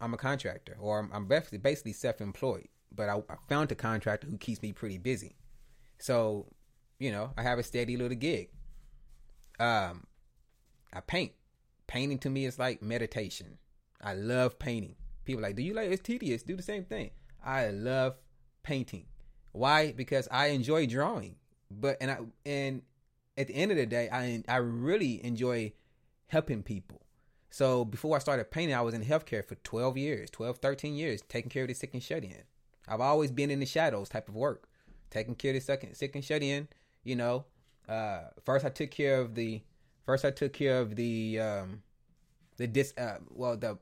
I'm 0.00 0.14
a 0.14 0.18
contractor, 0.18 0.76
or 0.78 0.98
I'm, 0.98 1.10
I'm 1.12 1.26
basically 1.26 1.58
basically 1.58 1.92
self-employed. 1.94 2.68
But 2.94 3.08
I, 3.08 3.16
I 3.16 3.36
found 3.48 3.72
a 3.72 3.74
contractor 3.74 4.26
who 4.26 4.36
keeps 4.36 4.62
me 4.62 4.72
pretty 4.72 4.98
busy, 4.98 5.36
so 5.98 6.46
you 6.98 7.10
know 7.10 7.32
I 7.36 7.42
have 7.42 7.58
a 7.58 7.62
steady 7.62 7.96
little 7.96 8.16
gig. 8.16 8.50
Um, 9.58 10.06
I 10.92 11.00
paint. 11.00 11.32
Painting 11.92 12.18
to 12.20 12.30
me 12.30 12.46
is 12.46 12.58
like 12.58 12.82
meditation. 12.82 13.58
I 14.00 14.14
love 14.14 14.58
painting. 14.58 14.96
People 15.24 15.42
like, 15.42 15.56
do 15.56 15.62
you 15.62 15.74
like? 15.74 15.90
It's 15.90 16.02
tedious. 16.02 16.42
Do 16.42 16.56
the 16.56 16.62
same 16.62 16.84
thing. 16.84 17.10
I 17.44 17.68
love 17.68 18.16
painting. 18.62 19.04
Why? 19.52 19.92
Because 19.92 20.26
I 20.30 20.46
enjoy 20.46 20.86
drawing 20.86 21.36
but 21.80 21.96
and 22.00 22.10
I 22.10 22.18
and 22.44 22.82
at 23.36 23.48
the 23.48 23.54
end 23.54 23.70
of 23.70 23.76
the 23.76 23.86
day, 23.86 24.08
I 24.10 24.42
I 24.48 24.56
really 24.56 25.24
enjoy 25.24 25.72
helping 26.26 26.62
people. 26.62 27.00
So 27.50 27.84
before 27.84 28.16
I 28.16 28.20
started 28.20 28.50
painting, 28.50 28.74
I 28.74 28.80
was 28.80 28.94
in 28.94 29.04
healthcare 29.04 29.44
for 29.44 29.56
12 29.56 29.98
years, 29.98 30.30
12, 30.30 30.58
13 30.58 30.94
years, 30.94 31.20
taking 31.28 31.50
care 31.50 31.62
of 31.62 31.68
the 31.68 31.74
sick 31.74 31.90
and 31.92 32.02
shut 32.02 32.24
in. 32.24 32.42
I've 32.88 33.00
always 33.00 33.30
been 33.30 33.50
in 33.50 33.60
the 33.60 33.66
shadows 33.66 34.08
type 34.08 34.28
of 34.28 34.34
work, 34.34 34.68
taking 35.10 35.34
care 35.34 35.50
of 35.50 35.54
the 35.56 35.60
sick 35.94 36.14
and, 36.14 36.24
shut 36.24 36.42
in. 36.42 36.68
You 37.04 37.16
know, 37.16 37.44
uh, 37.88 38.22
first 38.44 38.64
I 38.64 38.70
took 38.70 38.90
care 38.90 39.20
of 39.20 39.34
the, 39.34 39.60
first 40.04 40.24
I 40.24 40.30
took 40.30 40.52
care 40.52 40.80
of 40.80 40.96
the, 40.96 41.40
um, 41.40 41.82
the 42.56 42.66
dis, 42.66 42.94
uh, 42.96 43.18
well, 43.30 43.56
the 43.56 43.78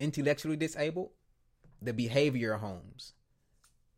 intellectually 0.00 0.56
disabled, 0.56 1.10
the 1.80 1.92
behavior 1.92 2.54
homes, 2.54 3.12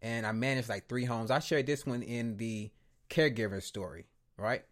and 0.03 0.27
I 0.27 0.33
managed 0.33 0.69
like 0.69 0.89
three 0.89 1.05
homes. 1.05 1.31
I 1.31 1.39
shared 1.41 1.67
this 1.67 1.87
one 1.87 2.03
in 2.03 2.37
the 2.37 2.71
caregiver 3.11 3.63
story, 3.63 4.07
right? 4.37 4.65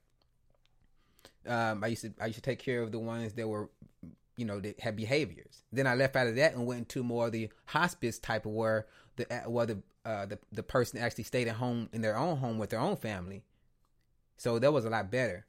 Um, 1.46 1.82
I 1.82 1.88
used 1.88 2.02
to 2.02 2.12
I 2.20 2.26
used 2.26 2.36
to 2.36 2.42
take 2.42 2.58
care 2.58 2.82
of 2.82 2.92
the 2.92 2.98
ones 2.98 3.32
that 3.34 3.48
were, 3.48 3.70
you 4.36 4.44
know, 4.44 4.60
that 4.60 4.80
had 4.80 4.96
behaviors. 4.96 5.62
Then 5.72 5.86
I 5.86 5.94
left 5.94 6.16
out 6.16 6.26
of 6.26 6.36
that 6.36 6.54
and 6.54 6.66
went 6.66 6.80
into 6.80 7.02
more 7.02 7.26
of 7.26 7.32
the 7.32 7.50
hospice 7.66 8.18
type 8.18 8.46
of 8.46 8.52
where 8.52 8.86
the 9.16 9.24
where 9.46 9.66
the 9.66 9.82
uh, 10.04 10.26
the 10.26 10.38
the 10.52 10.62
person 10.62 11.00
actually 11.00 11.24
stayed 11.24 11.48
at 11.48 11.56
home 11.56 11.88
in 11.92 12.02
their 12.02 12.16
own 12.16 12.38
home 12.38 12.58
with 12.58 12.70
their 12.70 12.80
own 12.80 12.96
family. 12.96 13.44
So 14.36 14.58
that 14.58 14.72
was 14.72 14.84
a 14.84 14.90
lot 14.90 15.10
better, 15.10 15.46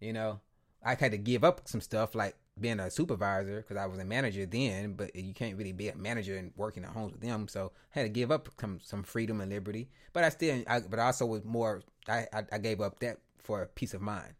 you 0.00 0.12
know. 0.12 0.40
I 0.84 0.94
had 0.94 1.12
to 1.12 1.18
give 1.18 1.44
up 1.44 1.62
some 1.64 1.80
stuff 1.80 2.14
like 2.14 2.36
being 2.60 2.78
a 2.78 2.90
supervisor 2.90 3.62
because 3.62 3.76
I 3.76 3.86
was 3.86 3.98
a 3.98 4.04
manager 4.04 4.46
then, 4.46 4.92
but 4.92 5.14
you 5.16 5.32
can't 5.32 5.56
really 5.56 5.72
be 5.72 5.88
a 5.88 5.96
manager 5.96 6.36
and 6.36 6.52
working 6.56 6.84
at 6.84 6.90
homes 6.90 7.12
with 7.12 7.22
them. 7.22 7.48
So 7.48 7.72
I 7.94 8.00
had 8.00 8.04
to 8.04 8.10
give 8.10 8.30
up 8.30 8.48
some 8.60 8.80
some 8.82 9.02
freedom 9.02 9.40
and 9.40 9.50
liberty. 9.50 9.88
But 10.12 10.24
I 10.24 10.28
still, 10.28 10.62
I, 10.66 10.80
but 10.80 10.98
I 10.98 11.06
also 11.06 11.26
was 11.26 11.44
more. 11.44 11.82
I, 12.06 12.26
I, 12.32 12.44
I 12.52 12.58
gave 12.58 12.80
up 12.80 13.00
that 13.00 13.18
for 13.38 13.62
a 13.62 13.66
peace 13.66 13.94
of 13.94 14.02
mind. 14.02 14.34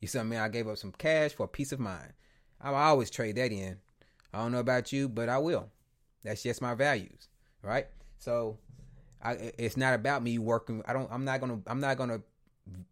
You 0.00 0.08
see 0.08 0.18
what 0.18 0.24
I 0.24 0.28
mean? 0.28 0.40
I 0.40 0.48
gave 0.48 0.68
up 0.68 0.78
some 0.78 0.92
cash 0.92 1.32
for 1.32 1.48
peace 1.48 1.72
of 1.72 1.80
mind. 1.80 2.12
I'll 2.60 2.74
always 2.74 3.10
trade 3.10 3.36
that 3.36 3.52
in. 3.52 3.78
I 4.32 4.38
don't 4.38 4.52
know 4.52 4.60
about 4.60 4.92
you, 4.92 5.08
but 5.08 5.28
I 5.28 5.38
will. 5.38 5.68
That's 6.22 6.42
just 6.42 6.62
my 6.62 6.74
values, 6.74 7.28
right? 7.62 7.86
So, 8.18 8.58
I, 9.22 9.52
it's 9.58 9.76
not 9.76 9.94
about 9.94 10.22
me 10.22 10.38
working. 10.38 10.82
I 10.86 10.92
don't. 10.92 11.08
I'm 11.10 11.24
not 11.24 11.40
gonna. 11.40 11.60
I'm 11.66 11.80
not 11.80 11.98
gonna 11.98 12.20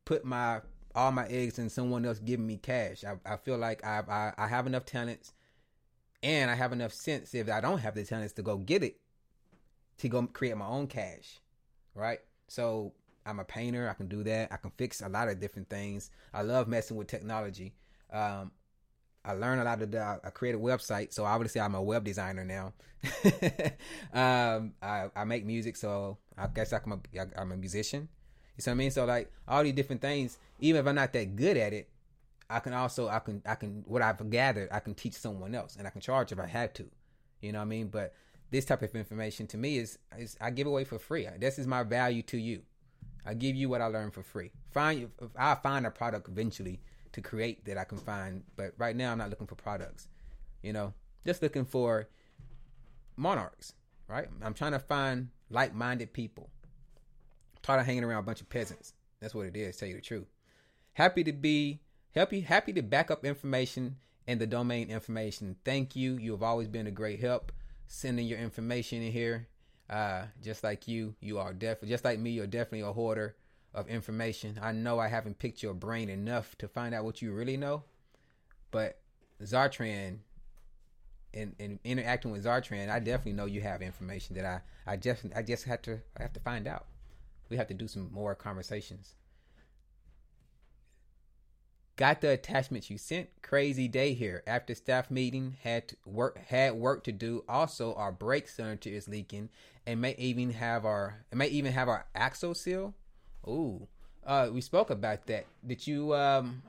put 0.04 0.24
my 0.24 0.60
all 0.96 1.12
my 1.12 1.26
eggs 1.28 1.58
in 1.58 1.68
someone 1.68 2.04
else 2.06 2.18
giving 2.18 2.46
me 2.46 2.56
cash. 2.56 3.04
I, 3.04 3.16
I 3.30 3.36
feel 3.36 3.58
like 3.58 3.84
I, 3.84 4.02
I 4.08 4.44
I 4.44 4.48
have 4.48 4.66
enough 4.66 4.86
talents, 4.86 5.32
and 6.22 6.50
I 6.50 6.54
have 6.54 6.72
enough 6.72 6.92
sense 6.92 7.34
if 7.34 7.50
I 7.50 7.60
don't 7.60 7.78
have 7.78 7.94
the 7.94 8.04
talents 8.04 8.32
to 8.34 8.42
go 8.42 8.56
get 8.56 8.82
it, 8.82 8.98
to 9.98 10.08
go 10.08 10.26
create 10.26 10.56
my 10.56 10.66
own 10.66 10.86
cash, 10.86 11.38
right? 11.94 12.20
So 12.48 12.94
I'm 13.26 13.40
a 13.40 13.44
painter. 13.44 13.88
I 13.88 13.94
can 13.94 14.08
do 14.08 14.22
that. 14.24 14.52
I 14.52 14.56
can 14.56 14.70
fix 14.76 15.02
a 15.02 15.08
lot 15.08 15.28
of 15.28 15.38
different 15.40 15.68
things. 15.68 16.10
I 16.32 16.42
love 16.42 16.68
messing 16.68 16.96
with 16.96 17.08
technology. 17.08 17.74
Um, 18.12 18.52
I 19.24 19.32
learn 19.32 19.58
a 19.58 19.64
lot 19.64 19.82
of 19.82 19.90
that. 19.90 20.20
I 20.24 20.30
create 20.30 20.54
a 20.54 20.58
website, 20.58 21.12
so 21.12 21.24
obviously 21.24 21.60
I'm 21.60 21.74
a 21.74 21.82
web 21.82 22.04
designer 22.04 22.44
now. 22.44 22.72
um, 24.14 24.74
I, 24.80 25.10
I 25.14 25.24
make 25.24 25.44
music, 25.44 25.76
so 25.76 26.18
I 26.38 26.46
guess 26.46 26.72
I'm 26.72 26.92
a, 26.92 27.26
I'm 27.36 27.50
a 27.50 27.56
musician. 27.56 28.08
You 28.56 28.62
see 28.62 28.70
what 28.70 28.74
I 28.74 28.78
mean? 28.78 28.90
So 28.90 29.04
like 29.04 29.30
all 29.46 29.62
these 29.62 29.74
different 29.74 30.00
things, 30.00 30.38
even 30.60 30.80
if 30.80 30.86
I'm 30.86 30.94
not 30.94 31.12
that 31.12 31.36
good 31.36 31.56
at 31.56 31.72
it, 31.72 31.88
I 32.48 32.60
can 32.60 32.72
also 32.72 33.08
I 33.08 33.18
can 33.18 33.42
I 33.44 33.54
can 33.54 33.84
what 33.86 34.02
I've 34.02 34.30
gathered 34.30 34.68
I 34.70 34.78
can 34.78 34.94
teach 34.94 35.14
someone 35.14 35.54
else 35.54 35.76
and 35.76 35.86
I 35.86 35.90
can 35.90 36.00
charge 36.00 36.32
if 36.32 36.38
I 36.38 36.46
had 36.46 36.74
to. 36.76 36.88
You 37.40 37.52
know 37.52 37.58
what 37.58 37.64
I 37.64 37.68
mean? 37.68 37.88
But 37.88 38.14
this 38.50 38.64
type 38.64 38.82
of 38.82 38.94
information 38.94 39.46
to 39.48 39.58
me 39.58 39.78
is, 39.78 39.98
is 40.16 40.36
I 40.40 40.50
give 40.50 40.66
away 40.66 40.84
for 40.84 40.98
free. 40.98 41.26
This 41.38 41.58
is 41.58 41.66
my 41.66 41.82
value 41.82 42.22
to 42.22 42.38
you. 42.38 42.62
I 43.24 43.34
give 43.34 43.56
you 43.56 43.68
what 43.68 43.80
I 43.80 43.86
learned 43.86 44.14
for 44.14 44.22
free. 44.22 44.52
Find 44.70 45.10
if 45.20 45.30
I 45.36 45.54
find 45.56 45.86
a 45.86 45.90
product 45.90 46.28
eventually 46.28 46.80
to 47.12 47.20
create 47.20 47.64
that 47.64 47.76
I 47.76 47.84
can 47.84 47.98
find, 47.98 48.44
but 48.56 48.72
right 48.78 48.94
now 48.94 49.12
I'm 49.12 49.18
not 49.18 49.30
looking 49.30 49.46
for 49.46 49.56
products. 49.56 50.08
You 50.62 50.72
know, 50.72 50.94
just 51.26 51.42
looking 51.42 51.64
for 51.64 52.08
monarchs. 53.16 53.74
Right? 54.08 54.28
I'm 54.42 54.54
trying 54.54 54.72
to 54.72 54.78
find 54.78 55.30
like-minded 55.50 56.12
people 56.12 56.50
tired 57.66 57.80
of 57.80 57.86
hanging 57.86 58.04
around 58.04 58.20
a 58.20 58.22
bunch 58.22 58.40
of 58.40 58.48
peasants. 58.48 58.94
That's 59.20 59.34
what 59.34 59.46
it 59.46 59.56
is. 59.56 59.76
Tell 59.76 59.88
you 59.88 59.96
the 59.96 60.00
truth. 60.00 60.28
Happy 60.92 61.24
to 61.24 61.32
be 61.32 61.80
happy 62.14 62.40
happy 62.40 62.72
to 62.72 62.82
back 62.82 63.10
up 63.10 63.24
information 63.24 63.96
and 64.26 64.40
the 64.40 64.46
domain 64.46 64.88
information. 64.88 65.56
Thank 65.64 65.96
you. 65.96 66.16
You 66.16 66.32
have 66.32 66.42
always 66.42 66.68
been 66.68 66.86
a 66.86 66.92
great 66.92 67.20
help 67.20 67.52
sending 67.86 68.26
your 68.26 68.38
information 68.38 69.02
in 69.02 69.12
here. 69.12 69.48
Uh, 69.88 70.24
just 70.42 70.64
like 70.64 70.88
you, 70.88 71.14
you 71.20 71.38
are 71.38 71.52
definitely 71.52 71.90
just 71.90 72.04
like 72.04 72.18
me. 72.18 72.30
You're 72.30 72.46
definitely 72.46 72.80
a 72.80 72.92
hoarder 72.92 73.36
of 73.74 73.88
information. 73.88 74.58
I 74.60 74.72
know 74.72 74.98
I 74.98 75.08
haven't 75.08 75.38
picked 75.38 75.62
your 75.62 75.74
brain 75.74 76.08
enough 76.08 76.56
to 76.58 76.68
find 76.68 76.94
out 76.94 77.04
what 77.04 77.22
you 77.22 77.32
really 77.32 77.56
know, 77.56 77.84
but 78.70 78.98
Zartran 79.42 80.18
and, 81.34 81.54
and 81.60 81.78
interacting 81.84 82.32
with 82.32 82.44
Zartran, 82.44 82.90
I 82.90 82.98
definitely 82.98 83.34
know 83.34 83.44
you 83.44 83.60
have 83.60 83.82
information 83.82 84.34
that 84.36 84.44
I 84.44 84.60
I 84.90 84.96
just 84.96 85.24
I 85.34 85.42
just 85.42 85.64
have 85.64 85.82
to 85.82 86.00
I 86.18 86.22
have 86.22 86.32
to 86.32 86.40
find 86.40 86.66
out. 86.66 86.86
We 87.48 87.56
have 87.56 87.68
to 87.68 87.74
do 87.74 87.88
some 87.88 88.10
more 88.12 88.34
conversations. 88.34 89.14
Got 91.96 92.20
the 92.20 92.30
attachments 92.30 92.90
you 92.90 92.98
sent. 92.98 93.30
Crazy 93.40 93.88
day 93.88 94.12
here. 94.12 94.42
After 94.46 94.74
staff 94.74 95.10
meeting, 95.10 95.56
had 95.62 95.94
work 96.04 96.38
had 96.48 96.74
work 96.74 97.04
to 97.04 97.12
do. 97.12 97.42
Also, 97.48 97.94
our 97.94 98.12
brake 98.12 98.48
cylinder 98.48 98.90
is 98.90 99.08
leaking, 99.08 99.48
and 99.86 100.02
may 100.02 100.14
even 100.18 100.50
have 100.50 100.84
our 100.84 101.24
it 101.32 101.36
may 101.36 101.48
even 101.48 101.72
have 101.72 101.88
our 101.88 102.04
axle 102.14 102.54
seal. 102.54 102.94
Ooh, 103.48 103.88
uh, 104.26 104.50
we 104.52 104.60
spoke 104.60 104.90
about 104.90 105.26
that. 105.28 105.46
Did 105.66 105.86
you 105.86 106.14
um, 106.14 106.62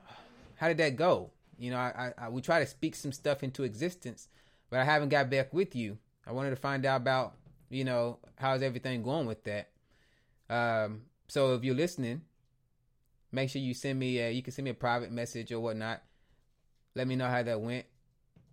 how 0.56 0.68
did 0.68 0.78
that 0.78 0.96
go? 0.96 1.30
You 1.58 1.72
know, 1.72 1.76
I, 1.76 2.12
I, 2.18 2.24
I 2.24 2.28
we 2.30 2.40
try 2.40 2.60
to 2.60 2.66
speak 2.66 2.94
some 2.94 3.12
stuff 3.12 3.42
into 3.42 3.64
existence, 3.64 4.28
but 4.70 4.80
I 4.80 4.84
haven't 4.84 5.10
got 5.10 5.28
back 5.28 5.52
with 5.52 5.76
you. 5.76 5.98
I 6.26 6.32
wanted 6.32 6.50
to 6.50 6.56
find 6.56 6.86
out 6.86 7.02
about 7.02 7.34
you 7.68 7.84
know 7.84 8.18
how's 8.36 8.62
everything 8.62 9.02
going 9.02 9.26
with 9.26 9.44
that. 9.44 9.68
Um, 10.50 11.02
so 11.28 11.54
if 11.54 11.64
you're 11.64 11.74
listening, 11.74 12.22
make 13.32 13.50
sure 13.50 13.60
you 13.60 13.74
send 13.74 13.98
me 13.98 14.18
a, 14.18 14.30
you 14.30 14.42
can 14.42 14.52
send 14.52 14.64
me 14.64 14.70
a 14.70 14.74
private 14.74 15.12
message 15.12 15.52
or 15.52 15.60
whatnot. 15.60 16.02
Let 16.94 17.06
me 17.06 17.16
know 17.16 17.28
how 17.28 17.42
that 17.42 17.60
went 17.60 17.86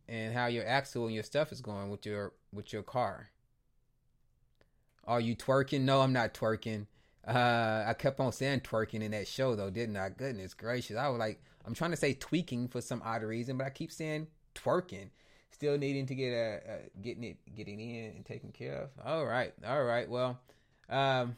and 0.08 0.34
how 0.34 0.48
your 0.48 0.68
axle 0.68 1.06
and 1.06 1.14
your 1.14 1.24
stuff 1.24 1.52
is 1.52 1.62
going 1.62 1.90
with 1.90 2.06
your 2.06 2.34
with 2.54 2.72
your 2.74 2.84
car. 2.84 3.30
Are 5.06 5.22
you 5.22 5.36
twerking? 5.36 5.82
No, 5.82 6.02
I'm 6.02 6.14
not 6.14 6.34
twerking. 6.34 6.88
Uh, 7.28 7.84
I 7.88 7.96
kept 7.98 8.20
on 8.20 8.32
saying 8.32 8.62
twerking 8.62 9.02
in 9.02 9.12
that 9.12 9.28
show 9.28 9.56
though, 9.56 9.70
didn't 9.70 9.98
I? 9.98 10.10
Goodness 10.10 10.54
gracious. 10.54 10.98
I 10.98 11.10
was 11.10 11.20
like, 11.20 11.42
I'm 11.66 11.74
trying 11.74 11.92
to 11.92 11.98
say 11.98 12.14
tweaking 12.14 12.68
for 12.68 12.82
some 12.82 13.02
odd 13.04 13.24
reason, 13.24 13.58
but 13.58 13.66
I 13.66 13.70
keep 13.72 13.92
saying 13.92 14.28
twerking. 14.54 15.10
Still 15.52 15.78
needing 15.78 16.06
to 16.08 16.16
get 16.16 16.32
a, 16.32 16.60
a 16.68 17.00
getting 17.02 17.24
it 17.24 17.38
getting 17.56 17.80
in 17.80 18.12
and 18.16 18.26
taken 18.26 18.52
care 18.52 18.76
of. 18.76 18.90
All 19.06 19.26
right, 19.26 19.54
all 19.66 19.84
right. 19.84 20.10
Well, 20.10 20.38
um, 20.90 21.38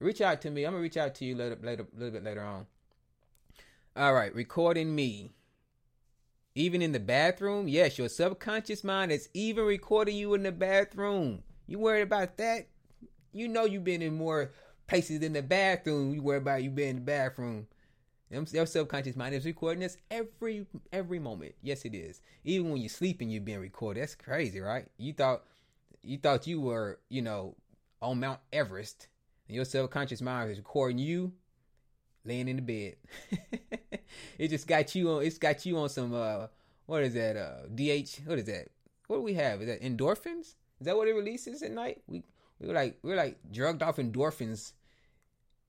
reach 0.00 0.20
out 0.20 0.40
to 0.42 0.50
me. 0.50 0.64
I'm 0.64 0.72
gonna 0.72 0.82
reach 0.82 0.96
out 0.96 1.14
to 1.16 1.24
you 1.24 1.34
later, 1.34 1.58
later, 1.62 1.86
a 1.90 1.98
little 1.98 2.12
bit 2.12 2.24
later 2.24 2.42
on. 2.42 2.66
All 3.96 4.14
right, 4.14 4.34
recording 4.34 4.94
me. 4.94 5.32
Even 6.54 6.80
in 6.80 6.92
the 6.92 7.00
bathroom, 7.00 7.68
yes, 7.68 7.98
your 7.98 8.08
subconscious 8.08 8.82
mind 8.82 9.12
is 9.12 9.28
even 9.34 9.64
recording 9.64 10.16
you 10.16 10.32
in 10.34 10.42
the 10.42 10.52
bathroom. 10.52 11.42
You 11.66 11.78
worried 11.78 12.02
about 12.02 12.38
that? 12.38 12.68
You 13.32 13.48
know 13.48 13.64
you've 13.64 13.84
been 13.84 14.00
in 14.00 14.16
more 14.16 14.52
places 14.86 15.20
than 15.20 15.34
the 15.34 15.42
bathroom. 15.42 16.14
You 16.14 16.22
worry 16.22 16.38
about 16.38 16.62
you 16.62 16.70
being 16.70 16.90
in 16.90 16.96
the 16.96 17.02
bathroom. 17.02 17.66
Your 18.30 18.66
subconscious 18.66 19.16
mind 19.16 19.34
is 19.34 19.44
recording 19.44 19.80
this 19.80 19.98
every 20.10 20.66
every 20.92 21.18
moment. 21.18 21.54
Yes, 21.62 21.84
it 21.84 21.94
is. 21.94 22.20
Even 22.44 22.70
when 22.70 22.80
you're 22.80 22.88
sleeping, 22.88 23.30
you're 23.30 23.40
being 23.40 23.60
recorded. 23.60 24.02
That's 24.02 24.14
crazy, 24.14 24.60
right? 24.60 24.86
You 24.98 25.12
thought 25.12 25.44
you 26.02 26.18
thought 26.18 26.46
you 26.46 26.60
were, 26.60 26.98
you 27.08 27.22
know, 27.22 27.54
on 28.02 28.20
Mount 28.20 28.40
Everest 28.52 29.08
and 29.48 29.56
your 29.56 29.64
subconscious 29.64 30.20
mind 30.22 30.50
is 30.50 30.58
recording 30.58 30.98
you 30.98 31.32
laying 32.24 32.48
in 32.48 32.56
the 32.56 32.62
bed. 32.62 32.96
it 34.38 34.48
just 34.48 34.66
got 34.66 34.94
you 34.94 35.10
on. 35.10 35.22
It's 35.22 35.38
got 35.38 35.64
you 35.64 35.78
on 35.78 35.88
some. 35.88 36.14
uh 36.14 36.46
What 36.86 37.02
is 37.02 37.14
that? 37.14 37.36
Uh 37.36 37.66
DH. 37.74 38.20
What 38.26 38.38
is 38.38 38.44
that? 38.46 38.68
What 39.06 39.16
do 39.16 39.22
we 39.22 39.34
have? 39.34 39.62
Is 39.62 39.68
that 39.68 39.82
endorphins? 39.82 40.54
Is 40.80 40.86
that 40.86 40.96
what 40.96 41.08
it 41.08 41.14
releases 41.14 41.62
at 41.62 41.70
night? 41.70 42.02
We 42.06 42.22
we 42.58 42.68
were 42.68 42.74
like 42.74 42.98
we 43.02 43.12
are 43.12 43.16
like 43.16 43.38
drugged 43.50 43.82
off 43.82 43.96
endorphins, 43.96 44.72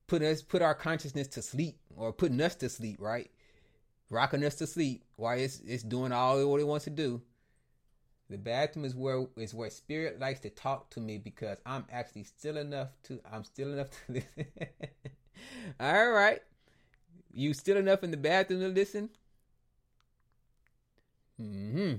put 0.08 0.22
us 0.22 0.42
put 0.42 0.62
our 0.62 0.76
consciousness 0.76 1.28
to 1.30 1.42
sleep 1.42 1.78
or 1.96 2.12
putting 2.14 2.42
us 2.42 2.56
to 2.56 2.70
sleep, 2.70 2.98
right? 3.00 3.30
Rocking 4.10 4.44
us 4.46 4.56
to 4.56 4.68
sleep 4.68 5.04
while 5.18 5.38
it's 5.38 5.60
it's 5.62 5.84
doing 5.84 6.12
all 6.12 6.46
what 6.50 6.62
it 6.62 6.68
wants 6.68 6.86
to 6.86 6.92
do. 6.92 7.22
The 8.30 8.38
bathroom 8.38 8.84
is 8.86 8.94
where 8.94 9.26
is 9.38 9.54
where 9.54 9.70
spirit 9.70 10.20
likes 10.20 10.42
to 10.42 10.50
talk 10.50 10.90
to 10.92 11.00
me 11.00 11.18
because 11.18 11.58
I'm 11.66 11.86
actually 11.92 12.24
still 12.24 12.58
enough 12.58 12.90
to 13.04 13.20
I'm 13.32 13.44
still 13.44 13.72
enough 13.72 13.90
to 13.92 14.14
listen. 14.14 14.48
All 15.80 16.12
right. 16.12 16.42
You 17.32 17.54
still 17.54 17.78
enough 17.78 18.04
in 18.04 18.12
the 18.12 18.18
bathroom 18.18 18.60
to 18.62 18.68
listen? 18.68 19.10
Mm-hmm. 21.42 21.96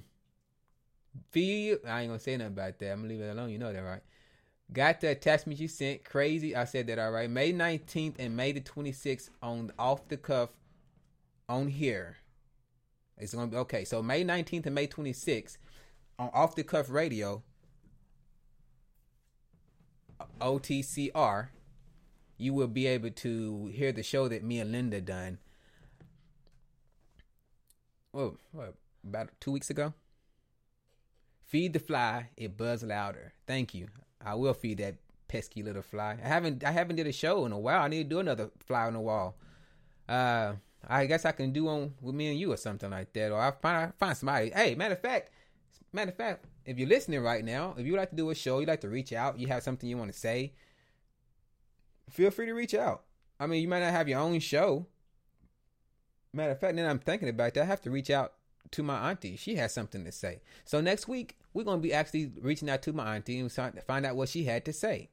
Feel 1.31 1.59
you. 1.59 1.81
I 1.89 2.03
ain't 2.03 2.11
gonna 2.11 2.19
say 2.19 2.37
nothing 2.37 2.53
about 2.53 2.79
that. 2.79 2.93
I'm 2.93 2.99
gonna 2.99 3.09
leave 3.09 3.21
it 3.21 3.31
alone. 3.31 3.51
You 3.51 3.59
know 3.59 3.73
that, 3.73 3.81
right? 3.81 4.03
Got 4.71 5.01
the 5.01 5.09
attachment 5.09 5.59
you 5.59 5.69
sent. 5.69 6.05
Crazy. 6.05 6.55
I 6.55 6.65
said 6.65 6.89
that 6.89 6.99
all 6.99 7.11
right. 7.11 7.31
May 7.31 7.55
19th 7.55 8.17
and 8.19 8.37
May 8.37 8.53
the 8.53 8.61
26th 8.61 9.31
on 9.43 9.73
off 9.79 10.09
the 10.09 10.19
cuff 10.19 10.51
on 11.49 11.69
here. 11.69 12.19
It's 13.17 13.35
gonna 13.35 13.47
be 13.47 13.57
okay. 13.59 13.85
So 13.85 14.03
May 14.03 14.25
19th 14.25 14.67
and 14.67 14.75
May 14.75 14.87
26th 14.87 15.57
on 16.19 16.31
Off 16.33 16.55
the 16.55 16.65
Cuff 16.65 16.91
Radio, 16.91 17.43
OTCR, 20.41 21.49
you 22.37 22.55
will 22.55 22.69
be 22.69 22.87
able 22.87 23.11
to 23.11 23.67
hear 23.73 23.93
the 23.93 24.03
show 24.03 24.29
that 24.29 24.45
me 24.45 24.59
and 24.61 24.73
Linda 24.73 25.01
done. 25.01 25.39
Well, 28.13 28.37
what, 28.53 28.75
about 29.07 29.31
two 29.41 29.53
weeks 29.53 29.71
ago? 29.71 29.95
Feed 31.45 31.73
the 31.73 31.79
fly, 31.79 32.29
it 32.37 32.57
buzz 32.57 32.83
louder. 32.83 33.33
Thank 33.47 33.75
you. 33.75 33.89
I 34.25 34.35
will 34.35 34.55
feed 34.55 34.79
that 34.79 34.97
pesky 35.29 35.63
little 35.63 35.83
fly. 35.83 36.19
I 36.23 36.29
haven't 36.29 36.65
I 36.65 36.73
haven't 36.73 36.97
did 36.97 37.07
a 37.07 37.13
show 37.13 37.47
in 37.47 37.53
a 37.53 37.59
while. 37.59 37.83
I 37.83 37.89
need 37.89 38.05
to 38.05 38.09
do 38.09 38.19
another 38.19 38.51
fly 38.67 38.87
on 38.87 38.95
the 38.95 39.01
wall. 39.01 39.37
Uh 40.09 40.55
I 40.87 41.07
guess 41.07 41.25
I 41.25 41.33
can 41.33 41.53
do 41.53 41.65
one 41.65 41.95
with 42.01 42.15
me 42.15 42.29
and 42.29 42.39
you 42.39 42.53
or 42.53 42.57
something 42.57 42.91
like 42.91 43.13
that. 43.15 43.33
Or 43.33 43.41
I 43.41 43.51
find 43.51 43.77
I 43.77 43.93
find 43.99 44.17
somebody. 44.17 44.51
Hey, 44.51 44.75
matter 44.75 44.95
of 44.95 45.01
fact, 45.01 45.31
matter 45.99 46.11
of 46.11 46.17
fact, 46.17 46.45
if 46.65 46.79
you're 46.79 46.89
listening 46.89 47.21
right 47.21 47.45
now, 47.45 47.75
if 47.77 47.85
you 47.85 47.97
like 47.97 48.11
to 48.11 48.17
do 48.17 48.31
a 48.31 48.35
show, 48.35 48.61
you 48.61 48.67
like 48.67 48.83
to 48.83 48.89
reach 48.89 49.13
out, 49.13 49.39
you 49.39 49.49
have 49.49 49.63
something 49.63 49.89
you 49.89 49.97
want 49.97 50.13
to 50.13 50.19
say, 50.19 50.53
feel 52.09 52.31
free 52.31 52.47
to 52.47 52.53
reach 52.53 52.75
out. 52.75 53.03
I 53.41 53.47
mean, 53.47 53.63
you 53.63 53.69
might 53.69 53.81
not 53.81 53.93
have 53.93 54.09
your 54.09 54.21
own 54.21 54.39
show. 54.41 54.87
Matter 56.33 56.53
of 56.53 56.61
fact, 56.61 56.77
then 56.77 56.89
I'm 56.89 56.99
thinking 56.99 57.29
about 57.29 57.55
that. 57.55 57.63
I 57.63 57.67
have 57.67 57.81
to 57.83 57.91
reach 57.91 58.11
out 58.11 58.35
to 58.73 58.83
my 58.83 59.11
auntie. 59.11 59.37
She 59.37 59.57
has 59.57 59.73
something 59.75 60.05
to 60.05 60.13
say. 60.13 60.41
So 60.65 60.81
next 60.81 61.09
week, 61.09 61.37
we're 61.53 61.65
going 61.65 61.79
to 61.79 61.83
be 61.83 61.93
actually 61.93 62.33
reaching 62.41 62.71
out 62.71 62.83
to 62.83 62.93
my 62.93 63.17
auntie 63.17 63.41
and 63.41 63.51
find 63.51 64.07
out 64.07 64.17
what 64.17 64.29
she 64.29 64.45
had 64.45 64.65
to 64.67 64.73
say. 64.73 65.11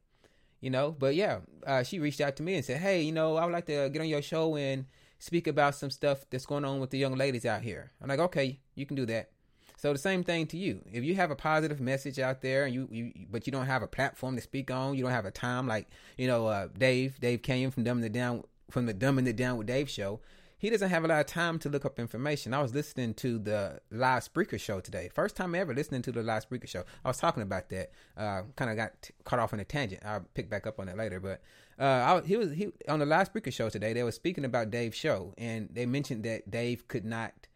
You 0.61 0.69
know, 0.69 0.91
but 0.91 1.15
yeah, 1.15 1.39
uh, 1.65 1.83
she 1.83 1.99
reached 1.99 2.21
out 2.21 2.35
to 2.37 2.43
me 2.43 2.55
and 2.55 2.65
said, 2.65 2.77
hey, 2.77 3.01
you 3.01 3.11
know, 3.11 3.37
I 3.37 3.45
would 3.45 3.53
like 3.53 3.67
to 3.67 3.89
get 3.89 4.01
on 4.01 4.09
your 4.09 4.21
show 4.21 4.55
and 4.55 4.85
speak 5.19 5.47
about 5.47 5.75
some 5.75 5.89
stuff 5.89 6.25
that's 6.29 6.45
going 6.45 6.65
on 6.65 6.79
with 6.79 6.89
the 6.89 6.97
young 6.97 7.15
ladies 7.15 7.45
out 7.45 7.61
here. 7.61 7.91
I'm 8.01 8.09
like, 8.09 8.19
okay, 8.19 8.59
you 8.73 8.85
can 8.85 8.95
do 8.95 9.05
that. 9.07 9.31
So 9.77 9.91
the 9.91 9.99
same 9.99 10.23
thing 10.23 10.47
to 10.47 10.57
you. 10.57 10.81
If 10.91 11.03
you 11.03 11.15
have 11.15 11.31
a 11.31 11.35
positive 11.35 11.79
message 11.79 12.19
out 12.19 12.41
there, 12.41 12.65
and 12.65 12.73
you, 12.73 12.87
you 12.91 13.11
but 13.29 13.45
you 13.45 13.51
don't 13.51 13.65
have 13.65 13.83
a 13.83 13.87
platform 13.87 14.35
to 14.35 14.41
speak 14.41 14.71
on, 14.71 14.95
you 14.95 15.03
don't 15.03 15.11
have 15.11 15.25
a 15.25 15.31
time 15.31 15.67
like 15.67 15.87
you 16.17 16.27
know 16.27 16.47
uh, 16.47 16.67
Dave 16.77 17.19
Dave 17.19 17.41
Kenyon 17.41 17.71
from 17.71 17.83
Dumbing 17.83 18.11
Down 18.11 18.43
from 18.69 18.85
the 18.85 18.93
Dumbing 18.93 19.27
It 19.27 19.35
Down 19.35 19.57
with 19.57 19.67
Dave 19.67 19.89
show. 19.89 20.21
He 20.57 20.69
doesn't 20.69 20.89
have 20.89 21.03
a 21.03 21.07
lot 21.07 21.19
of 21.19 21.25
time 21.25 21.59
to 21.59 21.69
look 21.69 21.85
up 21.85 21.99
information. 21.99 22.53
I 22.53 22.61
was 22.61 22.73
listening 22.73 23.13
to 23.15 23.37
the 23.37 23.81
live 23.91 24.27
Spreaker 24.27 24.59
show 24.59 24.79
today. 24.79 25.09
First 25.13 25.35
time 25.35 25.53
ever 25.53 25.73
listening 25.73 26.01
to 26.03 26.11
the 26.11 26.23
live 26.23 26.49
Spreaker 26.49 26.67
show. 26.67 26.85
I 27.03 27.09
was 27.09 27.17
talking 27.17 27.43
about 27.43 27.69
that. 27.69 27.91
Uh, 28.17 28.43
kind 28.55 28.71
of 28.71 28.77
got 28.77 29.01
t- 29.01 29.13
caught 29.25 29.39
off 29.39 29.53
in 29.53 29.59
a 29.59 29.65
tangent. 29.65 30.01
I'll 30.05 30.25
pick 30.33 30.49
back 30.49 30.65
up 30.65 30.79
on 30.79 30.87
that 30.87 30.97
later. 30.97 31.19
But 31.19 31.41
uh, 31.77 32.21
I, 32.23 32.25
he 32.25 32.37
was 32.37 32.53
he 32.53 32.69
on 32.87 32.99
the 32.99 33.05
live 33.05 33.31
Spreaker 33.31 33.51
show 33.51 33.69
today. 33.69 33.91
They 33.91 34.03
were 34.03 34.11
speaking 34.11 34.45
about 34.45 34.71
Dave's 34.71 34.97
show, 34.97 35.33
and 35.37 35.69
they 35.71 35.85
mentioned 35.85 36.23
that 36.23 36.49
Dave 36.49 36.87
could 36.87 37.05
not 37.05 37.47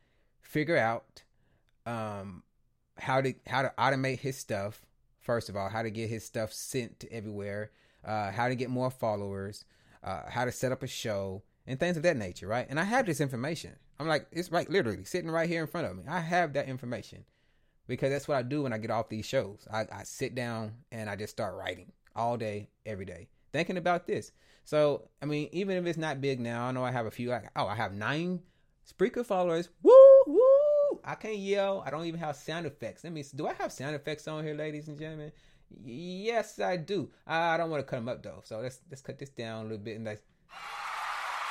figure 0.42 0.78
out 0.78 1.24
um, 1.86 2.44
how 2.98 3.22
to 3.22 3.34
how 3.48 3.62
to 3.62 3.74
automate 3.78 4.20
his 4.20 4.38
stuff. 4.38 4.86
First 5.20 5.50
of 5.50 5.56
all, 5.56 5.70
how 5.70 5.84
to 5.84 5.92
get 5.92 6.10
his 6.10 6.26
stuff 6.26 6.52
sent 6.54 7.00
to 7.02 7.14
everywhere, 7.14 7.72
uh, 8.04 8.32
how 8.32 8.48
to 8.48 8.56
get 8.56 8.70
more 8.70 8.90
followers, 8.90 9.66
uh, 10.04 10.22
how 10.30 10.46
to 10.46 10.52
set 10.52 10.72
up 10.72 10.82
a 10.82 10.88
show, 10.88 11.44
and 11.68 11.80
things 11.80 11.98
of 11.98 12.04
that 12.04 12.18
nature, 12.18 12.48
right? 12.48 12.66
And 12.70 12.80
I 12.80 12.84
have 12.84 13.06
this 13.06 13.22
information. 13.22 13.76
I'm 14.00 14.08
like, 14.08 14.28
it's 14.32 14.52
right, 14.52 14.70
literally 14.70 15.04
sitting 15.04 15.30
right 15.30 15.48
here 15.48 15.62
in 15.62 15.68
front 15.68 15.88
of 15.88 15.96
me. 15.96 16.04
I 16.08 16.20
have 16.20 16.54
that 16.54 16.68
information 16.68 17.26
because 17.88 18.12
that's 18.12 18.28
what 18.28 18.38
I 18.38 18.44
do 18.44 18.64
when 18.64 18.74
I 18.74 18.78
get 18.78 18.92
off 18.92 19.10
these 19.10 19.26
shows. 19.26 19.68
I, 19.72 19.82
I 19.92 20.04
sit 20.04 20.36
down 20.36 20.74
and 20.92 21.10
I 21.10 21.16
just 21.16 21.32
start 21.32 21.56
writing 21.56 21.92
all 22.16 22.38
day, 22.38 22.70
every 22.86 23.06
day, 23.06 23.28
thinking 23.52 23.78
about 23.78 24.08
this. 24.08 24.32
So, 24.64 25.10
I 25.22 25.26
mean, 25.26 25.50
even 25.52 25.78
if 25.78 25.86
it's 25.86 25.98
not 25.98 26.22
big 26.22 26.40
now, 26.40 26.66
I 26.66 26.72
know 26.72 26.84
I 26.84 26.92
have 26.92 27.08
a 27.08 27.12
few. 27.12 27.30
Like, 27.30 27.50
oh, 27.56 27.68
I 27.68 27.76
have 27.76 27.94
nine 27.94 28.42
Spreaker 28.88 29.26
followers. 29.26 29.70
Woo! 29.84 30.09
I 31.10 31.16
can't 31.16 31.38
yell. 31.38 31.82
I 31.84 31.90
don't 31.90 32.06
even 32.06 32.20
have 32.20 32.36
sound 32.36 32.68
effects. 32.68 33.04
Let 33.04 33.14
me. 33.14 33.26
Do 33.36 33.48
I 33.48 33.54
have 33.54 33.72
sound 33.72 33.96
effects 33.96 34.28
on 34.28 34.44
here, 34.44 34.54
ladies 34.54 34.88
and 34.88 35.00
gentlemen? 35.00 35.32
Yes, 35.84 36.60
I 36.60 36.78
do. 36.78 37.10
I 37.26 37.58
don't 37.58 37.72
want 37.72 37.82
to 37.82 37.90
cut 37.90 37.96
them 37.96 38.08
up 38.08 38.22
though, 38.22 38.42
so 38.44 38.60
let's 38.60 38.80
let's 38.92 39.02
cut 39.02 39.18
this 39.18 39.30
down 39.30 39.62
a 39.62 39.70
little 39.70 39.84
bit 39.84 39.96
and 39.96 40.06
like. 40.06 40.22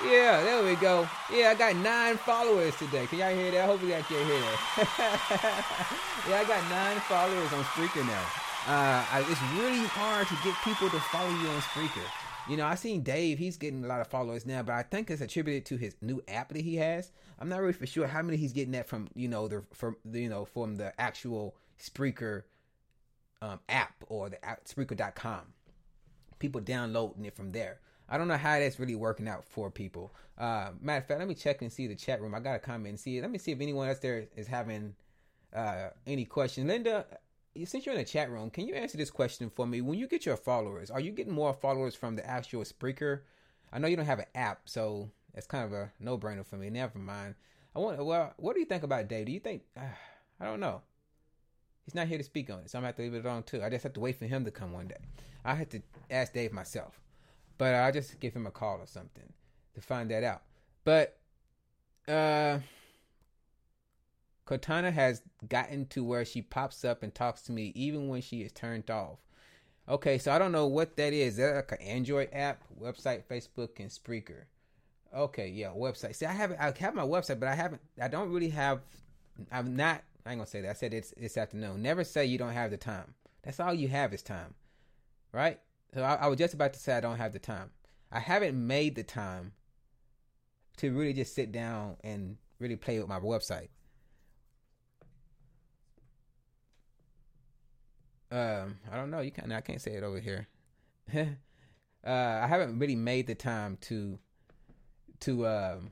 Yeah, 0.05 0.45
there 0.45 0.63
we 0.63 0.77
go. 0.77 1.09
Yeah, 1.33 1.51
I 1.51 1.55
got 1.55 1.75
nine 1.75 2.19
followers 2.19 2.77
today. 2.77 3.09
Can 3.09 3.19
y'all 3.19 3.35
hear 3.35 3.51
that? 3.51 3.67
Hopefully, 3.67 3.97
I 3.97 4.03
can 4.03 4.25
hear 4.27 4.41
that. 4.47 4.59
yeah, 6.31 6.39
I 6.39 6.45
got 6.47 6.63
nine 6.71 7.01
followers 7.11 7.53
on 7.53 7.65
Spreaker 7.75 8.07
now. 8.07 8.23
Uh, 8.71 9.03
I, 9.11 9.27
it's 9.27 9.43
really 9.59 9.83
hard 9.91 10.29
to 10.29 10.37
get 10.45 10.55
people 10.63 10.89
to 10.89 11.01
follow 11.11 11.31
you 11.31 11.49
on 11.51 11.61
Spreaker. 11.75 12.07
You 12.49 12.57
know, 12.57 12.67
I 12.67 12.77
seen 12.77 13.03
Dave; 13.03 13.39
he's 13.39 13.57
getting 13.57 13.85
a 13.85 13.89
lot 13.89 14.01
of 14.01 14.07
followers 14.07 14.47
now, 14.47 14.63
but 14.63 14.75
I 14.75 14.83
think 14.83 15.11
it's 15.11 15.21
attributed 15.21 15.67
to 15.67 15.77
his 15.77 15.95
new 16.01 16.23
app 16.29 16.49
that 16.51 16.63
he 16.63 16.77
has. 16.77 17.13
I'm 17.39 17.49
not 17.49 17.61
really 17.61 17.75
for 17.75 17.87
sure 17.87 18.07
how 18.07 18.23
many 18.23 18.39
he's 18.39 18.53
getting 18.53 18.73
that 18.73 18.89
from. 18.89 19.09
You 19.15 19.29
know, 19.29 19.49
the 19.49 19.63
from 19.75 19.97
you 20.11 20.29
know 20.29 20.45
from 20.45 20.77
the 20.77 20.99
actual 20.99 21.57
Spreaker 21.79 22.45
um, 23.43 23.61
app 23.69 24.05
or 24.09 24.31
the 24.31 24.43
app, 24.45 24.65
Spreaker.com. 24.65 25.41
People 26.39 26.61
downloading 26.61 27.25
it 27.25 27.37
from 27.37 27.51
there. 27.51 27.81
I 28.09 28.17
don't 28.17 28.29
know 28.29 28.37
how 28.37 28.59
that's 28.59 28.81
really 28.81 28.95
working 28.95 29.29
out 29.29 29.45
for 29.45 29.71
people. 29.71 30.15
Uh, 30.39 30.71
matter 30.81 30.99
of 30.99 31.07
fact, 31.07 31.19
let 31.19 31.29
me 31.29 31.35
check 31.35 31.61
and 31.61 31.71
see 31.71 31.87
the 31.87 31.95
chat 31.95 32.23
room. 32.23 32.35
I 32.35 32.41
got 32.41 32.57
a 32.57 32.59
comment 32.59 32.89
and 32.89 33.01
see. 33.01 33.21
Let 33.21 33.31
me 33.31 33.39
see 33.39 33.53
if 33.53 33.61
anyone 33.61 33.89
else 33.89 33.99
there 33.99 34.25
is 34.35 34.47
having 34.47 34.95
uh, 35.55 35.89
any 36.07 36.25
questions. 36.25 36.67
Linda, 36.67 37.05
since 37.67 37.87
you're 37.87 37.95
in 37.95 38.01
the 38.01 38.05
chat 38.05 38.31
room, 38.31 38.51
can 38.51 38.67
you 38.67 38.75
answer 38.75 38.97
this 38.97 39.11
question 39.11 39.51
for 39.51 39.67
me? 39.67 39.81
When 39.81 39.99
you 39.99 40.07
get 40.07 40.27
your 40.27 40.37
followers, 40.37 40.91
are 40.91 41.01
you 41.01 41.13
getting 41.13 41.33
more 41.33 41.55
followers 41.55 41.95
from 41.95 42.17
the 42.17 42.27
actual 42.27 42.63
Spreaker? 42.63 43.21
I 43.73 43.79
know 43.79 43.89
you 43.89 43.97
don't 43.97 44.07
have 44.07 44.19
an 44.19 44.27
app, 44.35 44.63
so 44.67 45.11
it's 45.35 45.47
kind 45.47 45.65
of 45.65 45.73
a 45.73 45.93
no-brainer 46.01 46.47
for 46.47 46.57
me. 46.57 46.71
Never 46.71 46.99
mind. 46.99 47.35
I 47.75 47.81
want. 47.81 48.05
Well, 48.05 48.33
what 48.39 48.55
do 48.55 48.61
you 48.61 48.67
think 48.67 48.83
about 48.83 49.09
Dave? 49.09 49.27
Do 49.27 49.33
you 49.33 49.41
think? 49.41 49.63
Uh, 49.77 49.83
I 50.41 50.45
don't 50.45 50.61
know. 50.61 50.83
He's 51.85 51.95
not 51.95 52.09
here 52.09 52.19
to 52.19 52.25
speak 52.25 52.51
on 52.51 52.61
it, 52.61 52.71
so 52.71 52.79
I'm 52.79 52.83
gonna 52.83 52.89
have 52.89 52.97
to 52.97 53.03
leave 53.03 53.15
it 53.15 53.25
alone 53.25 53.43
too. 53.45 53.63
I 53.63 53.71
just 53.71 53.83
have 53.83 53.95
to 53.95 54.01
wait 54.01 54.19
for 54.19 54.27
him 54.27 54.45
to 54.45 54.51
come 54.51 54.73
one 54.73 54.89
day. 54.89 54.97
I 55.45 55.55
had 55.55 55.71
to 55.71 55.83
ask 56.11 56.33
Dave 56.33 56.53
myself. 56.53 57.01
But 57.57 57.75
I'll 57.75 57.93
just 57.93 58.21
give 58.21 58.35
him 58.35 58.47
a 58.47 58.51
call 58.51 58.79
or 58.79 58.87
something 58.87 59.33
to 59.75 59.81
find 59.81 60.11
that 60.11 60.23
out. 60.23 60.43
But 60.85 61.19
uh 62.07 62.61
Cortana 64.49 64.91
has 64.91 65.21
gotten 65.47 65.85
to 65.89 66.03
where 66.03 66.25
she 66.25 66.41
pops 66.41 66.83
up 66.83 67.03
and 67.03 67.15
talks 67.15 67.43
to 67.43 67.53
me 67.53 67.71
even 67.75 68.09
when 68.09 68.23
she 68.23 68.41
is 68.41 68.51
turned 68.51 68.91
off. 68.91 69.19
Okay, 69.87 70.17
so 70.17 70.33
I 70.33 70.39
don't 70.39 70.53
know 70.53 70.67
what 70.67 70.97
that 70.97 71.13
is. 71.13 71.35
Is 71.35 71.37
that 71.37 71.55
like 71.57 71.73
an 71.73 71.87
Android 71.87 72.31
app, 72.33 72.63
website, 72.81 73.25
Facebook, 73.25 73.79
and 73.79 73.91
Spreaker? 73.91 74.45
Okay, 75.15 75.49
yeah, 75.49 75.69
website. 75.69 76.15
See, 76.15 76.25
I 76.25 76.33
have 76.33 76.53
I 76.53 76.73
have 76.79 76.95
my 76.95 77.03
website, 77.03 77.41
but 77.41 77.49
I 77.49 77.55
haven't. 77.55 77.83
I 78.01 78.09
don't 78.09 78.31
really 78.31 78.49
have. 78.49 78.81
I'm 79.53 79.77
not. 79.77 80.03
I 80.25 80.31
ain't 80.31 80.39
gonna 80.39 80.47
say 80.47 80.63
that. 80.63 80.71
I 80.71 80.75
said 80.75 80.95
it's 80.95 81.13
this 81.17 81.37
afternoon. 81.37 81.83
Never 81.83 82.05
say 82.05 82.25
you 82.25 82.39
don't 82.39 82.53
have 82.53 82.71
the 82.71 82.77
time. 82.79 83.15
That's 83.43 83.61
all 83.61 83.75
you 83.75 83.89
have 83.89 84.15
is 84.15 84.23
time, 84.23 84.55
right? 85.33 85.61
So 85.95 86.03
I, 86.03 86.15
I 86.15 86.27
was 86.29 86.39
just 86.39 86.55
about 86.55 86.73
to 86.73 86.79
say 86.79 86.95
I 86.95 87.01
don't 87.01 87.17
have 87.19 87.33
the 87.35 87.39
time. 87.39 87.71
I 88.11 88.21
haven't 88.21 88.55
made 88.67 88.95
the 88.95 89.03
time 89.03 89.53
to 90.79 90.91
really 90.93 91.13
just 91.13 91.35
sit 91.35 91.53
down 91.53 91.97
and 92.03 92.37
really 92.59 92.77
play 92.77 92.99
with 92.99 93.09
my 93.09 93.21
website. 93.21 93.69
Um, 98.31 98.79
I 98.91 98.97
don't 98.97 99.11
know. 99.11 99.20
You 99.20 99.31
can 99.31 99.51
I 99.53 99.61
can't 99.61 99.81
say 99.81 99.93
it 99.93 100.03
over 100.03 100.20
here. 100.20 100.49
uh, 101.14 101.29
I 102.07 102.47
haven't 102.47 102.79
really 102.79 102.97
made 102.97 103.26
the 103.26 103.35
time 103.35 103.79
to 103.83 104.18
to 105.20 105.47
um 105.47 105.91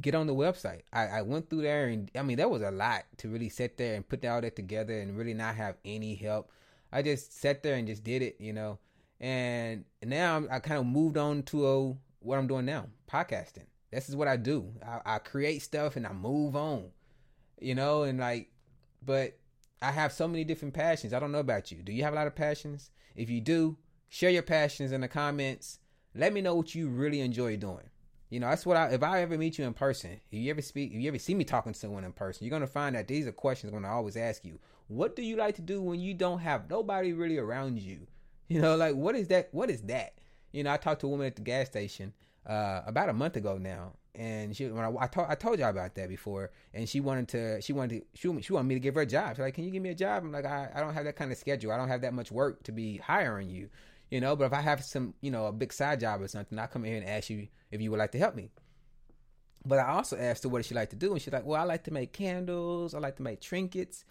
get 0.00 0.14
on 0.14 0.26
the 0.26 0.34
website. 0.34 0.82
I, 0.92 1.06
I 1.06 1.22
went 1.22 1.50
through 1.50 1.62
there 1.62 1.86
and 1.88 2.10
I 2.16 2.22
mean 2.22 2.36
there 2.36 2.48
was 2.48 2.62
a 2.62 2.70
lot 2.70 3.04
to 3.18 3.28
really 3.28 3.48
sit 3.48 3.76
there 3.76 3.94
and 3.94 4.08
put 4.08 4.24
all 4.24 4.40
that 4.40 4.56
together 4.56 4.98
and 4.98 5.16
really 5.16 5.34
not 5.34 5.56
have 5.56 5.76
any 5.84 6.14
help. 6.14 6.50
I 6.92 7.02
just 7.02 7.38
sat 7.38 7.62
there 7.62 7.74
and 7.74 7.86
just 7.86 8.04
did 8.04 8.22
it, 8.22 8.36
you 8.38 8.52
know. 8.52 8.78
And 9.20 9.84
now 10.02 10.36
I'm, 10.36 10.48
i 10.50 10.58
kind 10.60 10.78
of 10.78 10.86
moved 10.86 11.16
on 11.16 11.42
to 11.44 11.66
a, 11.66 11.94
what 12.20 12.38
I'm 12.38 12.46
doing 12.46 12.64
now, 12.64 12.86
podcasting. 13.10 13.66
This 13.90 14.08
is 14.08 14.16
what 14.16 14.28
I 14.28 14.36
do. 14.36 14.72
I, 14.86 15.14
I 15.14 15.18
create 15.18 15.62
stuff 15.62 15.96
and 15.96 16.06
I 16.06 16.12
move 16.12 16.56
on, 16.56 16.90
you 17.60 17.74
know. 17.74 18.04
And 18.04 18.20
like, 18.20 18.50
but 19.04 19.36
I 19.80 19.92
have 19.92 20.12
so 20.12 20.26
many 20.26 20.44
different 20.44 20.74
passions. 20.74 21.12
I 21.12 21.20
don't 21.20 21.32
know 21.32 21.38
about 21.38 21.70
you. 21.70 21.82
Do 21.82 21.92
you 21.92 22.02
have 22.02 22.12
a 22.12 22.16
lot 22.16 22.26
of 22.26 22.34
passions? 22.34 22.90
If 23.14 23.30
you 23.30 23.40
do, 23.40 23.76
share 24.08 24.30
your 24.30 24.42
passions 24.42 24.92
in 24.92 25.00
the 25.00 25.08
comments. 25.08 25.78
Let 26.14 26.32
me 26.32 26.40
know 26.40 26.54
what 26.54 26.74
you 26.74 26.88
really 26.88 27.20
enjoy 27.20 27.56
doing. 27.56 27.90
You 28.30 28.40
know, 28.40 28.48
that's 28.48 28.66
what 28.66 28.76
I. 28.76 28.88
If 28.88 29.02
I 29.02 29.22
ever 29.22 29.38
meet 29.38 29.58
you 29.58 29.64
in 29.64 29.72
person, 29.72 30.20
if 30.30 30.38
you 30.38 30.50
ever 30.50 30.60
speak, 30.60 30.92
if 30.92 31.00
you 31.00 31.08
ever 31.08 31.18
see 31.18 31.34
me 31.34 31.44
talking 31.44 31.72
to 31.72 31.78
someone 31.78 32.04
in 32.04 32.12
person, 32.12 32.44
you're 32.44 32.50
gonna 32.50 32.66
find 32.66 32.94
that 32.94 33.08
these 33.08 33.26
are 33.26 33.32
questions 33.32 33.72
I'm 33.72 33.80
gonna 33.80 33.94
always 33.94 34.16
ask 34.16 34.44
you. 34.44 34.58
What 34.88 35.16
do 35.16 35.22
you 35.22 35.36
like 35.36 35.54
to 35.56 35.62
do 35.62 35.80
when 35.80 36.00
you 36.00 36.12
don't 36.14 36.40
have 36.40 36.68
nobody 36.68 37.12
really 37.12 37.38
around 37.38 37.78
you? 37.78 38.06
You 38.50 38.62
know, 38.62 38.76
like 38.76 38.94
what 38.94 39.14
is 39.14 39.28
that? 39.28 39.50
What 39.52 39.68
is 39.68 39.82
that? 39.82 40.14
You 40.52 40.64
know, 40.64 40.72
I 40.72 40.78
talked 40.78 41.02
to 41.02 41.06
a 41.06 41.10
woman 41.10 41.26
at 41.26 41.36
the 41.36 41.42
gas 41.42 41.66
station 41.66 42.14
uh, 42.46 42.80
about 42.86 43.10
a 43.10 43.12
month 43.12 43.36
ago 43.36 43.58
now, 43.58 43.92
and 44.18 44.56
she 44.56 44.66
when 44.66 44.84
I, 44.84 44.92
I 45.00 45.06
told 45.06 45.28
I 45.30 45.36
told 45.36 45.58
y'all 45.60 45.70
about 45.70 45.94
that 45.94 46.08
before, 46.08 46.50
and 46.74 46.88
she 46.88 47.00
wanted 47.00 47.28
to 47.28 47.62
she 47.62 47.72
wanted 47.72 48.00
to, 48.00 48.06
she, 48.18 48.42
she 48.42 48.52
wanted 48.52 48.68
me 48.68 48.74
to 48.74 48.80
give 48.80 48.96
her 48.96 49.02
a 49.02 49.06
job. 49.06 49.36
She's 49.36 49.38
like, 49.38 49.54
"Can 49.54 49.64
you 49.64 49.70
give 49.70 49.82
me 49.82 49.90
a 49.90 49.94
job?" 49.94 50.24
I'm 50.24 50.32
like, 50.32 50.44
I, 50.44 50.68
I 50.74 50.80
don't 50.80 50.92
have 50.92 51.04
that 51.04 51.16
kind 51.16 51.30
of 51.30 51.38
schedule. 51.38 51.70
I 51.70 51.76
don't 51.76 51.88
have 51.88 52.02
that 52.02 52.12
much 52.12 52.32
work 52.32 52.64
to 52.64 52.72
be 52.72 52.98
hiring 52.98 53.48
you. 53.48 53.70
You 54.10 54.20
know, 54.20 54.34
but 54.34 54.46
if 54.46 54.52
I 54.52 54.60
have 54.60 54.82
some, 54.84 55.14
you 55.20 55.30
know, 55.30 55.46
a 55.46 55.52
big 55.52 55.72
side 55.72 56.00
job 56.00 56.20
or 56.20 56.28
something, 56.28 56.58
I'll 56.58 56.66
come 56.66 56.84
in 56.84 56.92
here 56.92 57.00
and 57.00 57.08
ask 57.08 57.30
you 57.30 57.48
if 57.70 57.80
you 57.80 57.90
would 57.90 57.98
like 57.98 58.12
to 58.12 58.18
help 58.18 58.34
me. 58.34 58.50
But 59.64 59.78
I 59.78 59.88
also 59.90 60.16
asked 60.16 60.42
her 60.42 60.48
what 60.48 60.64
she 60.64 60.74
like 60.74 60.90
to 60.90 60.96
do, 60.96 61.12
and 61.12 61.22
she's 61.22 61.32
like, 61.32 61.46
"Well, 61.46 61.60
I 61.60 61.64
like 61.64 61.84
to 61.84 61.92
make 61.92 62.12
candles. 62.12 62.94
I 62.94 62.98
like 62.98 63.16
to 63.16 63.22
make 63.22 63.40
trinkets." 63.40 64.04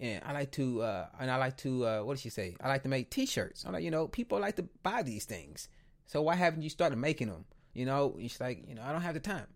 and 0.00 0.20
I 0.24 0.32
like 0.32 0.50
to, 0.52 0.82
uh, 0.82 1.06
and 1.20 1.30
I 1.30 1.36
like 1.36 1.56
to, 1.58 1.86
uh, 1.86 2.00
what 2.00 2.14
did 2.14 2.22
she 2.22 2.28
say? 2.28 2.56
I 2.60 2.66
like 2.66 2.82
to 2.82 2.88
make 2.88 3.08
T-shirts. 3.08 3.64
I'm 3.64 3.72
like, 3.72 3.84
you 3.84 3.90
know, 3.92 4.08
people 4.08 4.40
like 4.40 4.56
to 4.56 4.64
buy 4.82 5.02
these 5.02 5.24
things, 5.24 5.68
so 6.06 6.20
why 6.22 6.34
haven't 6.34 6.62
you 6.62 6.70
started 6.70 6.96
making 6.96 7.28
them? 7.28 7.44
You 7.74 7.86
know, 7.86 8.16
it's 8.18 8.40
like, 8.40 8.64
you 8.68 8.74
know, 8.74 8.82
I 8.82 8.92
don't 8.92 9.02
have 9.02 9.14
the 9.14 9.20
time. 9.20 9.46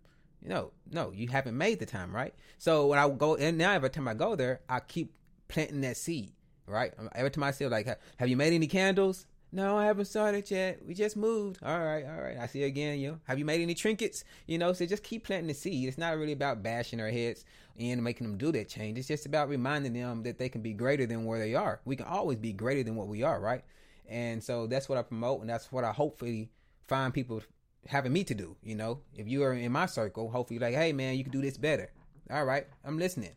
You 0.42 0.48
know, 0.50 0.72
no, 0.90 1.12
you 1.12 1.28
haven't 1.28 1.56
made 1.56 1.78
the 1.80 1.86
time, 1.86 2.14
right? 2.14 2.34
So 2.58 2.86
when 2.86 2.98
I 2.98 3.08
go, 3.08 3.36
and 3.36 3.58
now 3.58 3.72
every 3.72 3.90
time 3.90 4.06
I 4.06 4.14
go 4.14 4.36
there, 4.36 4.60
I 4.68 4.80
keep 4.80 5.12
planting 5.48 5.80
that 5.80 5.96
seed, 5.96 6.32
right? 6.66 6.92
Every 7.14 7.30
time 7.30 7.44
I 7.44 7.50
say, 7.50 7.66
like, 7.66 7.86
have 8.16 8.28
you 8.28 8.36
made 8.36 8.52
any 8.52 8.66
candles? 8.66 9.26
No, 9.52 9.78
I 9.78 9.86
haven't 9.86 10.06
started 10.06 10.50
yet. 10.50 10.84
We 10.84 10.92
just 10.92 11.16
moved. 11.16 11.62
All 11.62 11.78
right, 11.78 12.04
all 12.04 12.20
right. 12.20 12.36
I 12.36 12.46
see 12.46 12.60
you 12.60 12.66
again. 12.66 12.98
You 12.98 13.12
know, 13.12 13.20
have 13.24 13.38
you 13.38 13.44
made 13.44 13.60
any 13.60 13.74
trinkets? 13.74 14.24
You 14.46 14.58
know, 14.58 14.72
so 14.72 14.84
just 14.86 15.02
keep 15.02 15.24
planting 15.24 15.46
the 15.46 15.54
seed. 15.54 15.88
It's 15.88 15.98
not 15.98 16.16
really 16.18 16.32
about 16.32 16.62
bashing 16.62 17.00
our 17.00 17.08
heads 17.08 17.44
and 17.78 18.02
making 18.02 18.26
them 18.26 18.36
do 18.36 18.52
that 18.52 18.68
change. 18.68 18.98
It's 18.98 19.08
just 19.08 19.24
about 19.24 19.48
reminding 19.48 19.92
them 19.94 20.22
that 20.24 20.38
they 20.38 20.48
can 20.48 20.62
be 20.62 20.72
greater 20.72 21.06
than 21.06 21.24
where 21.24 21.38
they 21.38 21.54
are. 21.54 21.80
We 21.84 21.96
can 21.96 22.06
always 22.06 22.38
be 22.38 22.52
greater 22.52 22.82
than 22.82 22.96
what 22.96 23.08
we 23.08 23.22
are, 23.22 23.40
right? 23.40 23.62
And 24.08 24.42
so 24.42 24.66
that's 24.66 24.88
what 24.88 24.98
I 24.98 25.02
promote, 25.02 25.40
and 25.40 25.48
that's 25.48 25.72
what 25.72 25.84
I 25.84 25.92
hopefully 25.92 26.50
find 26.86 27.14
people 27.14 27.42
having 27.88 28.12
me 28.12 28.24
to 28.24 28.34
do. 28.34 28.56
You 28.62 28.74
know, 28.74 29.00
if 29.14 29.28
you 29.28 29.42
are 29.42 29.52
in 29.52 29.72
my 29.72 29.86
circle, 29.86 30.30
hopefully, 30.30 30.58
like, 30.58 30.74
hey 30.74 30.92
man, 30.92 31.16
you 31.16 31.24
can 31.24 31.32
do 31.32 31.42
this 31.42 31.56
better. 31.58 31.90
All 32.30 32.44
right, 32.44 32.66
I'm 32.84 32.98
listening. 32.98 33.34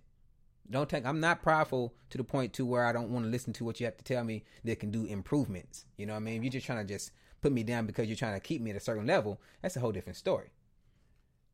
Don't 0.69 0.89
take. 0.89 1.05
I'm 1.05 1.19
not 1.19 1.41
prideful 1.41 1.93
to 2.11 2.17
the 2.17 2.23
point 2.23 2.53
to 2.53 2.65
where 2.65 2.85
I 2.85 2.91
don't 2.91 3.09
want 3.09 3.25
to 3.25 3.31
listen 3.31 3.53
to 3.53 3.65
what 3.65 3.79
you 3.79 3.85
have 3.85 3.97
to 3.97 4.03
tell 4.03 4.23
me 4.23 4.43
that 4.63 4.79
can 4.79 4.91
do 4.91 5.05
improvements. 5.05 5.85
You 5.97 6.05
know 6.05 6.13
what 6.13 6.17
I 6.17 6.23
mean? 6.23 6.37
If 6.37 6.43
you're 6.43 6.51
just 6.51 6.65
trying 6.65 6.85
to 6.85 6.93
just 6.93 7.11
put 7.41 7.51
me 7.51 7.63
down 7.63 7.85
because 7.85 8.07
you're 8.07 8.17
trying 8.17 8.35
to 8.35 8.39
keep 8.39 8.61
me 8.61 8.69
at 8.69 8.77
a 8.77 8.81
certain 8.81 9.07
level, 9.07 9.41
that's 9.61 9.75
a 9.75 9.79
whole 9.79 9.91
different 9.91 10.17
story. 10.17 10.51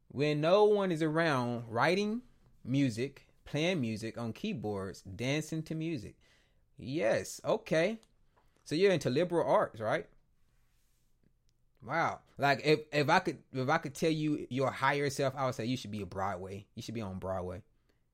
When 0.09 0.41
no 0.41 0.65
one 0.65 0.91
is 0.91 1.01
around 1.01 1.63
writing 1.69 2.21
music, 2.63 3.27
playing 3.45 3.81
music 3.81 4.17
on 4.17 4.33
keyboards, 4.33 5.01
dancing 5.01 5.63
to 5.63 5.75
music. 5.75 6.15
Yes, 6.77 7.39
okay. 7.45 7.99
So 8.63 8.75
you're 8.75 8.91
into 8.91 9.09
liberal 9.09 9.47
arts, 9.47 9.79
right? 9.79 10.07
Wow. 11.85 12.19
Like 12.37 12.61
if 12.65 12.79
if 12.91 13.09
I 13.09 13.19
could 13.19 13.37
if 13.53 13.69
I 13.69 13.77
could 13.77 13.93
tell 13.93 14.09
you 14.09 14.47
your 14.49 14.71
higher 14.71 15.09
self, 15.09 15.33
I 15.37 15.45
would 15.45 15.55
say 15.55 15.65
you 15.65 15.77
should 15.77 15.91
be 15.91 16.01
a 16.01 16.05
Broadway. 16.05 16.65
You 16.75 16.81
should 16.81 16.95
be 16.95 17.01
on 17.01 17.19
Broadway. 17.19 17.63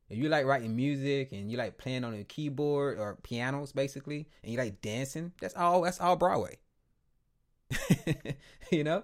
If 0.10 0.18
you 0.18 0.28
like 0.28 0.46
writing 0.46 0.76
music 0.76 1.32
and 1.32 1.50
you 1.50 1.58
like 1.58 1.78
playing 1.78 2.04
on 2.04 2.14
a 2.14 2.26
keyboard 2.26 3.00
or 3.00 3.18
pianos, 3.24 3.72
basically, 3.72 4.28
and 4.44 4.52
you 4.52 4.58
like 4.58 4.82
dancing, 4.82 5.32
that's 5.40 5.56
all. 5.56 5.82
That's 5.82 6.02
all 6.02 6.18
Broadway. 6.18 6.58
you 8.72 8.84
know, 8.84 9.04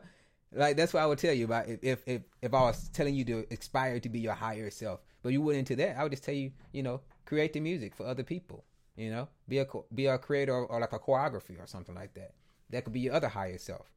like 0.51 0.75
that's 0.75 0.93
what 0.93 1.01
I 1.01 1.05
would 1.05 1.17
tell 1.17 1.33
you 1.33 1.45
about 1.45 1.69
if 1.69 2.03
if 2.05 2.23
if 2.41 2.53
I 2.53 2.61
was 2.61 2.89
telling 2.89 3.15
you 3.15 3.23
to 3.25 3.45
aspire 3.51 4.01
to 4.01 4.09
be 4.09 4.19
your 4.19 4.33
higher 4.33 4.69
self, 4.69 4.99
but 5.23 5.31
you 5.31 5.41
wouldn't 5.41 5.59
into 5.59 5.77
that. 5.77 5.97
I 5.97 6.03
would 6.03 6.11
just 6.11 6.25
tell 6.25 6.35
you, 6.35 6.51
you 6.73 6.83
know, 6.83 6.99
create 7.25 7.53
the 7.53 7.61
music 7.61 7.95
for 7.95 8.05
other 8.05 8.23
people. 8.23 8.65
You 8.97 9.11
know, 9.11 9.29
be 9.47 9.59
a 9.59 9.67
be 9.95 10.07
a 10.07 10.17
creator 10.17 10.53
or, 10.53 10.65
or 10.65 10.81
like 10.81 10.91
a 10.91 10.99
choreography 10.99 11.61
or 11.63 11.67
something 11.67 11.95
like 11.95 12.15
that. 12.15 12.33
That 12.69 12.83
could 12.83 12.93
be 12.93 12.99
your 13.01 13.13
other 13.13 13.29
higher 13.29 13.57
self. 13.57 13.87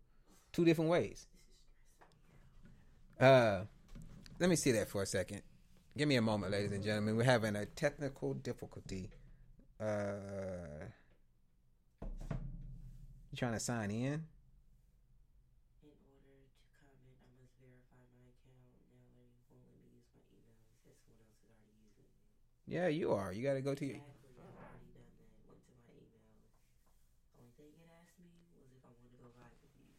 Two 0.52 0.64
different 0.64 0.90
ways. 0.90 1.26
Uh, 3.18 3.62
let 4.38 4.48
me 4.50 4.56
see 4.56 4.72
that 4.72 4.88
for 4.88 5.02
a 5.02 5.06
second. 5.06 5.42
Give 5.96 6.08
me 6.08 6.16
a 6.16 6.22
moment, 6.22 6.52
ladies 6.52 6.72
and 6.72 6.82
gentlemen. 6.82 7.16
We're 7.16 7.24
having 7.24 7.56
a 7.56 7.66
technical 7.66 8.34
difficulty. 8.34 9.10
Uh, 9.80 10.86
you 13.30 13.36
trying 13.36 13.52
to 13.54 13.60
sign 13.60 13.90
in? 13.90 13.96
In 13.96 15.90
order 15.94 16.18
to 16.18 16.50
comment, 16.82 17.14
I 17.22 17.30
must 17.38 17.54
verify 17.62 18.02
my 18.10 18.26
account. 18.26 18.58
Now 18.74 18.82
they 18.82 18.98
won't 19.14 19.30
let 19.54 19.70
me 19.70 19.86
use 19.94 20.10
my 20.10 20.24
email. 20.34 20.58
It 20.66 20.74
says 20.82 20.98
someone 21.06 21.22
else 21.30 21.38
is 21.46 21.54
already 21.54 21.78
using 21.78 22.02
it. 22.02 22.10
Yeah, 22.66 22.90
you 22.90 23.14
are. 23.14 23.30
You 23.30 23.46
got 23.46 23.54
to 23.54 23.62
go 23.62 23.74
to 23.74 23.86
your. 23.86 24.02
Exactly. 24.02 24.34
I've 24.34 24.50
already 24.50 24.66
done 24.66 24.66
that. 24.66 24.82
Went 25.46 25.62
to 25.62 25.74
my 25.78 25.94
email. 25.94 26.42
me 28.18 28.34
was 28.50 28.66
if 28.74 28.82
I 28.82 28.90
wanted 28.90 29.14
to 29.14 29.18
go 29.22 29.30
ride 29.38 29.54
with 29.62 29.74
you. 29.78 29.90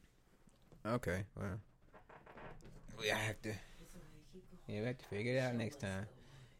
Okay, 0.85 1.25
well, 1.37 1.59
we 2.99 3.07
have 3.07 3.41
to. 3.43 3.49
Yeah, 4.67 4.79
we 4.79 4.85
have 4.87 4.97
to 4.97 5.05
figure 5.05 5.35
it 5.35 5.39
out 5.39 5.55
next 5.55 5.79
time. 5.79 6.07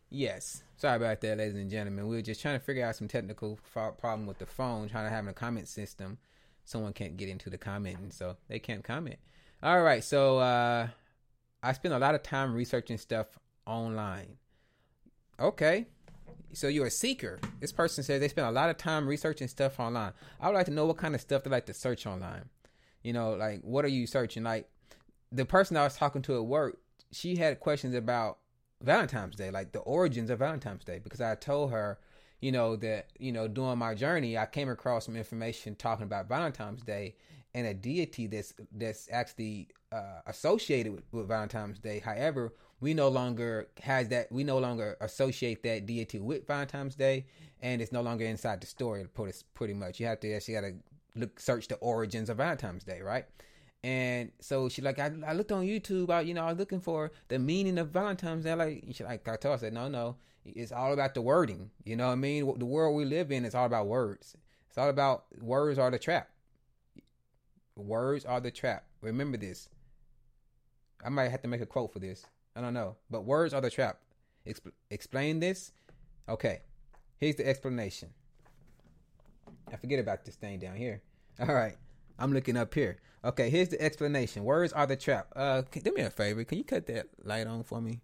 Yes. 0.09 0.63
Sorry 0.77 0.97
about 0.97 1.21
that, 1.21 1.37
ladies 1.37 1.55
and 1.55 1.71
gentlemen. 1.71 2.07
We 2.07 2.17
were 2.17 2.21
just 2.21 2.41
trying 2.41 2.59
to 2.59 2.63
figure 2.63 2.85
out 2.85 2.95
some 2.95 3.07
technical 3.07 3.57
problem 3.73 4.25
with 4.27 4.37
the 4.37 4.45
phone, 4.45 4.89
trying 4.89 5.05
to 5.05 5.09
have 5.09 5.25
a 5.27 5.33
comment 5.33 5.67
system. 5.67 6.17
Someone 6.65 6.93
can't 6.93 7.17
get 7.17 7.29
into 7.29 7.49
the 7.49 7.57
commenting, 7.57 8.11
so 8.11 8.35
they 8.47 8.59
can't 8.59 8.83
comment. 8.83 9.17
All 9.63 9.81
right, 9.81 10.03
so 10.03 10.39
uh, 10.39 10.87
I 11.63 11.73
spend 11.73 11.93
a 11.93 11.99
lot 11.99 12.13
of 12.13 12.23
time 12.23 12.53
researching 12.53 12.97
stuff 12.97 13.27
online. 13.65 14.37
Okay. 15.39 15.87
So 16.53 16.67
you're 16.67 16.87
a 16.87 16.91
seeker. 16.91 17.39
This 17.59 17.71
person 17.71 18.03
says 18.03 18.19
they 18.19 18.27
spend 18.27 18.47
a 18.47 18.51
lot 18.51 18.69
of 18.69 18.77
time 18.77 19.07
researching 19.07 19.47
stuff 19.47 19.79
online. 19.79 20.11
I 20.39 20.47
would 20.47 20.55
like 20.55 20.65
to 20.65 20.71
know 20.71 20.85
what 20.85 20.97
kind 20.97 21.15
of 21.15 21.21
stuff 21.21 21.43
they 21.43 21.49
like 21.49 21.65
to 21.67 21.73
search 21.73 22.05
online. 22.05 22.49
You 23.03 23.13
know, 23.13 23.33
like 23.33 23.61
what 23.61 23.85
are 23.85 23.89
you 23.89 24.07
searching? 24.07 24.43
Like 24.43 24.69
the 25.31 25.45
person 25.45 25.77
I 25.77 25.83
was 25.83 25.95
talking 25.95 26.21
to 26.23 26.35
at 26.35 26.45
work, 26.45 26.77
she 27.11 27.35
had 27.35 27.59
questions 27.59 27.95
about 27.95 28.37
Valentine's 28.81 29.35
Day, 29.35 29.51
like 29.51 29.71
the 29.71 29.79
origins 29.79 30.29
of 30.29 30.39
Valentine's 30.39 30.83
Day, 30.83 30.99
because 30.99 31.21
I 31.21 31.35
told 31.35 31.71
her, 31.71 31.99
you 32.39 32.51
know, 32.51 32.75
that, 32.77 33.11
you 33.19 33.31
know, 33.31 33.47
during 33.47 33.77
my 33.77 33.93
journey, 33.93 34.37
I 34.37 34.45
came 34.45 34.69
across 34.69 35.05
some 35.05 35.15
information 35.15 35.75
talking 35.75 36.03
about 36.03 36.27
Valentine's 36.27 36.81
Day 36.81 37.15
and 37.53 37.67
a 37.67 37.73
deity 37.73 38.27
that's 38.27 38.53
that's 38.71 39.09
actually 39.11 39.67
uh, 39.91 40.21
associated 40.25 40.93
with, 40.93 41.03
with 41.11 41.27
Valentine's 41.27 41.79
Day. 41.79 41.99
However, 41.99 42.53
we 42.79 42.93
no 42.93 43.09
longer 43.09 43.67
has 43.81 44.09
that 44.09 44.31
we 44.31 44.43
no 44.43 44.57
longer 44.57 44.97
associate 45.01 45.61
that 45.63 45.85
deity 45.85 46.19
with 46.19 46.47
Valentine's 46.47 46.95
Day, 46.95 47.25
and 47.61 47.81
it's 47.81 47.91
no 47.91 48.01
longer 48.01 48.25
inside 48.25 48.61
the 48.61 48.67
story. 48.67 49.05
Pretty 49.13 49.37
pretty 49.53 49.73
much, 49.73 49.99
you 49.99 50.07
have 50.07 50.19
to 50.21 50.33
actually 50.33 50.53
got 50.55 50.61
to 50.61 50.73
look 51.15 51.39
search 51.39 51.67
the 51.67 51.75
origins 51.75 52.29
of 52.29 52.37
Valentine's 52.37 52.83
Day, 52.83 53.01
right? 53.01 53.25
And 53.83 54.31
so 54.39 54.69
she 54.69 54.81
like 54.81 54.99
I, 54.99 55.11
I 55.25 55.33
looked 55.33 55.51
on 55.51 55.65
YouTube. 55.65 56.09
I 56.09 56.21
you 56.21 56.33
know 56.33 56.43
I 56.43 56.49
was 56.49 56.59
looking 56.59 56.81
for 56.81 57.11
the 57.27 57.39
meaning 57.39 57.77
of 57.77 57.89
Valentine's 57.89 58.43
Day. 58.43 58.53
Like 58.53 58.83
she 58.91 59.03
like 59.03 59.27
I 59.27 59.35
told 59.35 59.53
her 59.53 59.53
I 59.53 59.57
said 59.57 59.73
no 59.73 59.87
no 59.87 60.17
it's 60.45 60.71
all 60.71 60.93
about 60.93 61.13
the 61.13 61.21
wording. 61.21 61.69
You 61.83 61.95
know 61.95 62.07
what 62.07 62.13
I 62.13 62.15
mean? 62.15 62.57
The 62.57 62.65
world 62.65 62.95
we 62.95 63.05
live 63.05 63.31
in 63.31 63.45
is 63.45 63.55
all 63.55 63.65
about 63.65 63.87
words. 63.87 64.35
It's 64.69 64.77
all 64.77 64.89
about 64.89 65.25
words 65.39 65.77
are 65.77 65.91
the 65.91 65.99
trap. 65.99 66.29
Words 67.75 68.25
are 68.25 68.39
the 68.39 68.51
trap. 68.51 68.85
Remember 69.01 69.37
this. 69.37 69.69
I 71.03 71.09
might 71.09 71.29
have 71.29 71.41
to 71.41 71.47
make 71.47 71.61
a 71.61 71.65
quote 71.65 71.91
for 71.91 71.99
this. 71.99 72.25
I 72.55 72.61
don't 72.61 72.73
know, 72.73 72.97
but 73.09 73.25
words 73.25 73.53
are 73.53 73.61
the 73.61 73.69
trap. 73.69 73.99
Expl- 74.45 74.71
explain 74.89 75.39
this. 75.39 75.71
Okay, 76.27 76.61
here's 77.17 77.35
the 77.35 77.47
explanation. 77.47 78.09
I 79.71 79.77
forget 79.77 79.99
about 79.99 80.25
this 80.25 80.35
thing 80.35 80.59
down 80.59 80.75
here. 80.75 81.01
All 81.39 81.53
right, 81.53 81.77
I'm 82.19 82.33
looking 82.33 82.57
up 82.57 82.73
here. 82.73 82.97
Okay, 83.23 83.49
here's 83.49 83.69
the 83.69 83.81
explanation. 83.81 84.43
Words 84.43 84.73
are 84.73 84.87
the 84.87 84.95
trap. 84.95 85.27
Uh, 85.35 85.61
do 85.71 85.93
me 85.93 86.01
a 86.01 86.09
favor. 86.09 86.43
Can 86.43 86.57
you 86.57 86.63
cut 86.63 86.87
that 86.87 87.07
light 87.23 87.45
on 87.45 87.63
for 87.63 87.79
me, 87.79 88.01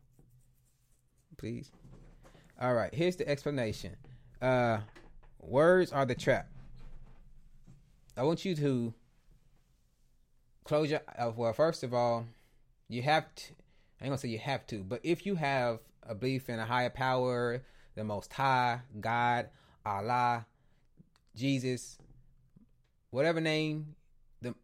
please? 1.38 1.72
All 2.62 2.74
right, 2.74 2.94
here's 2.94 3.16
the 3.16 3.28
explanation. 3.28 3.96
Uh, 4.42 4.80
words 5.40 5.92
are 5.92 6.06
the 6.06 6.16
trap. 6.16 6.48
I 8.16 8.24
want 8.24 8.46
you 8.46 8.56
to 8.56 8.94
close 10.64 10.90
your. 10.90 11.02
Uh, 11.18 11.32
well, 11.36 11.54
first 11.54 11.84
of 11.84 11.94
all, 11.94 12.26
you 12.88 13.02
have 13.02 13.34
to. 13.36 13.54
I 14.00 14.06
ain't 14.06 14.12
gonna 14.12 14.18
say 14.18 14.30
you 14.30 14.40
have 14.40 14.68
to, 14.68 14.84
but 14.84 15.02
if 15.04 15.26
you 15.26 15.36
have 15.36 15.80
a 16.04 16.14
belief 16.14 16.50
in 16.50 16.60
a 16.60 16.66
higher 16.66 16.90
power, 16.90 17.64
the 17.96 18.04
Most 18.04 18.32
High, 18.32 18.82
God, 19.00 19.50
Allah, 19.86 20.46
Jesus, 21.38 22.00
whatever 23.12 23.40
name 23.40 23.96
the 24.42 24.56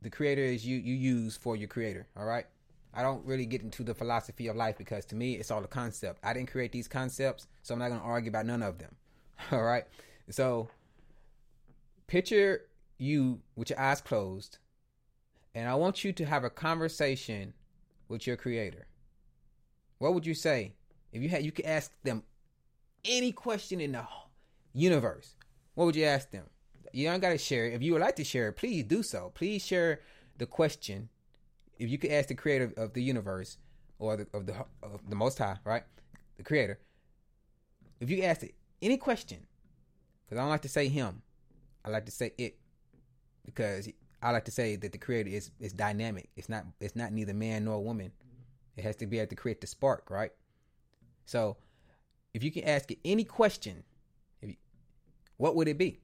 the 0.00 0.10
Creator 0.10 0.42
is, 0.42 0.66
you 0.66 0.78
you 0.78 0.94
use 0.94 1.36
for 1.36 1.56
your 1.56 1.68
Creator. 1.68 2.08
All 2.16 2.24
right. 2.24 2.46
I 2.94 3.02
don't 3.02 3.24
really 3.24 3.46
get 3.46 3.62
into 3.62 3.82
the 3.82 3.94
philosophy 3.94 4.48
of 4.48 4.56
life 4.56 4.76
because 4.76 5.06
to 5.06 5.14
me 5.14 5.34
it's 5.34 5.50
all 5.50 5.64
a 5.64 5.68
concept. 5.68 6.20
I 6.22 6.34
didn't 6.34 6.50
create 6.50 6.72
these 6.72 6.88
concepts, 6.88 7.46
so 7.62 7.72
I'm 7.74 7.80
not 7.80 7.88
gonna 7.88 8.02
argue 8.02 8.30
about 8.30 8.46
none 8.46 8.62
of 8.62 8.78
them. 8.78 8.96
All 9.52 9.62
right. 9.62 9.84
So 10.30 10.68
picture 12.06 12.66
you 12.98 13.40
with 13.56 13.70
your 13.70 13.80
eyes 13.80 14.00
closed, 14.00 14.58
and 15.54 15.68
I 15.68 15.74
want 15.74 16.04
you 16.04 16.12
to 16.12 16.24
have 16.26 16.44
a 16.44 16.50
conversation 16.50 17.54
with 18.08 18.26
your 18.26 18.36
creator. 18.36 18.86
What 19.98 20.12
would 20.12 20.26
you 20.26 20.34
say 20.34 20.72
if 21.12 21.22
you 21.22 21.30
had 21.30 21.44
you 21.44 21.52
could 21.52 21.64
ask 21.64 21.92
them 22.02 22.22
any 23.04 23.32
question 23.32 23.80
in 23.80 23.92
the 23.92 24.06
universe? 24.74 25.34
What 25.74 25.86
would 25.86 25.96
you 25.96 26.04
ask 26.04 26.30
them? 26.30 26.44
You 26.92 27.08
don't 27.08 27.20
gotta 27.20 27.38
share 27.38 27.66
it. 27.66 27.74
If 27.74 27.82
you 27.82 27.92
would 27.92 28.02
like 28.02 28.16
to 28.16 28.24
share 28.24 28.48
it, 28.48 28.54
please 28.54 28.84
do 28.84 29.02
so. 29.02 29.32
Please 29.34 29.64
share 29.64 30.00
the 30.38 30.46
question. 30.46 31.08
If 31.78 31.88
you 31.88 31.98
could 31.98 32.10
ask 32.10 32.28
the 32.28 32.34
creator 32.34 32.72
of 32.76 32.92
the 32.92 33.02
universe 33.02 33.56
or 33.98 34.16
the, 34.18 34.26
of 34.34 34.46
the 34.46 34.54
of 34.82 35.08
the 35.08 35.16
Most 35.16 35.38
High, 35.38 35.58
right, 35.64 35.84
the 36.36 36.42
Creator, 36.42 36.78
if 38.00 38.10
you 38.10 38.22
ask 38.22 38.42
it 38.42 38.54
any 38.82 38.96
question, 38.96 39.38
because 40.24 40.38
I 40.38 40.42
don't 40.42 40.50
like 40.50 40.62
to 40.62 40.68
say 40.68 40.88
him, 40.88 41.22
I 41.84 41.90
like 41.90 42.06
to 42.06 42.12
say 42.12 42.32
it, 42.36 42.58
because 43.44 43.88
I 44.20 44.30
like 44.30 44.44
to 44.44 44.50
say 44.50 44.76
that 44.76 44.92
the 44.92 44.98
Creator 44.98 45.30
is 45.30 45.50
is 45.60 45.72
dynamic. 45.72 46.28
It's 46.36 46.48
not 46.48 46.66
it's 46.80 46.96
not 46.96 47.12
neither 47.12 47.34
man 47.34 47.64
nor 47.64 47.82
woman. 47.82 48.12
It 48.76 48.84
has 48.84 48.96
to 48.96 49.06
be 49.06 49.18
able 49.18 49.30
to 49.30 49.36
create 49.36 49.60
the 49.60 49.66
spark, 49.66 50.10
right? 50.10 50.32
So, 51.26 51.56
if 52.34 52.42
you 52.42 52.50
can 52.50 52.64
ask 52.64 52.90
it 52.90 52.98
any 53.04 53.24
question, 53.24 53.84
what 55.42 55.56
would 55.56 55.66
it 55.66 55.76
be? 55.76 55.98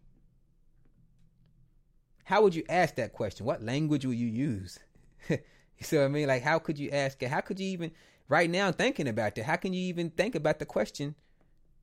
How 2.24 2.42
would 2.42 2.56
you 2.56 2.64
ask 2.68 2.96
that 2.96 3.12
question? 3.12 3.46
What 3.46 3.62
language 3.62 4.04
will 4.04 4.12
you 4.12 4.26
use? 4.26 4.80
you 5.28 5.38
see 5.80 5.96
what 5.96 6.06
I 6.06 6.08
mean? 6.08 6.26
Like, 6.26 6.42
how 6.42 6.58
could 6.58 6.76
you 6.76 6.90
ask 6.90 7.22
it? 7.22 7.28
How 7.28 7.40
could 7.40 7.60
you 7.60 7.68
even, 7.68 7.92
right 8.28 8.50
now, 8.50 8.72
thinking 8.72 9.06
about 9.06 9.36
that, 9.36 9.44
how 9.44 9.54
can 9.54 9.72
you 9.72 9.80
even 9.82 10.10
think 10.10 10.34
about 10.34 10.58
the 10.58 10.66
question 10.66 11.14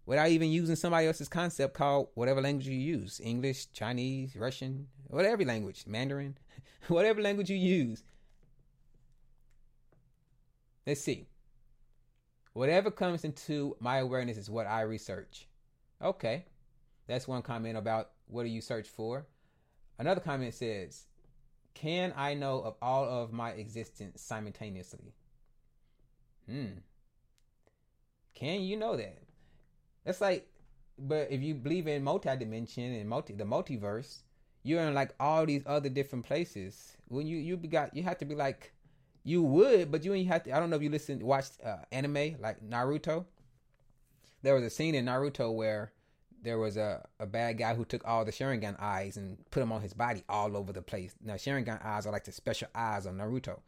without 0.05 0.27
even 0.27 0.49
using 0.49 0.75
somebody 0.75 1.07
else's 1.07 1.29
concept 1.29 1.75
called 1.75 2.09
whatever 2.15 2.41
language 2.41 2.67
you 2.67 2.77
use 2.77 3.21
English, 3.23 3.71
Chinese, 3.71 4.35
Russian, 4.35 4.87
whatever 5.07 5.45
language, 5.45 5.85
Mandarin, 5.87 6.37
whatever 6.89 7.21
language 7.21 7.49
you 7.49 7.55
use? 7.55 8.03
Let's 10.85 10.99
see. 10.99 11.29
Whatever 12.51 12.91
comes 12.91 13.23
into 13.23 13.77
my 13.79 13.99
awareness 13.99 14.35
is 14.35 14.49
what 14.49 14.67
I 14.67 14.81
research. 14.81 15.47
Okay. 16.01 16.43
That's 17.07 17.27
one 17.27 17.41
comment 17.41 17.77
about 17.77 18.11
what 18.27 18.43
do 18.43 18.49
you 18.49 18.61
search 18.61 18.87
for? 18.87 19.25
Another 19.97 20.21
comment 20.21 20.53
says, 20.53 21.05
Can 21.73 22.13
I 22.15 22.33
know 22.33 22.61
of 22.61 22.75
all 22.81 23.05
of 23.05 23.31
my 23.31 23.51
existence 23.51 24.21
simultaneously? 24.21 25.13
Hmm. 26.49 26.79
Can 28.33 28.61
you 28.61 28.77
know 28.77 28.97
that? 28.97 29.19
That's 30.03 30.21
like, 30.21 30.47
but 30.99 31.31
if 31.31 31.41
you 31.41 31.55
believe 31.55 31.87
in 31.87 32.03
multi-dimension 32.03 32.93
and 32.93 33.09
multi 33.09 33.33
the 33.33 33.43
multiverse, 33.43 34.19
you're 34.63 34.81
in 34.81 34.93
like 34.93 35.13
all 35.19 35.45
these 35.45 35.63
other 35.65 35.89
different 35.89 36.25
places. 36.25 36.97
When 37.07 37.27
you 37.27 37.37
you 37.37 37.55
got 37.57 37.95
you 37.95 38.03
have 38.03 38.17
to 38.19 38.25
be 38.25 38.35
like, 38.35 38.73
you 39.23 39.41
would, 39.41 39.91
but 39.91 40.03
you 40.03 40.13
ain't 40.13 40.27
have 40.27 40.43
to. 40.43 40.55
I 40.55 40.59
don't 40.59 40.69
know 40.69 40.75
if 40.75 40.81
you 40.81 40.89
listen 40.89 41.19
watched 41.25 41.53
uh, 41.63 41.77
anime 41.91 42.37
like 42.39 42.61
Naruto. 42.61 43.25
There 44.43 44.53
was 44.53 44.63
a 44.63 44.69
scene 44.69 44.95
in 44.95 45.05
Naruto 45.05 45.53
where 45.53 45.91
there 46.45 46.57
was 46.57 46.77
a, 46.77 47.05
a 47.19 47.25
bad 47.25 47.57
guy 47.57 47.73
who 47.75 47.83
took 47.83 48.05
all 48.07 48.23
the 48.23 48.31
Sharingan 48.31 48.79
eyes 48.79 49.17
and 49.17 49.37
put 49.51 49.59
them 49.59 49.71
on 49.71 49.81
his 49.81 49.93
body 49.93 50.23
all 50.29 50.55
over 50.55 50.71
the 50.71 50.81
place. 50.81 51.13
Now 51.21 51.33
Sharingan 51.33 51.83
eyes 51.83 52.05
are 52.05 52.11
like 52.11 52.23
the 52.23 52.31
special 52.31 52.69
eyes 52.73 53.05
on 53.05 53.17
Naruto. 53.17 53.59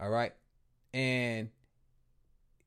All 0.00 0.10
right, 0.10 0.32
and 0.92 1.48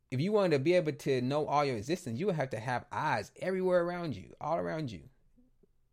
if 0.10 0.22
you 0.22 0.32
wanted 0.32 0.52
to 0.52 0.60
be 0.60 0.74
able 0.74 0.94
to 0.94 1.22
know 1.22 1.46
all 1.46 1.66
your 1.66 1.76
existence, 1.76 2.20
you 2.20 2.28
would 2.28 2.36
have 2.36 2.52
to 2.52 2.60
have 2.60 2.86
eyes 2.92 3.32
everywhere 3.42 3.84
around 3.84 4.16
you, 4.16 4.34
all 4.40 4.58
around 4.58 4.92
you. 4.92 5.02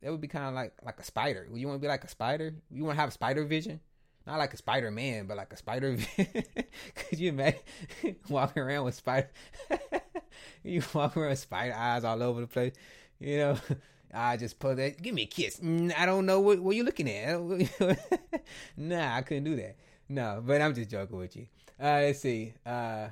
That 0.03 0.11
would 0.11 0.21
be 0.21 0.29
kind 0.29 0.47
of 0.47 0.55
like 0.55 0.75
like 0.83 1.01
a 1.01 1.05
spider. 1.05 1.49
You 1.53 1.69
want 1.69 1.81
to 1.81 1.85
be 1.85 1.89
like 1.89 2.05
a 2.05 2.09
spider? 2.09 2.55
You 2.71 2.85
want 2.85 2.97
to 2.97 3.01
have 3.01 3.13
spider 3.13 3.45
vision? 3.45 3.81
Not 4.27 4.39
like 4.39 4.55
a 4.55 4.57
Spider 4.57 4.91
Man, 4.91 5.27
but 5.27 5.37
like 5.37 5.53
a 5.53 5.57
spider. 5.57 5.97
Could 6.95 7.19
you 7.19 7.31
imagine 7.31 7.61
walking 8.29 8.63
around 8.63 8.85
with 8.85 8.95
spider? 8.95 9.31
you 10.63 10.83
walk 10.95 11.17
around 11.17 11.31
with 11.31 11.39
spider 11.41 11.75
eyes 11.75 12.05
all 12.05 12.23
over 12.23 12.41
the 12.41 12.47
place. 12.47 12.73
You 13.23 13.39
know, 13.39 13.59
I 14.15 14.37
just 14.37 14.59
put 14.59 14.77
that. 14.77 15.01
Give 15.01 15.15
me 15.15 15.23
a 15.23 15.27
kiss. 15.27 15.61
Mm, 15.61 15.95
I 15.97 16.07
don't 16.07 16.27
know 16.27 16.41
what 16.41 16.61
what 16.61 16.77
you're 16.77 16.85
looking 16.85 17.09
at. 17.09 17.41
nah, 18.77 19.17
I 19.17 19.23
couldn't 19.23 19.45
do 19.45 19.57
that. 19.57 19.77
No, 20.09 20.43
but 20.45 20.61
I'm 20.61 20.75
just 20.75 20.91
joking 20.91 21.17
with 21.17 21.37
you. 21.37 21.47
Uh, 21.81 22.01
let's 22.03 22.21
see. 22.21 22.53
Uh, 22.67 23.09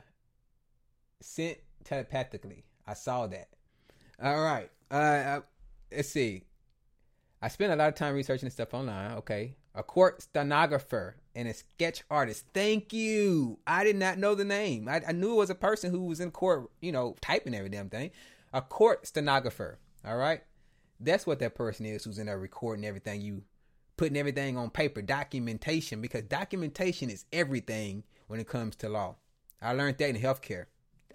sent 1.21 1.59
telepathically. 1.85 2.65
I 2.87 2.95
saw 2.95 3.27
that. 3.29 3.49
All 4.23 4.43
right. 4.43 4.71
Uh, 4.91 4.95
uh, 4.95 5.41
let's 5.91 6.09
see. 6.09 6.45
I 7.41 7.49
spent 7.49 7.73
a 7.73 7.77
lot 7.77 7.89
of 7.89 7.95
time 7.95 8.15
researching 8.15 8.51
stuff 8.51 8.75
online. 8.75 9.13
Okay. 9.13 9.57
A 9.75 9.83
court 9.83 10.21
stenographer 10.21 11.17
and 11.35 11.49
a 11.49 11.55
sketch 11.55 12.03
artist. 12.11 12.45
Thank 12.53 12.93
you. 12.93 13.61
I 13.67 13.85
did 13.85 13.97
not 13.97 14.19
know 14.19 14.35
the 14.35 14.45
name. 14.45 14.89
I, 14.89 15.01
I 15.09 15.13
knew 15.13 15.33
it 15.33 15.37
was 15.37 15.51
a 15.51 15.55
person 15.55 15.91
who 15.91 16.05
was 16.05 16.21
in 16.21 16.33
court, 16.33 16.69
you 16.81 16.93
know, 16.93 17.17
typing 17.21 17.55
every 17.55 17.71
damn 17.71 17.89
thing. 17.89 18.11
A 18.53 18.61
court 18.61 19.07
stenographer. 19.07 19.79
All 20.05 20.17
right. 20.17 20.43
That's 20.99 21.27
what 21.27 21.39
that 21.39 21.55
person 21.55 21.87
is 21.87 22.05
who's 22.05 22.19
in 22.19 22.27
there 22.27 22.39
recording 22.39 22.85
everything 22.85 23.21
you 23.21 23.43
putting 24.01 24.17
everything 24.17 24.57
on 24.57 24.71
paper, 24.71 25.03
documentation, 25.03 26.01
because 26.01 26.23
documentation 26.23 27.11
is 27.11 27.27
everything 27.35 28.03
when 28.29 28.41
it 28.41 28.49
comes 28.49 28.75
to 28.75 28.89
law. 28.89 29.15
I 29.61 29.75
learned 29.75 29.99
that 29.99 30.09
in 30.09 30.17
healthcare. 30.17 30.65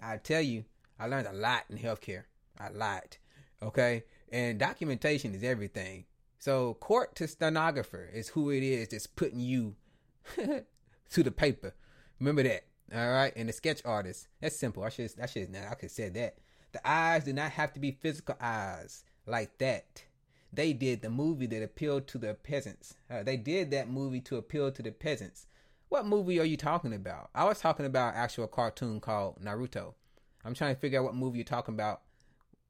I 0.00 0.18
tell 0.18 0.40
you, 0.40 0.66
I 0.96 1.08
learned 1.08 1.26
a 1.26 1.32
lot 1.32 1.64
in 1.68 1.78
healthcare. 1.78 2.24
A 2.60 2.70
lot. 2.72 3.18
Okay? 3.60 4.04
And 4.30 4.60
documentation 4.60 5.34
is 5.34 5.42
everything. 5.42 6.04
So 6.38 6.74
court 6.74 7.16
to 7.16 7.26
stenographer 7.26 8.08
is 8.14 8.28
who 8.28 8.50
it 8.50 8.62
is 8.62 8.90
that's 8.90 9.08
putting 9.08 9.40
you 9.40 9.74
to 10.36 11.22
the 11.24 11.32
paper. 11.32 11.74
Remember 12.20 12.44
that. 12.44 12.66
All 12.94 13.10
right. 13.10 13.32
And 13.34 13.48
the 13.48 13.52
sketch 13.52 13.82
artist. 13.84 14.28
That's 14.40 14.54
simple. 14.54 14.84
I 14.84 14.90
should 14.90 15.10
I 15.20 15.26
should 15.26 15.50
now 15.50 15.66
I 15.70 15.74
could 15.74 15.90
say 15.90 16.08
that. 16.10 16.36
The 16.76 16.86
eyes 16.86 17.24
do 17.24 17.32
not 17.32 17.52
have 17.52 17.72
to 17.72 17.80
be 17.80 17.90
physical 17.90 18.34
eyes 18.38 19.02
like 19.24 19.56
that. 19.56 20.04
They 20.52 20.74
did 20.74 21.00
the 21.00 21.08
movie 21.08 21.46
that 21.46 21.62
appealed 21.62 22.06
to 22.08 22.18
the 22.18 22.34
peasants. 22.34 22.96
Uh, 23.10 23.22
they 23.22 23.38
did 23.38 23.70
that 23.70 23.88
movie 23.88 24.20
to 24.20 24.36
appeal 24.36 24.70
to 24.70 24.82
the 24.82 24.90
peasants. 24.90 25.46
What 25.88 26.04
movie 26.04 26.38
are 26.38 26.44
you 26.44 26.58
talking 26.58 26.92
about? 26.92 27.30
I 27.34 27.44
was 27.44 27.60
talking 27.60 27.86
about 27.86 28.14
actual 28.14 28.46
cartoon 28.46 29.00
called 29.00 29.42
Naruto. 29.42 29.94
I'm 30.44 30.52
trying 30.52 30.74
to 30.74 30.78
figure 30.78 30.98
out 30.98 31.06
what 31.06 31.14
movie 31.14 31.38
you're 31.38 31.46
talking 31.46 31.72
about 31.72 32.02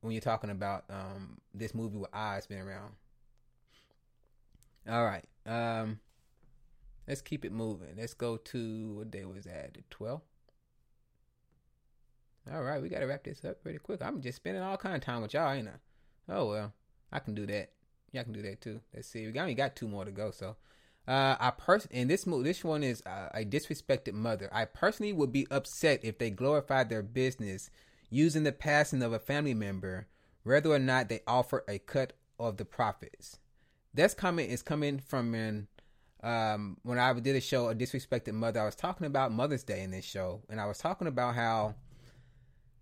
when 0.02 0.12
you're 0.12 0.20
talking 0.20 0.50
about 0.50 0.84
um, 0.88 1.38
this 1.52 1.74
movie 1.74 1.98
with 1.98 2.14
eyes 2.14 2.46
being 2.46 2.60
around. 2.60 2.92
All 4.88 5.04
right. 5.04 5.24
Um, 5.46 5.98
let's 7.08 7.22
keep 7.22 7.44
it 7.44 7.50
moving. 7.50 7.96
Let's 7.98 8.14
go 8.14 8.36
to 8.36 8.94
what 8.98 9.10
day 9.10 9.24
was 9.24 9.46
that? 9.46 9.74
The 9.74 9.82
12th. 9.90 10.20
All 12.52 12.62
right, 12.62 12.80
we 12.80 12.88
gotta 12.88 13.06
wrap 13.06 13.24
this 13.24 13.44
up 13.44 13.62
pretty 13.62 13.78
quick. 13.78 14.00
I'm 14.02 14.20
just 14.20 14.36
spending 14.36 14.62
all 14.62 14.76
kind 14.76 14.94
of 14.94 15.02
time 15.02 15.22
with 15.22 15.34
y'all, 15.34 15.52
ain't 15.52 15.68
I? 15.68 16.32
Oh 16.32 16.48
well, 16.48 16.72
I 17.12 17.18
can 17.18 17.34
do 17.34 17.46
that. 17.46 17.70
Y'all 18.12 18.24
can 18.24 18.32
do 18.32 18.42
that 18.42 18.60
too. 18.60 18.80
Let's 18.94 19.08
see. 19.08 19.26
We 19.26 19.38
only 19.38 19.54
got 19.54 19.74
two 19.74 19.88
more 19.88 20.04
to 20.04 20.12
go, 20.12 20.30
so 20.30 20.56
uh, 21.08 21.36
I 21.40 21.50
pers 21.50 21.88
and 21.90 22.08
this 22.08 22.26
mo- 22.26 22.42
this 22.42 22.62
one 22.62 22.82
is 22.82 23.02
uh, 23.04 23.30
a 23.34 23.44
disrespected 23.44 24.12
mother. 24.12 24.48
I 24.52 24.64
personally 24.64 25.12
would 25.12 25.32
be 25.32 25.46
upset 25.50 26.00
if 26.04 26.18
they 26.18 26.30
glorified 26.30 26.88
their 26.88 27.02
business 27.02 27.70
using 28.10 28.44
the 28.44 28.52
passing 28.52 29.02
of 29.02 29.12
a 29.12 29.18
family 29.18 29.54
member, 29.54 30.06
whether 30.44 30.70
or 30.70 30.78
not 30.78 31.08
they 31.08 31.20
offer 31.26 31.64
a 31.68 31.78
cut 31.78 32.12
of 32.38 32.56
the 32.58 32.64
profits. 32.64 33.38
This 33.92 34.14
comment 34.14 34.50
is 34.50 34.62
coming 34.62 34.98
from 34.98 35.34
an 35.34 35.66
um, 36.22 36.78
when 36.82 36.98
I 36.98 37.12
did 37.14 37.36
a 37.36 37.40
show, 37.40 37.68
a 37.68 37.74
disrespected 37.74 38.32
mother. 38.32 38.60
I 38.60 38.64
was 38.64 38.76
talking 38.76 39.06
about 39.06 39.32
Mother's 39.32 39.62
Day 39.64 39.82
in 39.82 39.90
this 39.90 40.04
show, 40.04 40.42
and 40.48 40.60
I 40.60 40.66
was 40.66 40.78
talking 40.78 41.06
about 41.06 41.34
how 41.34 41.74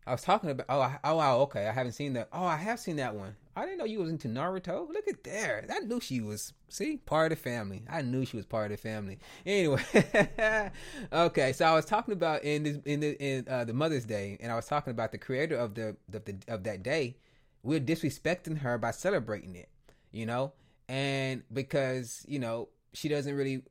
I 0.07 0.13
was 0.13 0.23
talking 0.23 0.51
about. 0.51 0.67
Oh, 0.69 0.81
I, 0.81 0.99
oh, 1.03 1.17
wow, 1.17 1.39
okay. 1.41 1.67
I 1.67 1.73
haven't 1.73 1.93
seen 1.93 2.13
that. 2.15 2.29
Oh, 2.33 2.45
I 2.45 2.57
have 2.57 2.79
seen 2.79 2.97
that 2.97 3.15
one. 3.15 3.37
I 3.57 3.65
didn't 3.65 3.79
know 3.79 3.85
you 3.85 4.01
was 4.01 4.11
into 4.11 4.29
Naruto. 4.29 4.89
Look 4.93 5.09
at 5.09 5.25
there. 5.25 5.65
I 5.71 5.79
knew 5.81 6.01
she 6.01 6.21
was. 6.21 6.53
See, 6.69 6.99
part 6.99 7.33
of 7.33 7.39
the 7.39 7.43
family. 7.43 7.85
I 7.89 8.03
knew 8.03 8.27
she 8.27 8.37
was 8.37 8.45
part 8.45 8.71
of 8.71 8.77
the 8.77 8.83
family. 8.83 9.19
Anyway, 9.47 9.83
okay. 11.13 11.53
So 11.53 11.65
I 11.65 11.75
was 11.75 11.87
talking 11.87 12.13
about 12.13 12.45
in 12.45 12.65
this 12.65 12.79
in 12.85 13.01
the 13.01 13.17
in 13.23 13.47
uh, 13.49 13.65
the 13.65 13.73
Mother's 13.73 14.05
Day, 14.05 14.37
and 14.41 14.53
I 14.53 14.57
was 14.57 14.67
talking 14.67 14.91
about 14.91 15.13
the 15.13 15.19
creator 15.19 15.57
of 15.57 15.75
the, 15.75 15.97
the, 16.09 16.19
the 16.21 16.37
of 16.49 16.65
that 16.65 16.83
day. 16.83 17.17
We're 17.63 17.81
disrespecting 17.81 18.59
her 18.59 18.77
by 18.77 18.91
celebrating 18.91 19.57
it. 19.57 19.71
You 20.13 20.27
know, 20.27 20.53
and 20.89 21.45
because 21.53 22.25
you 22.29 22.39
know 22.39 22.69
she 22.93 23.09
doesn't 23.09 23.35
really, 23.35 23.63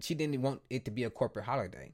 she 0.00 0.14
didn't 0.14 0.40
want 0.40 0.62
it 0.70 0.86
to 0.86 0.90
be 0.90 1.04
a 1.04 1.10
corporate 1.10 1.44
holiday 1.44 1.92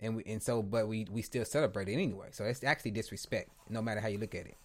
and 0.00 0.16
we 0.16 0.24
and 0.24 0.42
so 0.42 0.62
but 0.62 0.88
we 0.88 1.06
we 1.10 1.22
still 1.22 1.44
celebrate 1.44 1.88
it 1.88 1.94
anyway. 1.94 2.28
So 2.32 2.44
it's 2.44 2.64
actually 2.64 2.92
disrespect, 2.92 3.50
no 3.68 3.82
matter 3.82 4.00
how 4.00 4.08
you 4.08 4.18
look 4.18 4.34
at 4.34 4.46
it. 4.46 4.56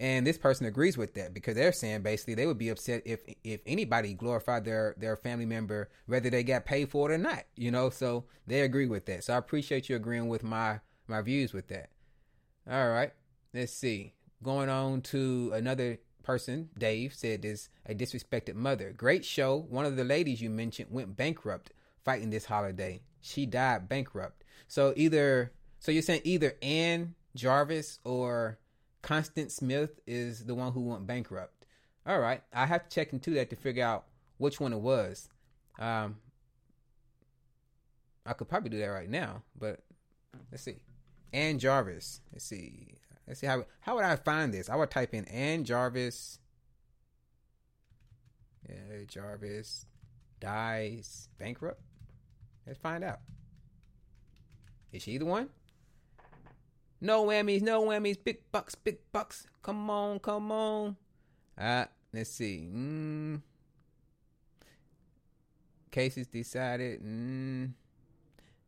And 0.00 0.24
this 0.24 0.38
person 0.38 0.66
agrees 0.66 0.96
with 0.96 1.14
that 1.14 1.34
because 1.34 1.56
they're 1.56 1.72
saying 1.72 2.02
basically 2.02 2.34
they 2.34 2.46
would 2.46 2.58
be 2.58 2.68
upset 2.68 3.02
if 3.04 3.20
if 3.42 3.60
anybody 3.66 4.14
glorified 4.14 4.64
their 4.64 4.94
their 4.96 5.16
family 5.16 5.46
member, 5.46 5.88
whether 6.06 6.30
they 6.30 6.44
got 6.44 6.64
paid 6.64 6.90
for 6.90 7.10
it 7.10 7.14
or 7.14 7.18
not. 7.18 7.44
You 7.56 7.70
know, 7.70 7.90
so 7.90 8.24
they 8.46 8.60
agree 8.60 8.86
with 8.86 9.06
that. 9.06 9.24
So 9.24 9.34
I 9.34 9.38
appreciate 9.38 9.88
you 9.88 9.96
agreeing 9.96 10.28
with 10.28 10.44
my 10.44 10.80
my 11.08 11.20
views 11.20 11.52
with 11.52 11.68
that. 11.68 11.90
All 12.70 12.90
right, 12.90 13.12
let's 13.52 13.72
see. 13.72 14.14
Going 14.42 14.68
on 14.68 15.00
to 15.02 15.50
another 15.54 15.98
person, 16.22 16.68
Dave 16.78 17.14
said 17.14 17.42
this 17.42 17.68
a 17.86 17.94
disrespected 17.94 18.54
mother. 18.54 18.92
Great 18.96 19.24
show. 19.24 19.66
One 19.68 19.86
of 19.86 19.96
the 19.96 20.04
ladies 20.04 20.40
you 20.40 20.50
mentioned 20.50 20.90
went 20.92 21.16
bankrupt 21.16 21.72
fighting 22.04 22.30
this 22.30 22.44
holiday. 22.44 23.00
She 23.20 23.46
died 23.46 23.88
bankrupt. 23.88 24.44
So 24.66 24.92
either 24.96 25.52
so 25.78 25.92
you're 25.92 26.02
saying 26.02 26.22
either 26.24 26.54
Ann 26.62 27.14
Jarvis 27.34 28.00
or 28.04 28.58
Constance 29.02 29.54
Smith 29.54 30.00
is 30.06 30.44
the 30.44 30.54
one 30.54 30.72
who 30.72 30.80
went 30.80 31.06
bankrupt. 31.06 31.66
All 32.06 32.18
right, 32.18 32.42
I 32.52 32.66
have 32.66 32.88
to 32.88 32.94
check 32.94 33.12
into 33.12 33.30
that 33.34 33.50
to 33.50 33.56
figure 33.56 33.84
out 33.84 34.06
which 34.38 34.60
one 34.60 34.72
it 34.72 34.80
was. 34.80 35.28
Um, 35.78 36.16
I 38.24 38.32
could 38.32 38.48
probably 38.48 38.70
do 38.70 38.78
that 38.78 38.86
right 38.86 39.08
now, 39.08 39.42
but 39.58 39.80
let's 40.50 40.62
see. 40.62 40.76
Ann 41.32 41.58
Jarvis. 41.58 42.20
Let's 42.32 42.44
see. 42.44 42.94
Let's 43.26 43.40
see 43.40 43.46
how 43.46 43.64
how 43.80 43.96
would 43.96 44.04
I 44.04 44.16
find 44.16 44.52
this? 44.52 44.70
I 44.70 44.76
would 44.76 44.90
type 44.90 45.14
in 45.14 45.26
Ann 45.26 45.64
Jarvis. 45.64 46.38
Yeah, 48.68 49.04
Jarvis 49.06 49.86
dies 50.40 51.28
bankrupt. 51.38 51.82
Let's 52.68 52.78
find 52.78 53.02
out. 53.02 53.20
Is 54.92 55.02
she 55.02 55.16
the 55.16 55.24
one? 55.24 55.48
No 57.00 57.24
whammies, 57.24 57.62
no 57.62 57.82
whammies, 57.82 58.22
big 58.22 58.40
bucks, 58.52 58.74
big 58.74 58.98
bucks. 59.10 59.46
Come 59.62 59.88
on, 59.88 60.18
come 60.18 60.52
on. 60.52 60.96
Uh, 61.56 61.86
let's 62.12 62.30
see. 62.30 62.68
Mm. 62.70 63.40
Cases 65.90 66.26
decided. 66.26 67.02
Mm. 67.02 67.72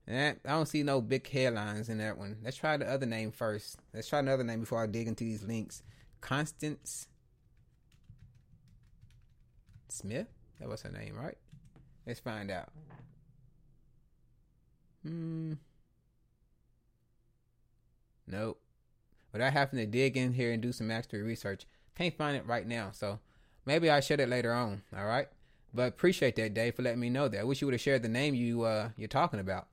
Eh, 0.09 0.33
I 0.45 0.49
don't 0.49 0.67
see 0.67 0.83
no 0.83 1.03
big 1.03 1.29
headlines 1.29 1.91
in 1.91 1.99
that 1.99 2.17
one. 2.17 2.39
Let's 2.43 2.57
try 2.57 2.79
the 2.79 2.91
other 2.91 3.07
name 3.07 3.33
first. 3.33 3.77
Let's 3.93 4.09
try 4.09 4.21
another 4.21 4.45
name 4.45 4.61
before 4.61 4.83
I 4.83 4.87
dig 4.87 5.09
into 5.09 5.25
these 5.25 5.43
links. 5.43 5.83
Constance 6.23 7.07
Smith? 9.89 10.29
That 10.59 10.69
was 10.69 10.83
her 10.83 10.91
name, 10.91 11.17
right? 11.17 11.37
Let's 12.07 12.21
find 12.21 12.51
out. 12.51 12.71
Hmm. 15.03 15.55
Nope. 18.27 18.61
Without 19.33 19.53
having 19.53 19.79
to 19.79 19.87
dig 19.87 20.17
in 20.17 20.33
here 20.33 20.53
and 20.53 20.63
do 20.63 20.73
some 20.73 20.91
extra 20.91 21.21
research, 21.23 21.67
can't 21.97 22.17
find 22.17 22.37
it 22.37 22.47
right 22.47 22.67
now. 22.67 22.91
So 22.93 23.19
maybe 23.65 23.91
I 23.91 24.01
share 24.01 24.21
it 24.21 24.29
later 24.29 24.53
on. 24.53 24.83
All 24.97 25.07
right. 25.07 25.29
But 25.73 25.89
appreciate 25.89 26.37
that, 26.37 26.55
Dave, 26.55 26.75
for 26.75 26.83
letting 26.83 27.01
me 27.01 27.11
know 27.11 27.29
that. 27.29 27.41
I 27.41 27.45
wish 27.45 27.61
you 27.61 27.67
would 27.67 27.75
have 27.75 27.81
shared 27.81 28.03
the 28.03 28.09
name 28.09 28.35
you 28.35 28.63
uh 28.63 28.91
you're 28.97 29.09
talking 29.09 29.41
about. 29.41 29.69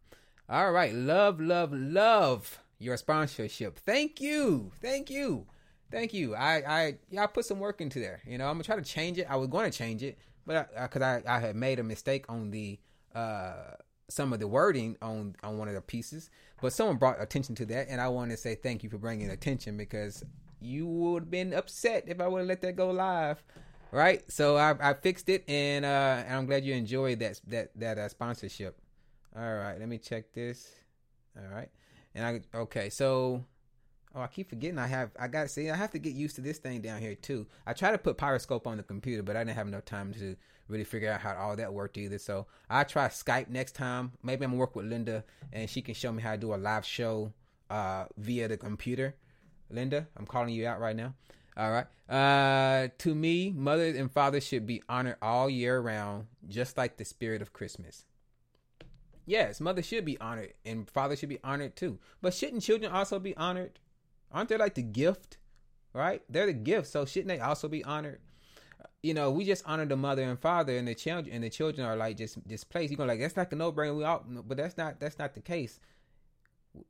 All 0.50 0.72
right. 0.72 0.94
Love, 0.94 1.42
love, 1.42 1.74
love 1.74 2.60
your 2.80 2.98
sponsorship. 2.98 3.80
Thank 3.80 4.22
you. 4.22 4.72
Thank 4.82 5.10
you. 5.10 5.48
Thank 5.90 6.14
you. 6.14 6.36
I 6.36 6.56
I 6.68 6.96
yeah, 7.10 7.24
I 7.24 7.28
put 7.28 7.46
some 7.46 7.60
work 7.60 7.82
into 7.82 8.00
there. 8.00 8.22
You 8.26 8.38
know, 8.38 8.48
I'm 8.48 8.54
gonna 8.54 8.64
try 8.64 8.76
to 8.76 8.82
change 8.82 9.18
it. 9.18 9.28
I 9.30 9.38
was 9.38 9.48
going 9.48 9.70
to 9.70 9.76
change 9.76 10.04
it, 10.04 10.18
but 10.46 10.70
because 10.80 11.02
I, 11.02 11.24
I, 11.26 11.38
I 11.38 11.40
had 11.40 11.56
made 11.56 11.80
a 11.80 11.84
mistake 11.84 12.26
on 12.30 12.52
the 12.52 12.80
uh 13.16 13.74
some 14.10 14.34
of 14.34 14.40
the 14.40 14.48
wording 14.48 14.98
on 15.02 15.36
on 15.44 15.58
one 15.58 15.68
of 15.68 15.74
the 15.74 15.82
pieces, 15.82 16.30
but 16.62 16.74
someone 16.74 16.98
brought 16.98 17.22
attention 17.22 17.56
to 17.56 17.66
that, 17.68 17.88
and 17.90 18.00
I 18.02 18.08
want 18.08 18.32
to 18.32 18.38
say 18.38 18.56
thank 18.56 18.84
you 18.84 18.90
for 18.90 18.98
bringing 18.98 19.30
attention 19.30 19.78
because 19.78 20.24
you 20.60 20.88
would 20.88 21.24
have 21.24 21.32
been 21.32 21.54
upset 21.54 22.06
if 22.08 22.20
I 22.20 22.28
would 22.28 22.40
have 22.40 22.48
let 22.48 22.62
that 22.62 22.76
go 22.76 22.92
live, 22.92 23.44
right? 23.92 24.24
So 24.32 24.58
I, 24.58 24.76
I 24.80 24.94
fixed 24.94 25.30
it, 25.30 25.44
and 25.50 25.86
uh, 25.86 26.24
and 26.26 26.36
I'm 26.36 26.46
glad 26.46 26.64
you 26.64 26.74
enjoyed 26.74 27.20
that 27.20 27.42
that 27.48 27.72
that 27.76 27.98
uh, 27.98 28.10
sponsorship. 28.10 28.80
All 29.36 29.56
right, 29.56 29.80
let 29.80 29.88
me 29.88 29.98
check 29.98 30.34
this. 30.34 30.72
All 31.38 31.54
right, 31.54 31.70
and 32.16 32.26
I 32.26 32.58
okay, 32.58 32.90
so 32.90 33.44
Oh, 34.18 34.22
I 34.22 34.28
keep 34.28 34.50
forgetting. 34.50 34.80
I 34.80 34.88
have. 34.88 35.12
I 35.20 35.28
got 35.28 35.44
to 35.44 35.48
see. 35.48 35.70
I 35.70 35.76
have 35.76 35.92
to 35.92 36.00
get 36.00 36.14
used 36.14 36.36
to 36.38 36.42
this 36.42 36.58
thing 36.58 36.82
down 36.82 37.02
here 37.02 37.14
too. 37.14 37.46
I 37.68 37.74
try 37.74 37.92
to 37.92 38.00
put 38.00 38.18
Periscope 38.18 38.66
on 38.66 38.78
the 38.78 38.84
computer, 38.84 39.22
but 39.22 39.36
I 39.36 39.44
didn't 39.44 39.58
have 39.58 39.68
enough 39.68 39.86
time 39.86 40.12
to 40.16 40.36
really 40.68 40.84
figure 40.84 41.12
out 41.12 41.22
how 41.22 41.36
all 41.36 41.56
that 41.56 41.74
worked 41.74 41.98
either. 41.98 42.18
So 42.18 42.48
I 42.70 42.84
try 42.84 43.08
Skype 43.08 43.50
next 43.50 43.74
time. 43.74 44.12
Maybe 44.24 44.46
I'm 44.46 44.52
gonna 44.52 44.60
work 44.60 44.76
with 44.76 44.86
Linda, 44.86 45.24
and 45.52 45.70
she 45.70 45.82
can 45.82 45.94
show 45.94 46.12
me 46.12 46.22
how 46.22 46.32
to 46.32 46.38
do 46.38 46.54
a 46.54 46.56
live 46.56 46.86
show 46.86 47.32
uh, 47.70 48.06
via 48.18 48.48
the 48.48 48.58
computer. 48.58 49.16
Linda, 49.70 50.08
I'm 50.16 50.26
calling 50.26 50.54
you 50.54 50.68
out 50.68 50.80
right 50.80 50.96
now. 50.96 51.14
All 51.58 51.72
right. 51.72 51.88
Uh, 52.08 52.90
to 53.00 53.16
me, 53.16 53.52
mothers 53.52 53.98
and 53.98 54.12
fathers 54.12 54.46
should 54.46 54.66
be 54.66 54.84
honored 54.88 55.18
all 55.22 55.50
year 55.50 55.80
round, 55.80 56.28
just 56.48 56.78
like 56.78 56.98
the 56.98 57.06
spirit 57.06 57.42
of 57.42 57.52
Christmas. 57.52 58.06
Yes, 59.26 59.60
mothers 59.60 59.86
should 59.86 60.06
be 60.06 60.20
honored, 60.22 60.54
and 60.64 60.90
fathers 60.90 61.20
should 61.20 61.30
be 61.30 61.40
honored 61.44 61.76
too. 61.76 62.00
But 62.22 62.34
shouldn't 62.34 62.64
children 62.64 62.92
also 62.92 63.20
be 63.20 63.36
honored? 63.36 63.80
Aren't 64.32 64.50
they 64.50 64.58
like 64.58 64.76
the 64.76 64.84
gift? 64.84 65.38
Right? 65.94 66.22
They're 66.30 66.46
the 66.46 66.54
gift. 66.54 66.88
So 66.88 67.06
shouldn't 67.06 67.30
they 67.30 67.40
also 67.40 67.68
be 67.68 67.84
honored? 67.84 68.20
You 69.02 69.14
know, 69.14 69.32
we 69.32 69.46
just 69.46 69.64
honor 69.66 69.86
the 69.86 69.96
mother 69.96 70.24
and 70.24 70.40
father, 70.40 70.78
and 70.78 70.88
the 70.88 70.96
children 70.96 71.34
and 71.34 71.44
the 71.44 71.50
children 71.50 71.86
are 71.88 71.96
like 71.96 72.18
just 72.18 72.46
displaced. 72.48 72.92
You're 72.92 72.98
going 72.98 73.10
like 73.10 73.20
that's 73.20 73.38
like 73.38 73.52
a 73.52 73.56
no 73.56 73.72
brainer. 73.72 73.98
We 73.98 74.04
all, 74.04 74.24
but 74.46 74.58
that's 74.58 74.78
not 74.78 75.00
that's 75.00 75.18
not 75.18 75.34
the 75.34 75.42
case. 75.42 75.80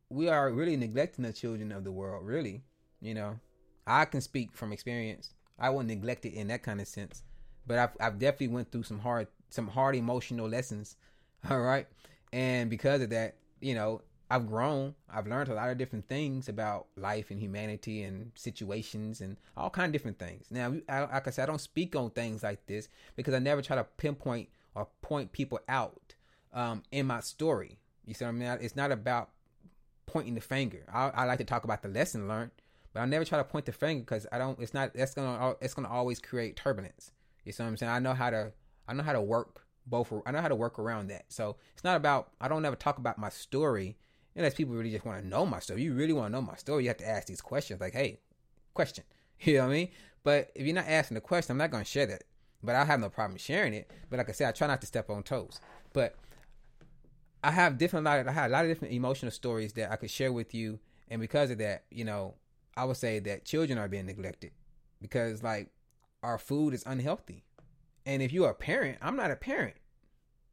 We 0.09 0.27
are 0.27 0.51
really 0.51 0.75
neglecting 0.75 1.23
the 1.23 1.33
children 1.33 1.71
of 1.71 1.83
the 1.83 1.91
world. 1.91 2.25
Really, 2.25 2.63
you 3.01 3.13
know, 3.13 3.39
I 3.85 4.05
can 4.05 4.21
speak 4.21 4.55
from 4.55 4.73
experience. 4.73 5.33
I 5.59 5.69
won't 5.69 5.87
neglect 5.87 6.25
it 6.25 6.33
in 6.33 6.47
that 6.47 6.63
kind 6.63 6.81
of 6.81 6.87
sense, 6.87 7.23
but 7.65 7.77
I've 7.77 7.97
I've 7.99 8.19
definitely 8.19 8.49
went 8.49 8.71
through 8.71 8.83
some 8.83 8.99
hard 8.99 9.27
some 9.49 9.67
hard 9.67 9.95
emotional 9.95 10.47
lessons. 10.47 10.97
All 11.49 11.61
right. 11.61 11.87
And 12.33 12.69
because 12.69 13.01
of 13.01 13.09
that, 13.11 13.35
you 13.61 13.73
know, 13.73 14.01
I've 14.29 14.47
grown. 14.47 14.95
I've 15.09 15.27
learned 15.27 15.49
a 15.49 15.53
lot 15.53 15.69
of 15.69 15.77
different 15.77 16.07
things 16.09 16.49
about 16.49 16.87
life 16.97 17.31
and 17.31 17.39
humanity 17.39 18.03
and 18.03 18.31
situations 18.35 19.21
and 19.21 19.37
all 19.55 19.69
kind 19.69 19.85
of 19.87 19.93
different 19.93 20.19
things. 20.19 20.47
Now, 20.51 20.75
I, 20.89 21.01
like 21.01 21.27
I 21.27 21.31
said, 21.31 21.43
I 21.43 21.45
don't 21.45 21.61
speak 21.61 21.95
on 21.95 22.09
things 22.09 22.43
like 22.43 22.65
this 22.65 22.89
because 23.15 23.33
I 23.33 23.39
never 23.39 23.61
try 23.61 23.77
to 23.77 23.85
pinpoint 23.85 24.49
or 24.75 24.87
point 25.01 25.31
people 25.31 25.59
out 25.69 26.15
um, 26.53 26.83
in 26.91 27.05
my 27.05 27.21
story. 27.21 27.79
You 28.05 28.13
see 28.13 28.25
what 28.25 28.29
I 28.29 28.33
mean? 28.33 28.57
It's 28.61 28.75
not 28.75 28.91
about 28.91 29.29
pointing 30.05 30.35
the 30.35 30.41
finger. 30.41 30.83
I, 30.91 31.09
I 31.09 31.25
like 31.25 31.37
to 31.37 31.45
talk 31.45 31.63
about 31.63 31.81
the 31.81 31.89
lesson 31.89 32.27
learned, 32.27 32.51
but 32.93 33.01
I 33.01 33.05
never 33.05 33.23
try 33.23 33.37
to 33.37 33.43
point 33.45 33.65
the 33.65 33.71
finger 33.71 34.01
because 34.01 34.27
I 34.31 34.37
don't. 34.37 34.59
It's 34.59 34.73
not. 34.73 34.93
That's 34.93 35.13
gonna. 35.13 35.55
It's 35.61 35.73
gonna 35.73 35.89
always 35.89 36.19
create 36.19 36.57
turbulence. 36.57 37.11
You 37.45 37.53
see 37.53 37.63
what 37.63 37.69
I'm 37.69 37.77
saying? 37.77 37.91
I 37.91 37.99
know 37.99 38.13
how 38.13 38.29
to. 38.29 38.51
I 38.87 38.93
know 38.93 39.03
how 39.03 39.13
to 39.13 39.21
work 39.21 39.65
both. 39.85 40.11
I 40.25 40.31
know 40.31 40.41
how 40.41 40.47
to 40.47 40.55
work 40.55 40.79
around 40.79 41.07
that. 41.07 41.25
So 41.29 41.55
it's 41.73 41.83
not 41.83 41.95
about. 41.95 42.31
I 42.41 42.47
don't 42.47 42.65
ever 42.65 42.75
talk 42.75 42.97
about 42.97 43.17
my 43.17 43.29
story 43.29 43.97
unless 44.37 44.53
people 44.53 44.75
really 44.75 44.91
just 44.91 45.05
want 45.05 45.21
to 45.21 45.27
know 45.27 45.45
my 45.45 45.59
story. 45.59 45.81
You 45.81 45.93
really 45.93 46.13
want 46.13 46.27
to 46.27 46.31
know 46.31 46.41
my 46.41 46.55
story, 46.55 46.83
you 46.83 46.89
have 46.89 46.97
to 46.97 47.07
ask 47.07 47.27
these 47.27 47.41
questions. 47.41 47.81
Like, 47.81 47.93
hey, 47.93 48.19
question. 48.73 49.03
You 49.39 49.57
know 49.57 49.65
what 49.65 49.69
I 49.69 49.73
mean? 49.73 49.89
But 50.23 50.49
if 50.55 50.65
you're 50.65 50.73
not 50.73 50.87
asking 50.87 51.13
the 51.13 51.21
question, 51.21 51.51
I'm 51.51 51.59
not 51.59 51.69
going 51.69 51.83
to 51.83 51.89
share 51.89 52.07
that. 52.07 52.23
But 52.63 52.73
I 52.73 52.85
have 52.85 52.99
no 52.99 53.07
problem 53.07 53.37
sharing 53.37 53.75
it. 53.75 53.91
But 54.09 54.17
like 54.17 54.29
I 54.29 54.31
said, 54.31 54.47
I 54.47 54.51
try 54.51 54.65
not 54.65 54.81
to 54.81 54.87
step 54.87 55.11
on 55.11 55.21
toes. 55.21 55.61
But 55.93 56.15
I 57.43 57.51
have 57.51 57.77
different 57.77 58.07
I 58.07 58.29
had 58.31 58.49
a 58.49 58.53
lot 58.53 58.65
of 58.65 58.71
different 58.71 58.93
emotional 58.93 59.31
stories 59.31 59.73
that 59.73 59.91
I 59.91 59.95
could 59.95 60.11
share 60.11 60.33
with 60.33 60.53
you, 60.53 60.79
and 61.07 61.21
because 61.21 61.51
of 61.51 61.59
that, 61.59 61.83
you 61.91 62.03
know, 62.03 62.35
I 62.75 62.85
would 62.85 62.97
say 62.97 63.19
that 63.19 63.45
children 63.45 63.77
are 63.77 63.87
being 63.87 64.05
neglected 64.05 64.51
because 65.01 65.43
like 65.43 65.69
our 66.23 66.37
food 66.37 66.73
is 66.73 66.83
unhealthy, 66.85 67.45
and 68.05 68.21
if 68.21 68.33
you're 68.33 68.49
a 68.49 68.55
parent, 68.55 68.97
I'm 69.01 69.15
not 69.15 69.31
a 69.31 69.35
parent. 69.35 69.75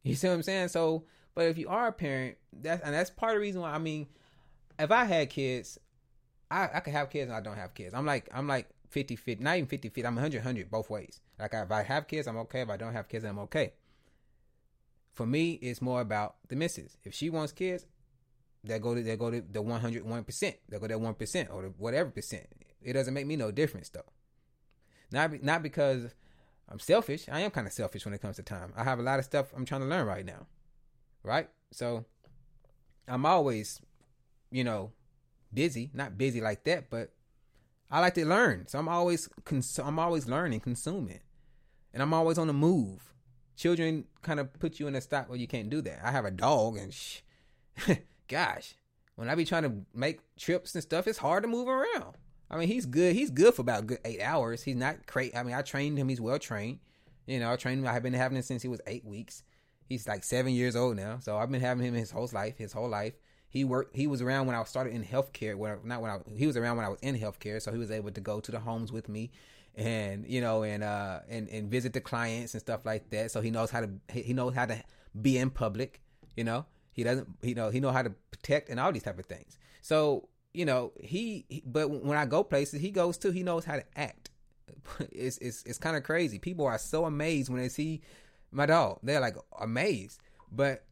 You 0.02 0.14
see 0.14 0.28
what 0.28 0.34
I'm 0.34 0.42
saying? 0.42 0.68
So 0.68 1.04
but 1.34 1.46
if 1.46 1.58
you 1.58 1.68
are 1.68 1.88
a 1.88 1.92
parent, 1.92 2.36
that's 2.52 2.82
and 2.82 2.94
that's 2.94 3.10
part 3.10 3.32
of 3.32 3.36
the 3.36 3.40
reason 3.40 3.60
why. 3.60 3.72
I 3.72 3.78
mean, 3.78 4.06
if 4.78 4.90
I 4.90 5.04
had 5.04 5.30
kids, 5.30 5.78
I 6.50 6.68
I 6.74 6.80
could 6.80 6.92
have 6.92 7.10
kids 7.10 7.28
and 7.28 7.36
I 7.36 7.40
don't 7.40 7.56
have 7.56 7.74
kids. 7.74 7.94
I'm 7.94 8.06
like 8.06 8.28
I'm 8.32 8.46
like 8.46 8.68
50 8.90 9.16
50, 9.16 9.42
not 9.42 9.56
even 9.56 9.66
50 9.66 9.88
50. 9.88 10.06
I'm 10.06 10.14
100 10.14 10.38
100 10.38 10.70
both 10.70 10.90
ways. 10.90 11.20
Like 11.38 11.52
if 11.52 11.70
I 11.70 11.82
have 11.82 12.06
kids, 12.06 12.28
I'm 12.28 12.36
okay. 12.38 12.60
If 12.60 12.70
I 12.70 12.76
don't 12.76 12.92
have 12.92 13.08
kids, 13.08 13.24
I'm 13.24 13.38
okay. 13.40 13.72
For 15.12 15.26
me, 15.26 15.52
it's 15.54 15.82
more 15.82 16.00
about 16.00 16.36
the 16.48 16.56
missus. 16.56 16.96
If 17.04 17.14
she 17.14 17.30
wants 17.30 17.52
kids, 17.52 17.86
they 18.62 18.78
go 18.78 18.94
to 18.94 19.02
they 19.02 19.16
go 19.16 19.30
to 19.30 19.40
the 19.40 19.62
101 19.62 20.24
percent. 20.24 20.56
They 20.68 20.78
go 20.78 20.86
to 20.86 20.98
one 20.98 21.14
percent 21.14 21.50
or 21.50 21.64
whatever 21.78 22.10
percent. 22.10 22.46
It 22.80 22.92
doesn't 22.92 23.14
make 23.14 23.26
me 23.26 23.36
no 23.36 23.50
difference 23.50 23.88
though. 23.88 24.06
Not 25.10 25.42
not 25.42 25.62
because 25.64 26.14
I'm 26.68 26.78
selfish. 26.78 27.28
I 27.28 27.40
am 27.40 27.50
kind 27.50 27.66
of 27.66 27.72
selfish 27.72 28.04
when 28.04 28.14
it 28.14 28.22
comes 28.22 28.36
to 28.36 28.42
time. 28.44 28.72
I 28.76 28.84
have 28.84 29.00
a 29.00 29.02
lot 29.02 29.18
of 29.18 29.24
stuff 29.24 29.52
I'm 29.56 29.64
trying 29.64 29.80
to 29.80 29.86
learn 29.88 30.06
right 30.06 30.24
now 30.24 30.46
right? 31.24 31.48
So 31.72 32.04
I'm 33.08 33.26
always, 33.26 33.80
you 34.50 34.62
know, 34.62 34.92
busy, 35.52 35.90
not 35.92 36.16
busy 36.16 36.40
like 36.40 36.64
that, 36.64 36.90
but 36.90 37.10
I 37.90 38.00
like 38.00 38.14
to 38.14 38.26
learn. 38.26 38.66
So 38.68 38.78
I'm 38.78 38.88
always 38.88 39.28
cons- 39.44 39.78
I'm 39.78 39.98
always 39.98 40.28
learning, 40.28 40.60
consuming. 40.60 41.20
And 41.92 42.02
I'm 42.02 42.14
always 42.14 42.38
on 42.38 42.46
the 42.46 42.52
move. 42.52 43.14
Children 43.56 44.04
kind 44.22 44.40
of 44.40 44.52
put 44.58 44.80
you 44.80 44.88
in 44.88 44.96
a 44.96 45.00
spot 45.00 45.28
where 45.28 45.38
you 45.38 45.46
can't 45.46 45.70
do 45.70 45.80
that. 45.82 46.00
I 46.04 46.10
have 46.10 46.24
a 46.24 46.30
dog 46.30 46.76
and 46.76 46.92
sh- 46.92 47.20
gosh, 48.28 48.74
when 49.14 49.28
I 49.28 49.34
be 49.34 49.44
trying 49.44 49.62
to 49.62 49.72
make 49.94 50.20
trips 50.36 50.74
and 50.74 50.82
stuff, 50.82 51.06
it's 51.06 51.18
hard 51.18 51.44
to 51.44 51.48
move 51.48 51.68
around. 51.68 52.16
I 52.50 52.56
mean, 52.56 52.68
he's 52.68 52.86
good. 52.86 53.14
He's 53.14 53.30
good 53.30 53.54
for 53.54 53.62
about 53.62 53.86
good 53.86 53.98
eight 54.04 54.20
hours. 54.20 54.62
He's 54.62 54.76
not 54.76 55.06
crazy. 55.06 55.34
I 55.36 55.42
mean, 55.42 55.54
I 55.54 55.62
trained 55.62 55.98
him. 55.98 56.08
He's 56.08 56.20
well 56.20 56.38
trained. 56.38 56.80
You 57.26 57.38
know, 57.38 57.52
I 57.52 57.56
trained 57.56 57.80
him. 57.80 57.86
I've 57.86 58.02
been 58.02 58.12
having 58.12 58.36
him 58.36 58.42
since 58.42 58.62
he 58.62 58.68
was 58.68 58.80
eight 58.86 59.04
weeks. 59.04 59.42
He's 59.86 60.08
like 60.08 60.24
seven 60.24 60.52
years 60.52 60.76
old 60.76 60.96
now, 60.96 61.18
so 61.20 61.36
I've 61.36 61.50
been 61.50 61.60
having 61.60 61.84
him 61.86 61.94
his 61.94 62.10
whole 62.10 62.28
life. 62.32 62.56
His 62.56 62.72
whole 62.72 62.88
life. 62.88 63.14
He 63.48 63.64
worked. 63.64 63.94
He 63.94 64.06
was 64.06 64.22
around 64.22 64.46
when 64.46 64.56
I 64.56 64.64
started 64.64 64.94
in 64.94 65.04
healthcare. 65.04 65.56
When 65.56 65.78
not 65.84 66.00
when 66.00 66.10
I 66.10 66.18
he 66.36 66.46
was 66.46 66.56
around 66.56 66.76
when 66.76 66.86
I 66.86 66.88
was 66.88 66.98
in 67.02 67.18
healthcare, 67.18 67.60
so 67.60 67.70
he 67.70 67.78
was 67.78 67.90
able 67.90 68.10
to 68.10 68.20
go 68.20 68.40
to 68.40 68.50
the 68.50 68.58
homes 68.58 68.90
with 68.90 69.08
me, 69.08 69.30
and 69.76 70.26
you 70.26 70.40
know, 70.40 70.62
and 70.62 70.82
uh, 70.82 71.20
and 71.28 71.48
and 71.48 71.70
visit 71.70 71.92
the 71.92 72.00
clients 72.00 72.54
and 72.54 72.60
stuff 72.60 72.84
like 72.84 73.10
that. 73.10 73.30
So 73.30 73.40
he 73.40 73.50
knows 73.50 73.70
how 73.70 73.82
to 73.82 73.90
he 74.12 74.32
knows 74.32 74.54
how 74.54 74.66
to 74.66 74.82
be 75.20 75.38
in 75.38 75.50
public. 75.50 76.00
You 76.36 76.44
know, 76.44 76.66
he 76.92 77.04
doesn't. 77.04 77.28
You 77.42 77.54
know, 77.54 77.70
he 77.70 77.80
know 77.80 77.92
how 77.92 78.02
to 78.02 78.10
protect 78.30 78.70
and 78.70 78.80
all 78.80 78.90
these 78.90 79.02
type 79.02 79.18
of 79.18 79.26
things. 79.26 79.58
So 79.82 80.28
you 80.52 80.64
know, 80.64 80.92
he. 81.00 81.62
But 81.66 81.90
when 81.90 82.16
I 82.16 82.26
go 82.26 82.42
places, 82.42 82.80
he 82.80 82.90
goes 82.90 83.18
too. 83.18 83.30
He 83.30 83.42
knows 83.42 83.64
how 83.64 83.76
to 83.76 83.84
act. 83.96 84.30
It's 85.12 85.38
it's 85.38 85.62
it's 85.64 85.78
kind 85.78 85.96
of 85.96 86.02
crazy. 86.02 86.38
People 86.38 86.66
are 86.66 86.78
so 86.78 87.04
amazed 87.04 87.50
when 87.50 87.60
they 87.60 87.68
see 87.68 88.02
my 88.54 88.66
dog. 88.66 89.00
They're 89.02 89.20
like 89.20 89.36
amazed. 89.60 90.20
But 90.50 90.84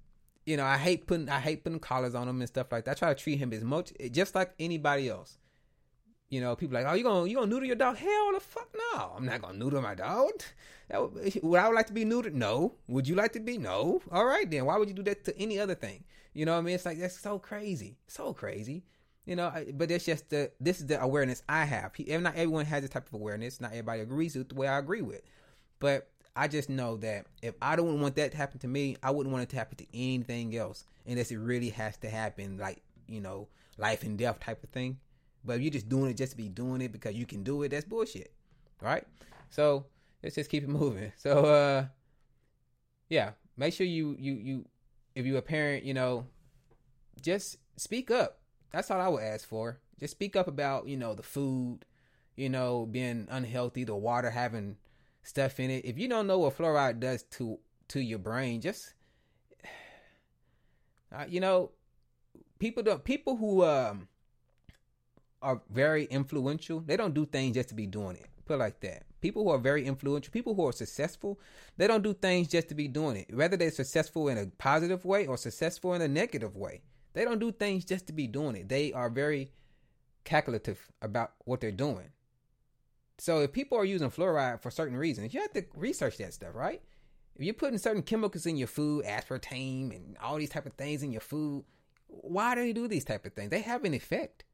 you 0.44 0.56
know, 0.56 0.64
I 0.64 0.76
hate 0.76 1.06
putting 1.06 1.28
I 1.28 1.40
hate 1.40 1.64
putting 1.64 1.78
collars 1.78 2.14
on 2.14 2.28
him 2.28 2.40
and 2.40 2.48
stuff 2.48 2.72
like 2.72 2.84
that. 2.84 2.92
I 2.92 2.94
try 2.94 3.14
to 3.14 3.20
treat 3.20 3.38
him 3.38 3.52
as 3.52 3.62
much 3.62 3.92
eh, 4.00 4.08
just 4.08 4.34
like 4.34 4.52
anybody 4.58 5.08
else. 5.08 5.38
You 6.28 6.40
know, 6.40 6.56
people 6.56 6.74
like, 6.74 6.86
oh, 6.86 6.94
you 6.94 7.04
gonna 7.04 7.28
you 7.28 7.36
gonna 7.36 7.46
neuter 7.46 7.66
your 7.66 7.76
dog? 7.76 7.96
Hell 7.96 8.32
the 8.32 8.40
fuck 8.40 8.74
no! 8.74 9.12
I'm 9.16 9.26
not 9.26 9.42
gonna 9.42 9.58
neuter 9.58 9.80
my 9.80 9.94
dog. 9.94 10.30
Would, 10.90 11.26
eh, 11.26 11.40
would 11.42 11.60
I 11.60 11.68
like 11.68 11.86
to 11.88 11.92
be 11.92 12.04
neutered? 12.04 12.32
No. 12.32 12.74
Would 12.88 13.06
you 13.06 13.14
like 13.14 13.32
to 13.34 13.40
be? 13.40 13.58
No. 13.58 14.00
All 14.10 14.24
right 14.24 14.50
then. 14.50 14.64
Why 14.64 14.76
would 14.76 14.88
you 14.88 14.94
do 14.94 15.02
that 15.04 15.24
to 15.24 15.38
any 15.38 15.58
other 15.58 15.74
thing? 15.74 16.04
You 16.34 16.46
know 16.46 16.52
what 16.52 16.58
I 16.58 16.62
mean? 16.62 16.74
It's 16.74 16.86
like 16.86 16.98
that's 16.98 17.18
so 17.18 17.38
crazy, 17.38 17.98
so 18.06 18.32
crazy. 18.32 18.84
You 19.26 19.36
know, 19.36 19.52
but 19.74 19.90
it's 19.90 20.04
just 20.04 20.30
the 20.30 20.50
this 20.58 20.80
is 20.80 20.86
the 20.86 21.00
awareness 21.00 21.42
I 21.48 21.64
have. 21.64 21.92
Not 21.98 22.34
everyone 22.34 22.64
has 22.64 22.82
this 22.82 22.90
type 22.90 23.06
of 23.06 23.14
awareness. 23.14 23.60
Not 23.60 23.70
everybody 23.70 24.00
agrees 24.00 24.34
with 24.34 24.48
the 24.48 24.54
way 24.54 24.66
I 24.66 24.78
agree 24.78 25.02
with. 25.02 25.22
But 25.78 26.08
I 26.35 26.49
just 26.49 26.70
know 26.70 26.97
that 26.99 27.26
if 27.43 27.55
I 27.61 27.76
don't 27.76 28.01
want 28.01 28.16
that 28.16 28.30
to 28.33 28.37
happen 28.37 28.59
to 28.61 28.68
me, 28.68 28.97
I 29.03 29.11
wouldn't 29.11 29.33
want 29.33 29.43
it 29.43 29.51
to 29.51 29.57
happen 29.57 29.76
to 29.78 29.87
anything 29.93 30.57
else 30.57 30.85
unless 31.07 31.30
it 31.30 31.37
really 31.37 31.70
has 31.70 31.97
to 31.99 32.09
happen, 32.09 32.57
like 32.59 32.83
you 33.07 33.20
know, 33.20 33.49
life 33.76 34.03
and 34.03 34.16
death 34.16 34.41
type 34.41 34.62
of 34.64 34.70
thing. 34.70 34.99
But 35.45 35.57
if 35.57 35.62
you're 35.62 35.70
just 35.70 35.89
doing 35.89 36.11
it 36.11 36.16
just 36.16 36.33
to 36.33 36.37
be 36.37 36.49
doing 36.49 36.80
it 36.80 36.93
because 36.93 37.14
you 37.14 37.26
can 37.26 37.43
do 37.43 37.62
it, 37.62 37.70
that's 37.70 37.85
bullshit, 37.85 38.33
right? 38.80 39.05
So 39.51 39.87
let's 40.22 40.37
just 40.37 40.51
keep 40.51 40.62
it 40.62 40.68
moving. 40.68 41.12
So 41.16 41.45
uh, 41.45 41.87
yeah, 43.09 43.33
make 43.57 43.74
sure 43.74 43.87
you 43.87 44.16
you 44.18 44.35
you 44.35 44.64
if 45.14 45.26
you're 45.26 45.39
a 45.39 45.43
parent, 45.43 45.85
you 45.85 45.93
know, 45.93 46.26
just 47.20 47.59
speak 47.76 48.11
up. 48.11 48.39
That's 48.72 48.91
all 48.91 49.01
I 49.01 49.09
would 49.09 49.22
ask 49.22 49.47
for. 49.47 49.80
Just 50.01 50.12
speak 50.12 50.35
up 50.35 50.49
about 50.49 50.89
you 50.89 50.97
know 50.97 51.14
the 51.14 51.22
food, 51.22 51.85
you 52.37 52.49
know, 52.49 52.87
being 52.87 53.26
unhealthy, 53.30 53.85
the 53.85 53.95
water 53.95 54.30
having 54.30 54.76
stuff 55.23 55.61
in 55.61 55.70
it. 55.70 55.85
If 55.85 55.99
you 55.99 56.09
don't 56.09 56.27
know 56.27 56.39
what 56.39 56.57
fluoride 56.57 57.01
does 57.01 57.23
to 57.25 57.59
to 57.89 58.01
your 58.01 58.18
brain, 58.18 58.61
just 58.61 58.95
uh, 61.14 61.25
you 61.29 61.41
know, 61.41 61.70
people 62.59 62.83
don't 62.83 63.05
people 63.05 63.37
who 63.37 63.64
um 63.64 64.09
are 65.41 65.61
very 65.70 66.05
influential. 66.05 66.81
They 66.81 66.97
don't 66.97 67.14
do 67.14 67.27
things 67.27 67.55
just 67.55 67.70
to 67.70 67.75
be 67.75 67.87
doing 67.87 68.16
it. 68.16 68.27
Put 68.45 68.55
it 68.55 68.59
like 68.59 68.81
that. 68.81 69.05
People 69.20 69.45
who 69.45 69.51
are 69.51 69.59
very 69.59 69.85
influential, 69.85 70.33
people 70.33 70.55
who 70.55 70.66
are 70.66 70.73
successful, 70.73 71.39
they 71.77 71.87
don't 71.87 72.03
do 72.03 72.12
things 72.12 72.49
just 72.49 72.68
to 72.68 72.75
be 72.75 72.89
doing 72.89 73.16
it. 73.16 73.35
Whether 73.35 73.57
they're 73.57 73.70
successful 73.70 74.29
in 74.29 74.39
a 74.39 74.47
positive 74.59 75.05
way 75.05 75.27
or 75.27 75.37
successful 75.37 75.95
in 75.95 76.03
a 76.03 76.09
negative 76.09 76.57
way, 76.57 76.83
they 77.12 77.25
don't 77.25 77.39
do 77.39 77.53
things 77.53 77.85
just 77.85 78.07
to 78.09 78.12
be 78.12 78.27
doing 78.27 78.57
it. 78.57 78.68
They 78.68 78.93
are 78.93 79.11
very 79.11 79.53
calculative 80.25 80.91
about 81.01 81.33
what 81.45 81.61
they're 81.61 81.70
doing. 81.70 82.11
So 83.18 83.40
if 83.40 83.52
people 83.52 83.78
are 83.78 83.84
using 83.84 84.10
fluoride 84.10 84.60
for 84.60 84.70
certain 84.70 84.96
reasons, 84.96 85.32
you 85.34 85.40
have 85.40 85.52
to 85.52 85.64
research 85.76 86.18
that 86.18 86.34
stuff, 86.34 86.54
right? 86.54 86.82
If 87.36 87.44
you're 87.44 87.54
putting 87.54 87.78
certain 87.78 88.02
chemicals 88.02 88.46
in 88.46 88.56
your 88.56 88.68
food, 88.68 89.04
aspartame 89.04 89.94
and 89.94 90.16
all 90.22 90.36
these 90.36 90.50
type 90.50 90.66
of 90.66 90.74
things 90.74 91.02
in 91.02 91.12
your 91.12 91.20
food, 91.20 91.64
why 92.06 92.54
do 92.54 92.62
they 92.62 92.72
do 92.72 92.88
these 92.88 93.04
type 93.04 93.24
of 93.24 93.32
things? 93.32 93.50
They 93.50 93.62
have 93.62 93.84
an 93.84 93.94
effect. 93.94 94.44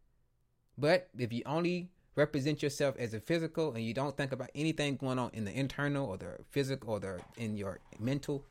But 0.76 1.08
if 1.18 1.32
you 1.32 1.42
only 1.44 1.90
represent 2.14 2.62
yourself 2.62 2.96
as 2.98 3.14
a 3.14 3.20
physical 3.20 3.72
and 3.74 3.84
you 3.84 3.94
don't 3.94 4.16
think 4.16 4.32
about 4.32 4.50
anything 4.54 4.96
going 4.96 5.18
on 5.18 5.30
in 5.32 5.44
the 5.44 5.52
internal 5.52 6.06
or 6.06 6.16
the 6.16 6.36
physical 6.50 6.94
or 6.94 7.00
the 7.00 7.20
in 7.36 7.56
your 7.56 7.80
mental, 7.98 8.44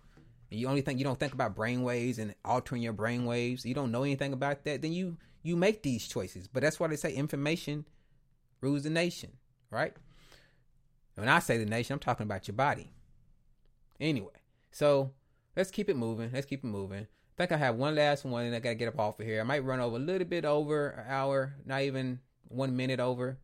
and 0.51 0.59
you 0.59 0.67
only 0.67 0.81
think 0.81 0.99
you 0.99 1.05
don't 1.05 1.19
think 1.19 1.33
about 1.33 1.55
brain 1.55 1.83
waves 1.83 2.19
and 2.19 2.33
altering 2.43 2.81
your 2.81 2.93
brain 2.93 3.25
waves, 3.25 3.65
you 3.65 3.73
don't 3.73 3.91
know 3.91 4.03
anything 4.03 4.33
about 4.33 4.63
that, 4.65 4.81
then 4.81 4.93
you 4.93 5.17
you 5.43 5.55
make 5.55 5.83
these 5.83 6.07
choices. 6.07 6.47
But 6.47 6.63
that's 6.63 6.79
why 6.79 6.87
they 6.87 6.95
say 6.95 7.13
information 7.13 7.85
rules 8.59 8.83
the 8.83 8.89
nation, 8.89 9.33
right? 9.72 9.93
When 11.15 11.30
I 11.30 11.39
say 11.39 11.57
the 11.57 11.65
nation, 11.65 11.93
I'm 11.93 11.99
talking 11.99 12.26
about 12.26 12.47
your 12.47 12.55
body. 12.55 12.91
Anyway, 13.99 14.34
so 14.72 15.11
let's 15.55 15.72
keep 15.72 15.89
it 15.89 15.97
moving. 15.97 16.30
Let's 16.32 16.45
keep 16.45 16.63
it 16.63 16.68
moving. 16.68 17.03
I 17.03 17.38
think 17.38 17.51
I 17.51 17.57
have 17.57 17.76
one 17.76 17.95
last 17.95 18.26
one 18.26 18.45
and 18.45 18.55
I 18.55 18.59
gotta 18.59 18.76
get 18.76 18.88
up 18.88 18.99
off 18.99 19.20
of 19.20 19.26
here. 19.26 19.39
I 19.39 19.43
might 19.43 19.63
run 19.63 19.80
over 19.80 19.95
a 19.95 19.99
little 19.99 20.28
bit 20.28 20.45
over 20.45 20.89
an 20.89 21.05
hour, 21.07 21.55
not 21.65 21.82
even 21.82 22.20
one 22.47 22.76
minute 22.76 22.99
over. 22.99 23.38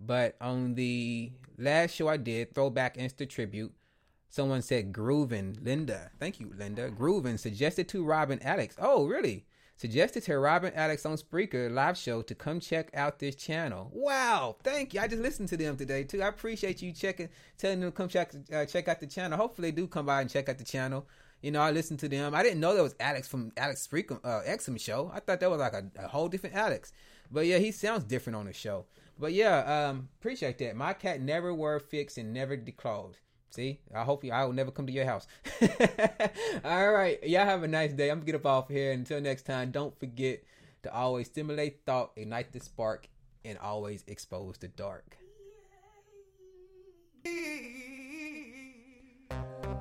But 0.00 0.36
on 0.40 0.74
the 0.74 1.32
last 1.58 1.94
show 1.94 2.08
I 2.08 2.16
did, 2.16 2.54
Throwback 2.54 2.96
Insta 2.96 3.28
Tribute, 3.28 3.72
someone 4.28 4.62
said 4.62 4.92
Groovin, 4.92 5.64
Linda. 5.64 6.10
Thank 6.18 6.38
you, 6.38 6.52
Linda. 6.56 6.90
Groovin 6.90 7.38
suggested 7.38 7.88
to 7.88 8.04
Robin 8.04 8.40
Alex. 8.42 8.76
Oh, 8.78 9.06
really? 9.06 9.46
Suggested 9.76 10.24
to 10.24 10.38
Robin 10.38 10.72
Alex 10.74 11.06
on 11.06 11.16
Spreaker 11.16 11.70
live 11.70 11.96
show 11.96 12.22
to 12.22 12.34
come 12.34 12.60
check 12.60 12.90
out 12.94 13.18
this 13.18 13.34
channel. 13.34 13.90
Wow, 13.92 14.56
thank 14.64 14.94
you. 14.94 15.00
I 15.00 15.08
just 15.08 15.22
listened 15.22 15.48
to 15.50 15.56
them 15.56 15.76
today 15.76 16.04
too. 16.04 16.22
I 16.22 16.28
appreciate 16.28 16.82
you 16.82 16.92
checking, 16.92 17.28
telling 17.58 17.80
them 17.80 17.90
to 17.90 17.96
come 17.96 18.08
check 18.08 18.32
uh, 18.52 18.64
check 18.64 18.88
out 18.88 19.00
the 19.00 19.06
channel. 19.06 19.38
Hopefully, 19.38 19.70
they 19.70 19.76
do 19.76 19.86
come 19.86 20.06
by 20.06 20.20
and 20.20 20.30
check 20.30 20.48
out 20.48 20.58
the 20.58 20.64
channel. 20.64 21.06
You 21.42 21.50
know, 21.50 21.60
I 21.60 21.70
listened 21.70 22.00
to 22.00 22.08
them. 22.08 22.34
I 22.34 22.42
didn't 22.42 22.60
know 22.60 22.74
that 22.74 22.82
was 22.82 22.96
Alex 22.98 23.28
from 23.28 23.52
Alex 23.56 23.86
Freakum 23.86 24.20
uh, 24.24 24.40
Exum 24.48 24.80
show. 24.80 25.10
I 25.14 25.20
thought 25.20 25.40
that 25.40 25.50
was 25.50 25.60
like 25.60 25.74
a, 25.74 25.84
a 25.98 26.08
whole 26.08 26.28
different 26.28 26.56
Alex. 26.56 26.92
But 27.30 27.46
yeah, 27.46 27.58
he 27.58 27.72
sounds 27.72 28.04
different 28.04 28.36
on 28.36 28.46
the 28.46 28.52
show. 28.52 28.86
But 29.18 29.32
yeah, 29.32 29.88
um, 29.88 30.08
appreciate 30.18 30.58
that. 30.58 30.76
My 30.76 30.92
cat 30.92 31.20
never 31.20 31.54
were 31.54 31.78
fixed 31.78 32.18
and 32.18 32.32
never 32.32 32.56
declawed. 32.56 33.14
See, 33.56 33.80
I 33.94 34.04
hope 34.04 34.22
you, 34.22 34.32
I 34.32 34.44
will 34.44 34.52
never 34.52 34.70
come 34.70 34.86
to 34.86 34.92
your 34.92 35.06
house. 35.06 35.26
All 36.62 36.92
right, 36.92 37.26
y'all 37.26 37.46
have 37.46 37.62
a 37.62 37.68
nice 37.68 37.90
day. 37.94 38.10
I'm 38.10 38.18
gonna 38.18 38.26
get 38.26 38.34
up 38.34 38.44
off 38.44 38.68
here. 38.68 38.92
Until 38.92 39.18
next 39.18 39.46
time, 39.46 39.70
don't 39.70 39.98
forget 39.98 40.42
to 40.82 40.92
always 40.92 41.28
stimulate 41.28 41.80
thought, 41.86 42.12
ignite 42.16 42.52
the 42.52 42.60
spark, 42.60 43.08
and 43.46 43.56
always 43.56 44.04
expose 44.08 44.58
the 44.58 44.68
dark. 44.68 45.16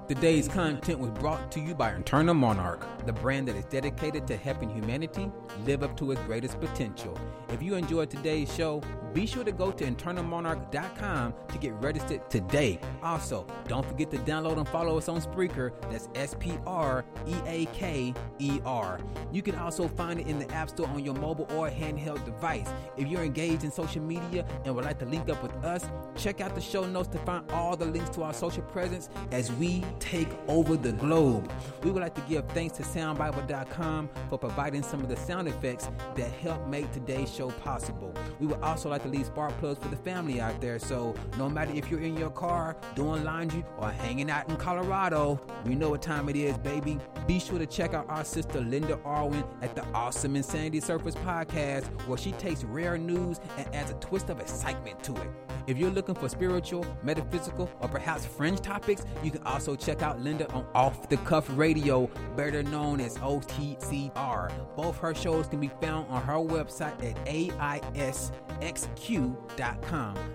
Today's 0.07 0.47
content 0.47 0.99
was 0.99 1.09
brought 1.09 1.51
to 1.53 1.59
you 1.59 1.73
by 1.73 1.95
Internal 1.95 2.35
Monarch, 2.35 2.85
the 3.07 3.13
brand 3.13 3.47
that 3.47 3.55
is 3.55 3.65
dedicated 3.65 4.27
to 4.27 4.37
helping 4.37 4.69
humanity 4.69 5.31
live 5.65 5.81
up 5.81 5.97
to 5.97 6.11
its 6.11 6.21
greatest 6.21 6.59
potential. 6.59 7.17
If 7.49 7.63
you 7.63 7.73
enjoyed 7.73 8.11
today's 8.11 8.53
show, 8.53 8.83
be 9.13 9.25
sure 9.25 9.43
to 9.43 9.51
go 9.51 9.71
to 9.71 9.83
internalmonarch.com 9.83 11.33
to 11.47 11.57
get 11.57 11.73
registered 11.75 12.29
today. 12.29 12.79
Also, 13.01 13.47
don't 13.67 13.85
forget 13.85 14.11
to 14.11 14.17
download 14.19 14.57
and 14.57 14.67
follow 14.67 14.95
us 14.97 15.09
on 15.09 15.21
Spreaker. 15.21 15.71
That's 15.89 16.09
S 16.13 16.35
P 16.37 16.55
R 16.67 17.03
E 17.25 17.35
A 17.47 17.65
K 17.67 18.13
E 18.37 18.59
R. 18.63 18.99
You 19.31 19.41
can 19.41 19.55
also 19.55 19.87
find 19.87 20.19
it 20.19 20.27
in 20.27 20.37
the 20.37 20.51
App 20.51 20.69
Store 20.69 20.87
on 20.87 21.03
your 21.03 21.15
mobile 21.15 21.47
or 21.51 21.69
handheld 21.69 22.23
device. 22.25 22.67
If 22.95 23.07
you're 23.07 23.23
engaged 23.23 23.63
in 23.63 23.71
social 23.71 24.03
media 24.03 24.45
and 24.65 24.75
would 24.75 24.85
like 24.85 24.99
to 24.99 25.05
link 25.05 25.29
up 25.29 25.41
with 25.41 25.55
us, 25.63 25.85
check 26.15 26.41
out 26.41 26.53
the 26.53 26.61
show 26.61 26.85
notes 26.85 27.07
to 27.09 27.17
find 27.19 27.49
all 27.51 27.75
the 27.75 27.85
links 27.85 28.09
to 28.11 28.23
our 28.23 28.33
social 28.33 28.63
presence 28.63 29.09
as 29.31 29.51
we 29.53 29.83
take 29.99 30.29
over 30.47 30.77
the 30.77 30.91
globe. 30.93 31.51
We 31.83 31.91
would 31.91 32.01
like 32.01 32.15
to 32.15 32.21
give 32.21 32.47
thanks 32.49 32.77
to 32.77 32.83
soundbible.com 32.83 34.09
for 34.29 34.37
providing 34.37 34.83
some 34.83 35.01
of 35.01 35.09
the 35.09 35.15
sound 35.15 35.47
effects 35.47 35.89
that 36.15 36.31
help 36.31 36.67
make 36.67 36.91
today's 36.91 37.33
show 37.33 37.49
possible. 37.51 38.13
We 38.39 38.47
would 38.47 38.61
also 38.61 38.89
like 38.89 39.03
to 39.03 39.09
leave 39.09 39.25
spark 39.25 39.57
plugs 39.59 39.79
for 39.79 39.89
the 39.89 39.97
family 39.97 40.41
out 40.41 40.59
there. 40.61 40.79
So 40.79 41.15
no 41.37 41.49
matter 41.49 41.71
if 41.73 41.89
you're 41.89 42.01
in 42.01 42.17
your 42.17 42.29
car, 42.29 42.75
doing 42.95 43.23
laundry, 43.23 43.63
or 43.77 43.91
hanging 43.91 44.29
out 44.29 44.49
in 44.49 44.55
Colorado, 44.57 45.39
we 45.65 45.75
know 45.75 45.91
what 45.91 46.01
time 46.01 46.29
it 46.29 46.35
is, 46.35 46.57
baby. 46.57 46.99
Be 47.27 47.39
sure 47.39 47.59
to 47.59 47.65
check 47.65 47.93
out 47.93 48.05
our 48.09 48.23
sister 48.23 48.61
Linda 48.61 48.97
Arwin 48.97 49.45
at 49.61 49.75
the 49.75 49.85
Awesome 49.93 50.35
Insanity 50.35 50.79
Surface 50.79 51.15
podcast, 51.15 51.85
where 52.07 52.17
she 52.17 52.31
takes 52.33 52.63
rare 52.63 52.97
news 52.97 53.39
and 53.57 53.73
adds 53.73 53.91
a 53.91 53.95
twist 53.95 54.29
of 54.29 54.39
excitement 54.39 55.03
to 55.03 55.15
it. 55.15 55.27
If 55.67 55.77
you're 55.79 55.89
looking 55.89 56.13
for 56.13 56.29
spiritual, 56.29 56.85
metaphysical, 57.01 57.69
or 57.79 57.87
perhaps 57.87 58.25
fringe 58.25 58.61
topics, 58.61 59.03
you 59.23 59.31
can 59.31 59.41
also 59.43 59.75
check 59.85 60.01
out 60.01 60.19
Linda 60.21 60.51
on 60.51 60.65
Off 60.73 61.07
the 61.09 61.17
Cuff 61.17 61.47
Radio, 61.51 62.09
better 62.35 62.63
known 62.63 62.99
as 62.99 63.19
OTCR. 63.19 64.51
Both 64.75 64.97
her 64.97 65.13
shows 65.13 65.47
can 65.47 65.59
be 65.59 65.69
found 65.79 66.09
on 66.09 66.23
her 66.23 66.33
website 66.33 67.03
at 67.03 67.23
AISXQ.com. 67.25 68.33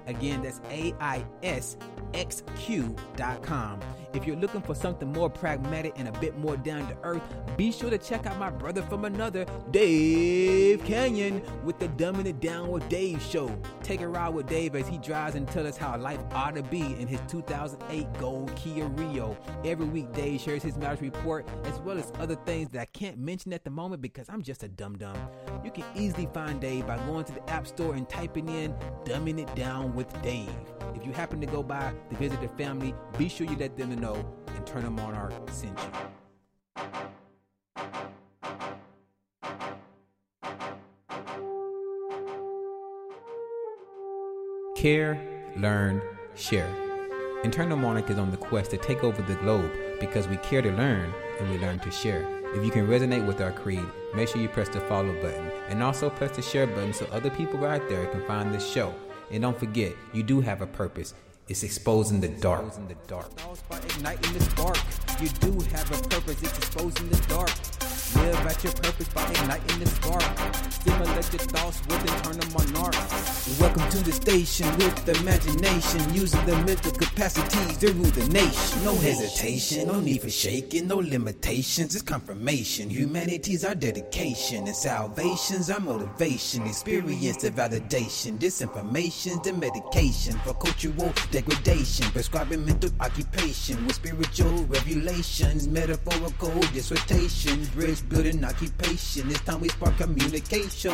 Again, 0.07 0.42
that's 0.42 0.61
AISXQ.com. 0.61 1.80
If 4.13 4.27
you're 4.27 4.37
looking 4.37 4.61
for 4.61 4.75
something 4.75 5.13
more 5.13 5.31
pragmatic 5.31 5.93
and 5.97 6.09
a 6.09 6.13
bit 6.13 6.37
more 6.37 6.57
down 6.57 6.89
to 6.89 6.97
earth, 7.05 7.23
be 7.57 7.71
sure 7.71 7.91
to 7.91 7.99
check 7.99 8.27
out 8.27 8.39
my 8.39 8.51
brother 8.51 8.83
from 8.83 9.05
another, 9.05 9.47
Dave 9.71 10.85
Canyon, 10.85 11.43
with 11.65 11.79
the 11.79 11.89
Dumbing 11.89 12.27
It 12.27 12.41
Down 12.41 12.71
with 12.71 12.89
Dave 12.89 13.23
show. 13.23 13.57
Take 13.83 14.01
a 14.01 14.09
ride 14.09 14.35
with 14.35 14.49
Dave 14.49 14.75
as 14.75 14.89
he 14.89 14.99
drives 14.99 15.37
and 15.37 15.47
tells 15.49 15.67
us 15.67 15.77
how 15.77 15.97
life 15.97 16.21
ought 16.33 16.57
to 16.57 16.63
be 16.63 16.81
in 16.81 17.07
his 17.07 17.21
2008 17.29 18.13
Gold 18.19 18.55
Kia 18.57 18.87
Rio. 18.87 19.37
Every 19.65 19.87
week, 19.87 20.13
Dave 20.13 20.41
shares 20.41 20.63
his 20.63 20.77
marriage 20.77 21.01
report 21.01 21.47
as 21.65 21.79
well 21.81 21.97
as 21.97 22.13
other 22.19 22.37
things 22.47 22.69
that 22.71 22.81
I 22.81 22.87
can't 22.87 23.19
mention 23.19 23.53
at 23.53 23.63
the 23.63 23.71
moment 23.71 24.03
because 24.03 24.29
I'm 24.29 24.43
just 24.43 24.65
a 24.65 24.69
dum 24.69 24.99
dum. 24.99 25.17
You 25.65 25.71
can 25.71 25.85
easily 25.95 26.29
find 26.35 26.61
Dave 26.61 26.87
by 26.87 26.99
going 27.07 27.25
to 27.27 27.33
the 27.33 27.49
App 27.49 27.67
Store 27.67 27.95
and 27.95 28.09
typing 28.09 28.49
in 28.49 28.75
Dumbing 29.05 29.39
It 29.39 29.55
Down 29.55 29.95
with 29.95 30.21
Dave. 30.23 30.49
If 30.95 31.07
you 31.07 31.13
happen 31.13 31.41
to 31.41 31.47
go 31.47 31.63
by 31.63 31.93
to 32.11 32.17
visit 32.17 32.41
the 32.41 32.49
family, 32.49 32.95
be 33.17 33.29
sure 33.29 33.47
you 33.47 33.57
let 33.57 33.77
them 33.77 33.93
know 34.01 34.24
Internal 34.57 34.90
Monarch 34.90 35.32
sent 35.51 35.78
you. 35.78 35.90
Care, 44.74 45.20
learn, 45.57 46.01
share. 46.34 46.68
Internal 47.44 47.76
Monarch 47.76 48.09
is 48.09 48.18
on 48.18 48.30
the 48.30 48.36
quest 48.38 48.70
to 48.70 48.78
take 48.78 49.05
over 49.05 49.20
the 49.22 49.34
globe 49.36 49.70
because 50.01 50.26
we 50.26 50.38
care 50.38 50.62
to 50.62 50.70
learn 50.72 51.12
and 51.38 51.51
we 51.51 51.59
learn 51.59 51.78
to 51.80 51.90
share. 51.90 52.26
If 52.55 52.64
you 52.64 52.70
can 52.70 52.86
resonate 52.86 53.26
with 53.26 53.42
our 53.42 53.53
creed, 53.53 53.84
make 54.14 54.28
sure 54.28 54.40
you 54.40 54.48
press 54.48 54.70
the 54.70 54.80
follow 54.80 55.12
button 55.20 55.51
and 55.68 55.82
also 55.82 56.09
press 56.09 56.34
the 56.34 56.42
share 56.42 56.66
button 56.66 56.94
so 56.94 57.07
other 57.12 57.30
people 57.30 57.64
out 57.66 57.86
there 57.90 58.07
can 58.07 58.26
find 58.26 58.55
this 58.55 58.66
show. 58.66 58.94
And 59.30 59.42
don't 59.42 59.59
forget, 59.59 59.92
you 60.14 60.22
do 60.22 60.40
have 60.40 60.62
a 60.62 60.66
purpose. 60.66 61.14
It's 61.51 61.64
exposing 61.64 62.20
the 62.20 62.28
dark. 62.28 62.64
Exposing 62.64 62.86
the 62.86 62.94
dark. 63.09 64.78
You 65.20 65.28
do 65.40 65.51
have 65.74 65.90
a 65.90 66.09
purpose. 66.09 66.40
It's 66.44 66.59
exposing 66.59 67.09
the 67.09 67.16
dark. 67.26 67.51
Live 68.17 68.47
at 68.47 68.65
your 68.65 68.73
purpose 68.73 69.09
by 69.09 69.25
igniting 69.31 69.81
the 69.81 69.87
spark. 69.87 70.23
Stimulate 70.73 71.33
your 71.33 71.43
thoughts 71.53 71.81
with 71.87 72.01
internal 72.01 72.51
monarch. 72.53 72.95
Welcome 73.61 73.89
to 73.91 73.99
the 74.05 74.13
station 74.13 74.67
with 74.79 75.09
imagination, 75.21 76.15
using 76.15 76.45
the 76.47 76.57
mental 76.65 76.93
capacities 76.93 77.77
to 77.79 77.93
rule 77.93 78.11
the 78.11 78.27
nation. 78.29 78.85
No 78.85 78.95
hesitation, 78.97 79.87
no 79.89 80.01
need 80.01 80.23
for 80.23 80.31
shaking, 80.31 80.89
no 80.89 80.97
limitations. 80.97 81.95
It's 81.95 82.03
confirmation. 82.03 82.91
Humanity's 82.91 83.65
our 83.65 83.75
dedication, 83.75 84.67
and 84.67 84.77
salvation's 84.77 85.71
our 85.71 85.81
motivation. 85.81 86.67
Experience 86.67 87.37
the 87.39 87.51
validation, 87.51 88.39
disinformation, 88.39 89.43
the 89.43 89.53
medication 89.53 90.35
for 90.45 90.55
cultural 90.55 91.13
degradation. 91.31 92.11
Prescribing 92.11 92.65
mental 92.65 92.91
occupation 93.01 93.87
with 93.87 93.97
spiritual 93.97 94.65
revelations, 94.65 95.69
metaphorical 95.69 96.61
dissertation, 96.73 97.65
bridge 97.75 97.99
building 98.03 98.44
occupation. 98.44 99.30
It's 99.30 99.40
time 99.40 99.61
we 99.61 99.68
spark 99.68 99.96
communication. 99.96 100.92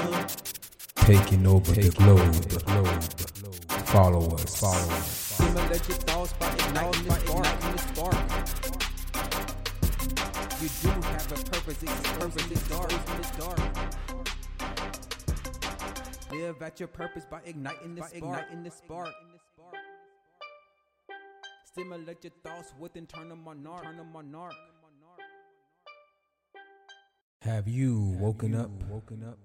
Taking 0.96 1.46
over 1.46 1.72
the 1.72 1.90
globe. 1.90 2.32
The 2.34 2.58
globe. 2.64 3.02
Follow 3.86 4.34
us. 4.34 4.60
Follow 4.60 4.94
us. 4.94 5.34
Stimulate 5.36 5.88
your 5.88 5.98
thoughts 5.98 6.32
by 6.34 6.52
igniting 6.52 7.04
the 7.04 7.78
spark. 7.78 8.16
You 10.60 10.68
do 10.82 10.88
have 10.88 11.32
a 11.32 11.34
purpose. 11.50 11.82
It's 11.82 12.12
purpose. 12.18 12.50
It's 12.50 12.68
dark. 12.68 12.92
It's 13.18 13.30
dark. 13.36 13.60
Live 16.32 16.62
at 16.62 16.80
your 16.80 16.88
purpose 16.88 17.24
by 17.30 17.40
igniting 17.44 17.94
the 17.94 18.02
spark. 18.02 18.14
Igniting 18.16 18.62
the 18.64 18.70
spark. 18.70 19.14
Stimulate 21.64 22.24
your 22.24 22.32
thoughts 22.42 22.72
with 22.80 22.96
internal 22.96 23.36
monarch. 23.36 23.84
Internal 23.84 24.06
monarch. 24.06 24.54
Have 27.46 27.68
you 27.68 28.16
woken 28.18 28.56
up? 28.56 28.70
Woken 28.90 29.22
up? 29.22 29.38